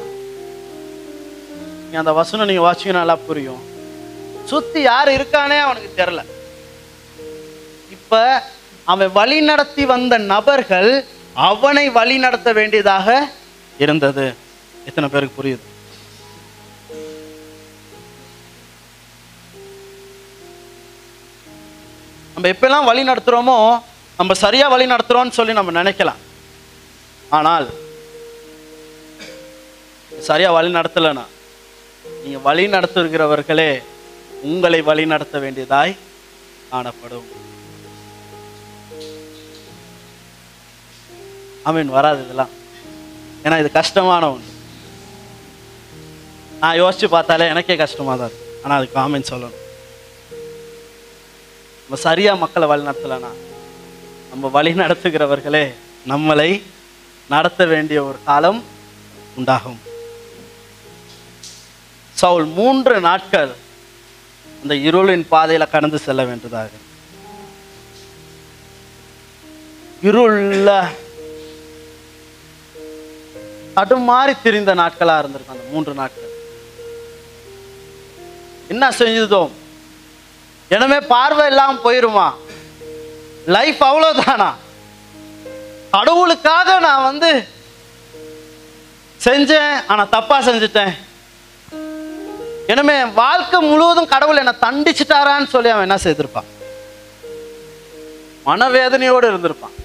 [1.89, 3.61] நீ அந்த வசனம் நீங்க வாசிங்கன்னா நல்லா புரியும்.
[4.45, 6.23] சுத்தி யார் இருக்கானே அவனுக்கு தெரியல.
[7.91, 8.43] இப்ப
[8.83, 13.29] அவன் வழி நடத்தி வந்த நபர்கள் அவனை வழி நடத்த வேண்டியதாக
[13.77, 14.33] இருந்தது.
[14.85, 15.74] எத்தனை பேருக்கு புரியுது?
[22.35, 23.57] நம்ம எப்பெல்லாம் வழி நடத்துகிறோமோ
[24.19, 26.21] நம்ம சரியாக வழி நடத்துகிறோம்னு சொல்லி நம்ம நினைக்கலாம்.
[27.37, 27.67] ஆனால்
[30.27, 31.25] சரியாக வழி நடத்தலைன்னா
[32.23, 33.71] நீங்கள் வழி நடத்துகிறவர்களே
[34.49, 35.93] உங்களை வழி நடத்த வேண்டியதாய்
[36.71, 37.27] காணப்படும்.
[41.69, 41.95] ஆமீன்.
[41.97, 42.53] வராது இதெல்லாம்.
[43.45, 44.51] ஏன்னா இது கஷ்டமான ஒன்று.
[46.61, 48.49] நான் யோசிச்சு பார்த்தாலே எனக்கே கஷ்டமா தான் இருக்கு.
[48.63, 49.61] ஆனால் அதுக்கு ஆமீன் சொல்லணும்.
[51.87, 53.29] நம்ம சரியா மக்களை வழி நடத்தலைன்னா
[54.29, 55.65] நம்ம வழி நடத்துகிறவர்களே
[56.11, 56.61] நம்மளை
[57.33, 58.63] நடத்த வேண்டிய ஒரு காலம்
[59.35, 59.77] உண்டாகும்.
[62.21, 63.51] சவுல் மூன்று நாட்கள்
[64.61, 66.71] அந்த இருளின் பாதையில கடந்து செல்ல வேண்டியதாக
[70.09, 70.69] இருள
[73.75, 76.31] தடுமாறி திரிந்த நாட்களா இருந்திருக்கும் அந்த மூன்று நாட்கள்.
[78.73, 79.43] என்ன செஞ்சதோ
[80.69, 82.27] எனவே பார்வை இல்லாமல் போயிருமா?
[83.55, 84.51] லைஃப் அவ்வளோதானா
[85.95, 87.29] கடவுளுக்காக நான் வந்து
[89.25, 90.93] செஞ்சேன் ஆனால் தப்பாக செஞ்சுட்டேன்.
[92.73, 96.49] எனவே வாழ்க்கை முழுவதும் கடவுள் என்னை தண்டிச்சிட்டாரான்னு சொல்லி அவன் என்ன செய்திருப்பான்?
[98.45, 99.75] மனவேதனையோடு இருந்திருப்பான்.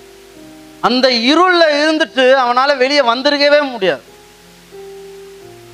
[0.89, 4.05] அந்த இருளில் இருந்துட்டு அவனால் வெளியே வந்திருக்கவே முடியாது.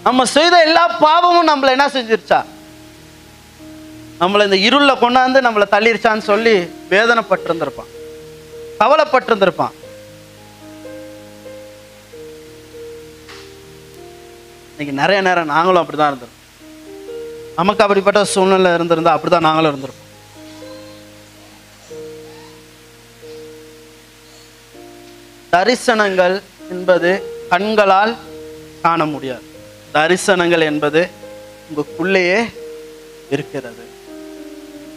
[0.03, 2.41] நம்ம செய்த எல்லா பாவமும் நம்மளை என்ன செஞ்சிருச்சா?
[4.21, 6.59] நம்மளை இந்த இருள்ல கொண்டாந்து நம்மளை தள்ளிருச்சான்னு சொல்லி
[6.91, 7.91] வேதனைப்பட்டிருந்திருப்பான்.
[8.79, 9.71] கவலைப்பட்டிருந்திருப்பான்.
[14.71, 16.35] இன்னைக்கு நிறைய நேரம் நாங்களும் அப்படிதான் இருந்திருக்கோம்
[17.57, 20.05] நமக்கு அப்படிப்பட்ட சூழ்நிலை இருந்திருந்தா அப்படிதான் நாங்களும் இருந்திருப்போம்.
[25.53, 26.41] தரிசனங்கள்
[26.71, 28.17] என்பது கண்களால்
[28.83, 29.43] காண முடியாது.
[29.95, 31.11] தரிசனங்கள் என்பது
[31.69, 32.53] உங்களுக்குள்ளேயே
[33.31, 33.86] இருக்கிறது.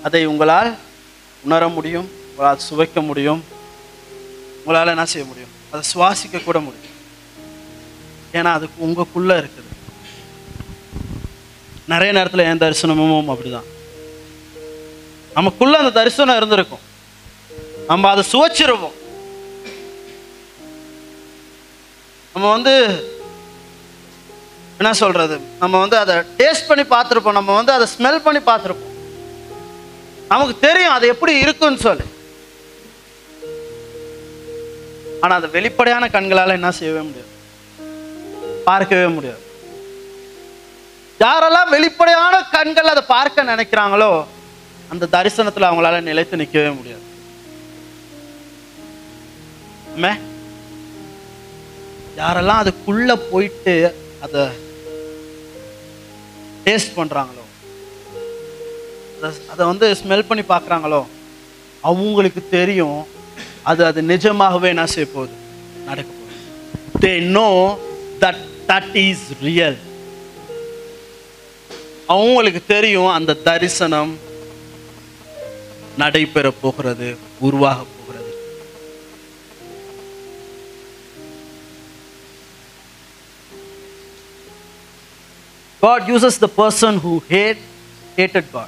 [0.04, 0.78] அதை உங்களால்
[1.44, 3.44] உணர முடியும் உங்களால் சுவைக்க முடியும்
[4.58, 5.50] உங்களால் என்ன செய்ய முடியும்?
[5.70, 6.88] அதை சுவாசிக்க கூட முடியும்.
[8.34, 9.68] ஏன்னா அது உங்களுக்குள்ள இருக்குது.
[11.86, 13.64] நிறைய நேரத்தில் என் தரிசனமும் அப்படிதான்.
[15.34, 16.80] நமக்குள்ள அந்த தரிசனம் இருந்திருக்கும்.
[17.88, 18.98] நம்ம அதை சுவைச்சிருவோம்.
[22.34, 23.04] நம்ம வந்து
[24.78, 25.40] என்ன சொல்றது?
[25.60, 27.32] நம்ம வந்து அதை டேஸ்ட் பண்ணி பார்த்துருப்போம்.
[27.32, 28.88] நம்ம வந்து அதை ஸ்மெல் பண்ணி பார்த்துருப்போம்.
[30.32, 32.06] நமக்கு தெரியும் அது எப்படி இருக்குன்னு சொல்லி.
[35.22, 37.32] ஆனா அந்த வெளிப்படையான கண்களால என்ன செய்யவே முடியாது.
[38.68, 39.44] பார்க்கவே முடியாது.
[41.24, 44.12] யாரெல்லாம் வெளிப்படையான கண்கள் அதை பார்க்க நினைக்கிறாங்களோ
[44.94, 47.06] அந்த தரிசனத்துல அவங்களால நிலைத்து நிற்கவே முடியாது.
[52.20, 53.74] யாரெல்லாம் அதுக்குள்ள போயிட்டு
[54.26, 54.42] அதை
[56.66, 57.39] டேஸ்ட் பண்றாங்களோ
[59.22, 61.06] அதை- வந்து ஸ்மெல் பண்ணி பார்க்குறாங்களோ
[61.82, 63.06] அவங்களுக்கு தெரியும்
[63.62, 65.32] அது அது நிஜமாகவே என்ன செய்ய போகுது?
[65.86, 67.08] நடக்க போகுது.
[67.08, 67.78] They know
[68.20, 69.78] that that is real
[72.08, 74.18] அவங்களுக்கு தெரியும் அந்த தரிசனம்
[75.98, 78.36] நடைபெற போகிறது உருவாக போகிறது.
[85.82, 87.58] God uses the person who hate,
[88.16, 88.68] hated God.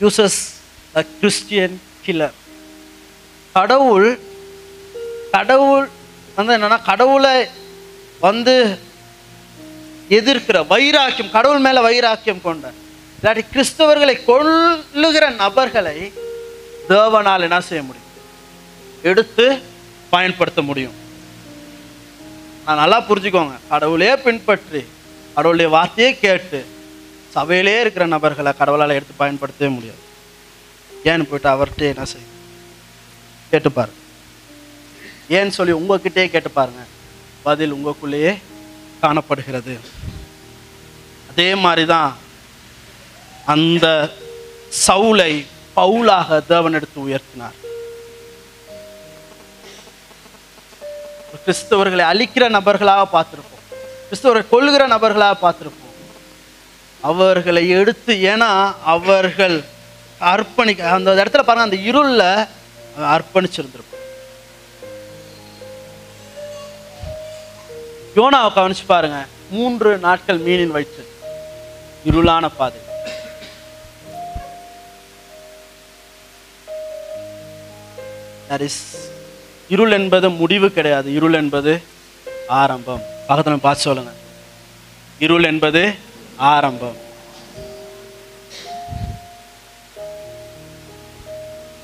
[0.00, 0.38] யூசஸ்
[0.92, 2.36] த கிறிஸ்டியன் கில்லர்
[3.52, 4.20] கடவுள்
[5.30, 5.88] கடவுள்
[6.34, 7.46] வந்து என்னன்னா கடவுளை
[8.20, 8.78] வந்து
[10.08, 12.72] எதிர்க்கிற வைராக்கியம் கடவுள் மேல வைராக்கியம் கொண்ட
[13.22, 16.12] இல்லாட்டி கிறிஸ்தவர்களை கொல்லுகிற நபர்களை
[16.88, 18.08] தேவனால் என்ன செய்ய முடியும்?
[19.02, 19.58] எடுத்து
[20.10, 20.94] பயன்படுத்த முடியும்.
[22.64, 23.56] நான் நல்லா புரிஞ்சுக்கோங்க.
[23.68, 24.84] கடவுளே பின்பற்றி
[25.34, 26.66] கடவுளுடைய வார்த்தையே கேட்டு
[27.32, 29.98] சபையிலே இருக்கிற நபர்களை கடவுளால் எடுத்து பயன்படுத்தவே முடியாது.
[31.04, 32.36] ஏன்னு போயிட்டு அவர்கிட்ட என்ன செய்யும்?
[33.50, 33.70] கேட்டு
[35.30, 36.80] ஏன்னு சொல்லி உங்ககிட்டே கேட்டு பாருங்க.
[37.42, 38.38] பதில் உங்களுக்குள்ளேயே
[39.00, 39.78] காணப்படுகிறது.
[41.30, 42.16] அதே மாதிரி தான்
[43.46, 44.10] அந்த
[44.86, 47.56] சவுலை பவுலாக தேவன் எடுத்து உயர்த்தினார்.
[51.46, 53.76] கிறிஸ்தவர்களை அழிக்கிற நபர்களாக பார்த்திருப்போம்.
[54.10, 55.87] கிறிஸ்தவரை கொள்கிற நபர்களாக பார்த்திருப்போம்.
[57.00, 59.64] அவர்களை எடுத்து ஏன்னா அவர்கள்
[60.20, 62.48] அர்ப்பணிக்க அந்த இடத்துல பாருங்க அந்த இருள்ல
[62.96, 63.86] அவன் அர்ப்பணிச்சிருந்திருப்பான்
[68.16, 69.24] யோனாவை கவனிச்சு பாருங்க.
[69.50, 71.08] மூன்று நாட்கள் மீனின் வயிற்று
[72.06, 72.80] இருளான பாதை.
[79.68, 81.14] இருள் என்பது முடிவு கிடையாது.
[81.14, 81.82] இருள் என்பது
[82.48, 83.02] ஆரம்பம்.
[83.26, 84.10] பக்கத்தில் பார்த்து சொல்லுங்க.
[85.18, 85.94] இருள் என்பது
[86.38, 86.96] ஆரம்பம்.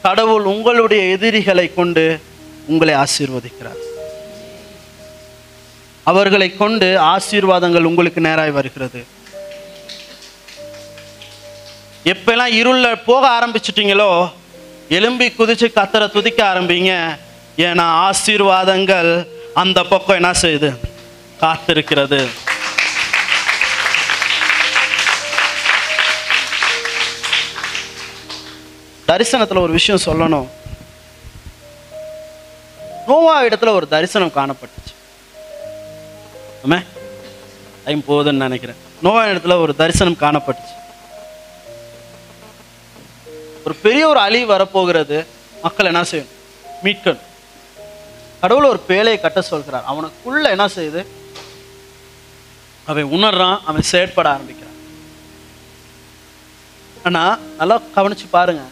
[0.02, 2.20] கடவுள் உங்களுடைய எதிரிகளை கொண்டு
[2.66, 3.82] உங்களை ஆசீர்வதிக்கிறார்.
[6.02, 9.04] அவர்களை கொண்டு ஆசீர்வாதங்கள் உங்களுக்கு நேராய் வருகிறது.
[12.04, 14.32] எப்பெல்லாம் இருள போக ஆரம்பிச்சிட்டீங்களோ
[14.88, 17.18] எலும்பி குதிச்சு கத்தரை துதிக்க ஆரம்பிங்க.
[17.56, 20.76] ஏன்னா ஆசீர்வாதங்கள் அந்த பக்கம் என்ன செய்யுது?
[21.40, 22.28] காத்திருக்கிறது.
[29.14, 30.48] தரிசனத்துல ஒரு விஷயம் சொல்லணும்.
[33.06, 34.92] நோவா இடத்துல ஒரு தரிசனம் காணப்பட்டுச்சு.
[36.64, 36.86] ஆமே
[37.84, 38.76] டைம் போகுதுன்னு நினைக்கிறேன்.
[39.02, 40.72] நோவா இடத்துல ஒரு தரிசனம் காணப்பட்டுச்சு.
[43.64, 45.26] ஒரு பெரிய ஒரு அழிவு வரப்போகிறது
[45.62, 46.32] மக்கள் என்ன செய்யணும்
[46.82, 47.24] மீட்கணும்.
[48.40, 49.84] கடவுள் ஒரு பேழையை கட்ட சொல்கிறார்.
[49.92, 51.06] அவனுக்குள்ள என்ன செய்யுது?
[52.86, 54.72] அவன் உணர்றான் அவன் செயற்பட ஆரம்பிக்கிறான்.
[57.04, 58.62] ஆனால் நல்லா கவனிச்சு பாருங்க.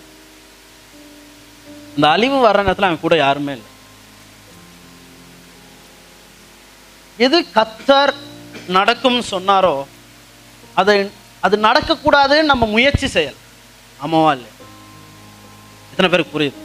[1.96, 3.68] இந்த அழிவு வர்ற நேரத்துல அவன் கூட யாருமே இல்லை.
[7.26, 8.14] எது கத்தர்
[8.76, 9.74] நடக்கும்னு சொன்னாரோ
[10.80, 10.96] அதை
[11.46, 13.38] அது நடக்கக்கூடாதுன்னு நம்ம முயற்சி செய்யல.
[14.04, 14.50] ஆமாவா இல்லை
[15.92, 16.58] எத்தனை பேருக்கு புரியுது?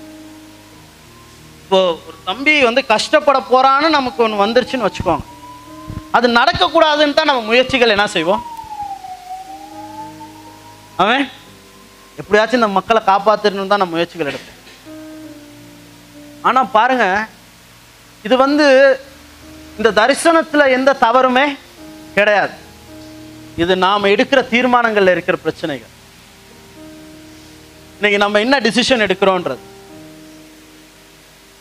[1.62, 5.26] இப்போ ஒரு தம்பி வந்து கஷ்டப்பட போறான்னு நமக்கு ஒன்று வந்துருச்சுன்னு வச்சுக்கோங்க.
[6.18, 8.44] அது நடக்கக்கூடாதுன்னு தான் நம்ம முயற்சிகள் என்ன செய்வோம்?
[11.04, 11.26] அவன்
[12.22, 14.57] எப்படியாச்சும் இந்த மக்களை காப்பாத்திரணும் தான் நம்ம முயற்சிகள் எடுப்போம்.
[16.48, 17.06] ஆனா பாருங்க
[18.28, 18.66] இது வந்து
[19.78, 21.46] இந்த தரிசனத்துல எந்த தவறுமே
[22.18, 22.56] கிடையாது.
[23.64, 25.94] இது நாம எடுக்கிற தீர்மானங்கள்ல இருக்கிற பிரச்சனைகள்.
[27.96, 29.64] இன்னைக்கு நம்ம என்ன டிசிஷன் எடுக்கிறோன்றது?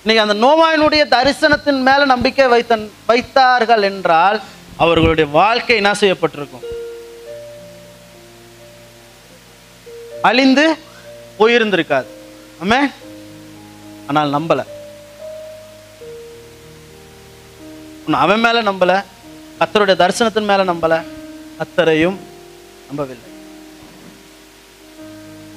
[0.02, 2.78] இன்னைக்கு அந்த நோவாயினுடைய தரிசனத்தின் மேல நம்பிக்கை வைத்த
[3.10, 4.38] வைத்தார்கள் என்றால்
[4.84, 6.66] அவர்களுடைய வாழ்க்கை என்ன செய்யப்பட்டிருக்கும்?
[10.30, 10.66] அழிந்து
[11.38, 12.08] போயிருந்திருக்காது.
[12.62, 12.80] ஆமே
[14.10, 14.62] ஆனால் நம்பல.
[18.06, 19.04] ஒன்று அவன் மேலே நம்பல.
[19.60, 21.04] கத்தருடைய தரிசனத்தின் மேலே நம்பல.
[21.58, 22.16] கத்தரையும்
[22.86, 23.30] நம்பவில்லை.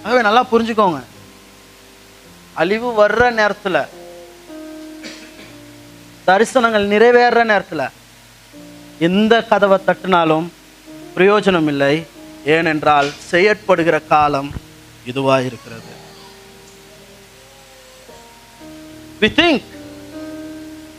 [0.04, 1.04] ஆகவே நல்லா புரிஞ்சுக்கோங்க.
[2.54, 3.88] அழிவு வர்ற நேரத்தில்
[6.28, 7.90] தரிசனங்கள் நிறைவேற நேரத்தில்
[9.00, 10.48] எந்த கதவை தட்டினாலும்
[11.16, 12.06] பிரயோஜனம் இல்லை.
[12.46, 14.52] ஏனென்றால் செயற்படுகிற காலம்
[15.06, 15.98] இதுவாக இருக்கிறது.
[19.22, 19.64] We think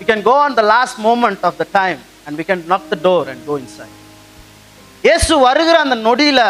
[0.00, 3.00] we can go on the last moment of the time and we can knock the
[3.08, 3.94] door and go inside.
[5.06, 6.40] இயேசு வருகிற அந்த நொடியில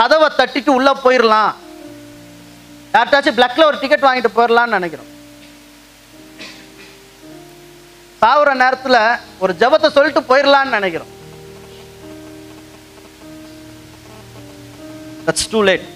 [0.00, 1.52] கதவை தட்டிட்டு உள்ள போயிடலாம்
[2.94, 5.10] யார்ட்டாச்சும் பிளக்கில் ஒரு டிக்கெட் வாங்கிட்டு போயிடலாம்னு நினைக்கிறோம்.
[8.22, 9.00] சாவுற நேரத்தில்
[9.42, 11.12] ஒரு ஜெபத்தை சொல்லிட்டு போயிடலாம்னு நினைக்கிறோம்.
[15.26, 15.86] தட்ஸ் டூ லேட்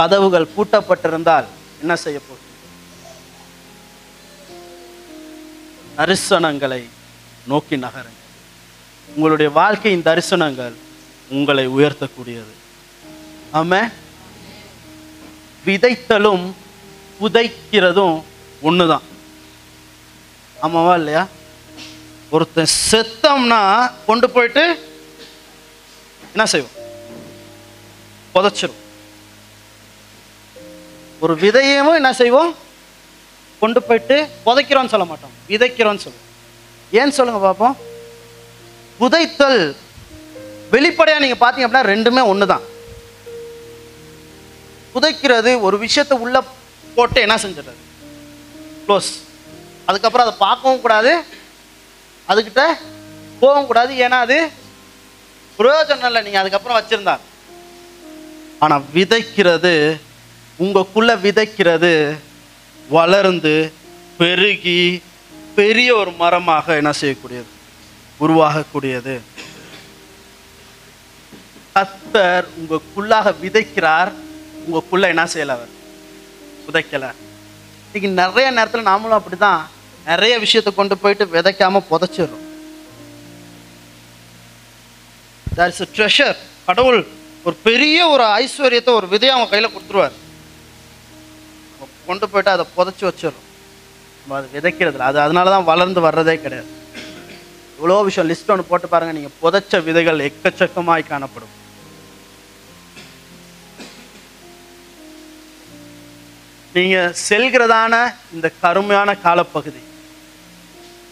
[0.00, 1.48] கதவுகள் பூட்டப்பட்டிருந்தால்
[1.82, 2.46] என்ன செய்ய போகுது
[5.98, 6.82] தரிசனங்களை
[7.46, 8.26] நோக்கி நகருங்கள்.
[9.14, 10.74] உங்களுடைய வாழ்க்கையின் தரிசனங்கள்
[11.28, 12.54] உங்களை உயர்த்தக்கூடியது.
[13.52, 13.90] ஆம
[15.66, 16.44] விதைத்தலும்
[17.20, 18.22] புதைக்கிறதும்
[18.62, 19.06] ஒண்ணுதான்.
[20.62, 21.26] ஆமாவா இல்லையா?
[22.30, 24.64] ஒருத்தன் செத்தம்னா கொண்டு போயிட்டு
[26.32, 26.76] என்ன செய்வோம்
[28.34, 28.80] புதைச்சிரும்.
[31.20, 32.54] ஒரு விதையமும் என்ன செய்வோம்?
[33.60, 35.34] கொண்டு போயிட்டு புதைக்கிறோம்னு சொல்ல மாட்டோம்.
[35.50, 36.26] விதைக்கிறோம்னு சொல்லுவோம்.
[36.98, 37.76] ஏன்னு சொல்லுங்க பார்ப்போம்
[39.00, 39.60] புதைத்தல்
[40.74, 42.64] வெளிப்படையாக நீங்கள் பார்த்தீங்க அப்படின்னா ரெண்டுமே ஒன்று தான்
[44.94, 46.36] புதைக்கிறது ஒரு விஷயத்தை உள்ள
[46.96, 47.80] போட்டு என்ன செஞ்சிடுறது?
[48.86, 49.10] க்ளோஸ்
[49.88, 51.12] அதுக்கப்புறம் அதை பார்க்கவும் கூடாது.
[52.30, 52.62] அதுக்கிட்ட
[53.42, 53.92] போகவும் கூடாது.
[54.04, 54.38] ஏன்னா அது
[55.58, 56.22] பிரயோஜனம் இல்லை.
[56.26, 57.14] நீங்கள் அதுக்கப்புறம் வச்சிருந்தா.
[58.64, 59.74] ஆனால் விதைக்கிறது
[60.62, 61.92] உங்களுக்குள்ள விதைக்கிறது
[62.88, 63.72] வளர்ந்து
[64.18, 65.02] பெருகி
[65.54, 67.50] பெரிய ஒரு மரமாக என்ன செய்யக்கூடியது?
[68.20, 69.14] உருவாகக்கூடியது.
[71.74, 74.10] கத்தர் உங்களுக்குள்ளாக விதைக்கிறார்.
[74.62, 75.72] உங்களுக்குள்ள என்ன செய்யல அவர்?
[76.66, 77.10] விதைக்கல
[77.86, 79.62] இன்னைக்கு நிறைய நேரத்தில் நாமளும் அப்படிதான்.
[80.06, 82.46] நிறைய விஷயத்தை கொண்டு போயிட்டு விதைக்காம புதைச்சிடுறோம்.
[85.56, 86.36] தேர் இஸ் ட்ரெஷர்
[86.66, 87.06] கடவுள்
[87.44, 90.16] ஒரு பெரிய ஒரு ஐஸ்வர்யத்தை ஒரு விதையை அவங்க கையில் கொடுத்துருவார்.
[92.08, 93.46] கொண்டு போயிட்டு அதை புதைச்சி வச்சிடும்
[94.20, 95.06] நம்ம அது விதைக்கிறதுல.
[95.10, 96.70] அது அதனால தான் வளர்ந்து வர்றதே கிடையாது.
[97.78, 101.54] இவ்வளோ விஷயம் லிஸ்ட் ஒன்று போட்டு பாருங்க நீங்கள் புதைச்ச விதைகள் எக்கச்சக்கமாய் காணப்படும்.
[106.74, 107.94] நீங்கள் செல்கிறதான
[108.36, 109.82] இந்த கருமையான காலப்பகுதி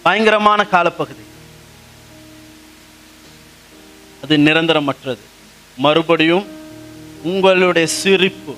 [0.05, 1.24] பயங்கரமான காலப்பகுதி
[4.24, 5.24] அது நிரந்தரமற்றது.
[5.84, 6.47] மறுபடியும்
[7.30, 8.53] உங்களுடைய சிரிப்பு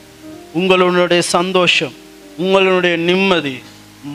[0.59, 1.95] உங்களுடைய சந்தோஷம்
[2.43, 3.57] உங்களுடைய நிம்மதி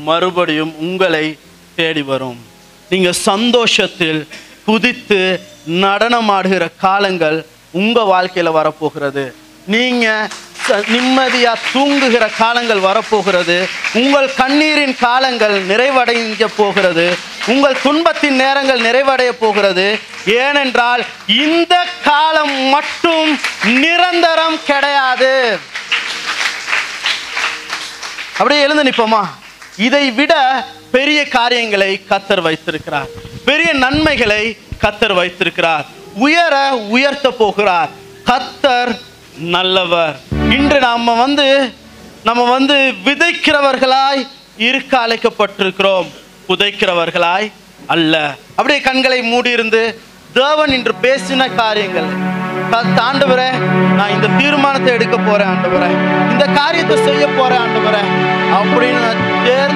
[0.10, 1.26] மறுபடியும் உங்களை
[1.80, 2.40] தேடி வரும்.
[2.92, 4.22] நீங்கள் சந்தோஷத்தில்
[4.68, 5.20] குதித்து
[5.84, 7.38] நடனமாடுகிற காலங்கள்
[7.82, 9.26] உங்கள் வாழ்க்கையில் வரப்போகிறது.
[9.74, 10.30] நீங்கள்
[10.94, 13.58] நிம்மதியாக தூங்குகிற காலங்கள் வரப்போகிறது.
[14.02, 17.06] உங்கள் கண்ணீரின் காலங்கள் நிறைவடைய போகிறது.
[17.54, 19.88] உங்கள் துன்பத்தின் நேரங்கள் நிறைவடைய போகிறது.
[20.44, 21.04] ஏனென்றால்
[21.46, 21.76] இந்த
[22.10, 23.32] காலம் மட்டும்
[23.84, 25.34] நிரந்தரம் கிடையாது.
[28.34, 29.28] அப்படியே எழுந்து நிற்போமா
[29.78, 33.08] இதை விட பெரிய காரியங்களை கத்தர் வைத்திருக்கிறார்.
[33.46, 35.86] பெரிய நன்மைகளை கத்தர் வைத்திருக்கிறார்.
[36.14, 37.90] உயர உயர்த்த போகிறார்.
[38.26, 39.00] கத்தர்
[39.38, 40.20] நல்லவர்.
[40.50, 41.74] இன்று நாம வந்து
[42.24, 44.28] நம்ம வந்து விதைக்கிறவர்களாய்
[44.58, 46.12] இருக்க அழைக்கப்பட்டிருக்கிறோம்.
[46.48, 47.52] புதைக்கிறவர்களாய்
[47.88, 48.36] அல்ல.
[48.50, 50.00] அப்படியே கண்களை மூடியிருந்து
[50.34, 52.10] தேவன் இன்று பேசின காரியங்கள்.
[52.72, 53.50] ஆண்டவரே
[53.96, 55.90] நான் இந்த தீர்மானத்தை எடுக்க போறேன் ஆண்டவரே.
[56.32, 58.04] இந்த காரியத்தை செய்ய போறேன் ஆண்டவரே.
[58.60, 59.72] அப்படின்னு நான் தேர்ந்து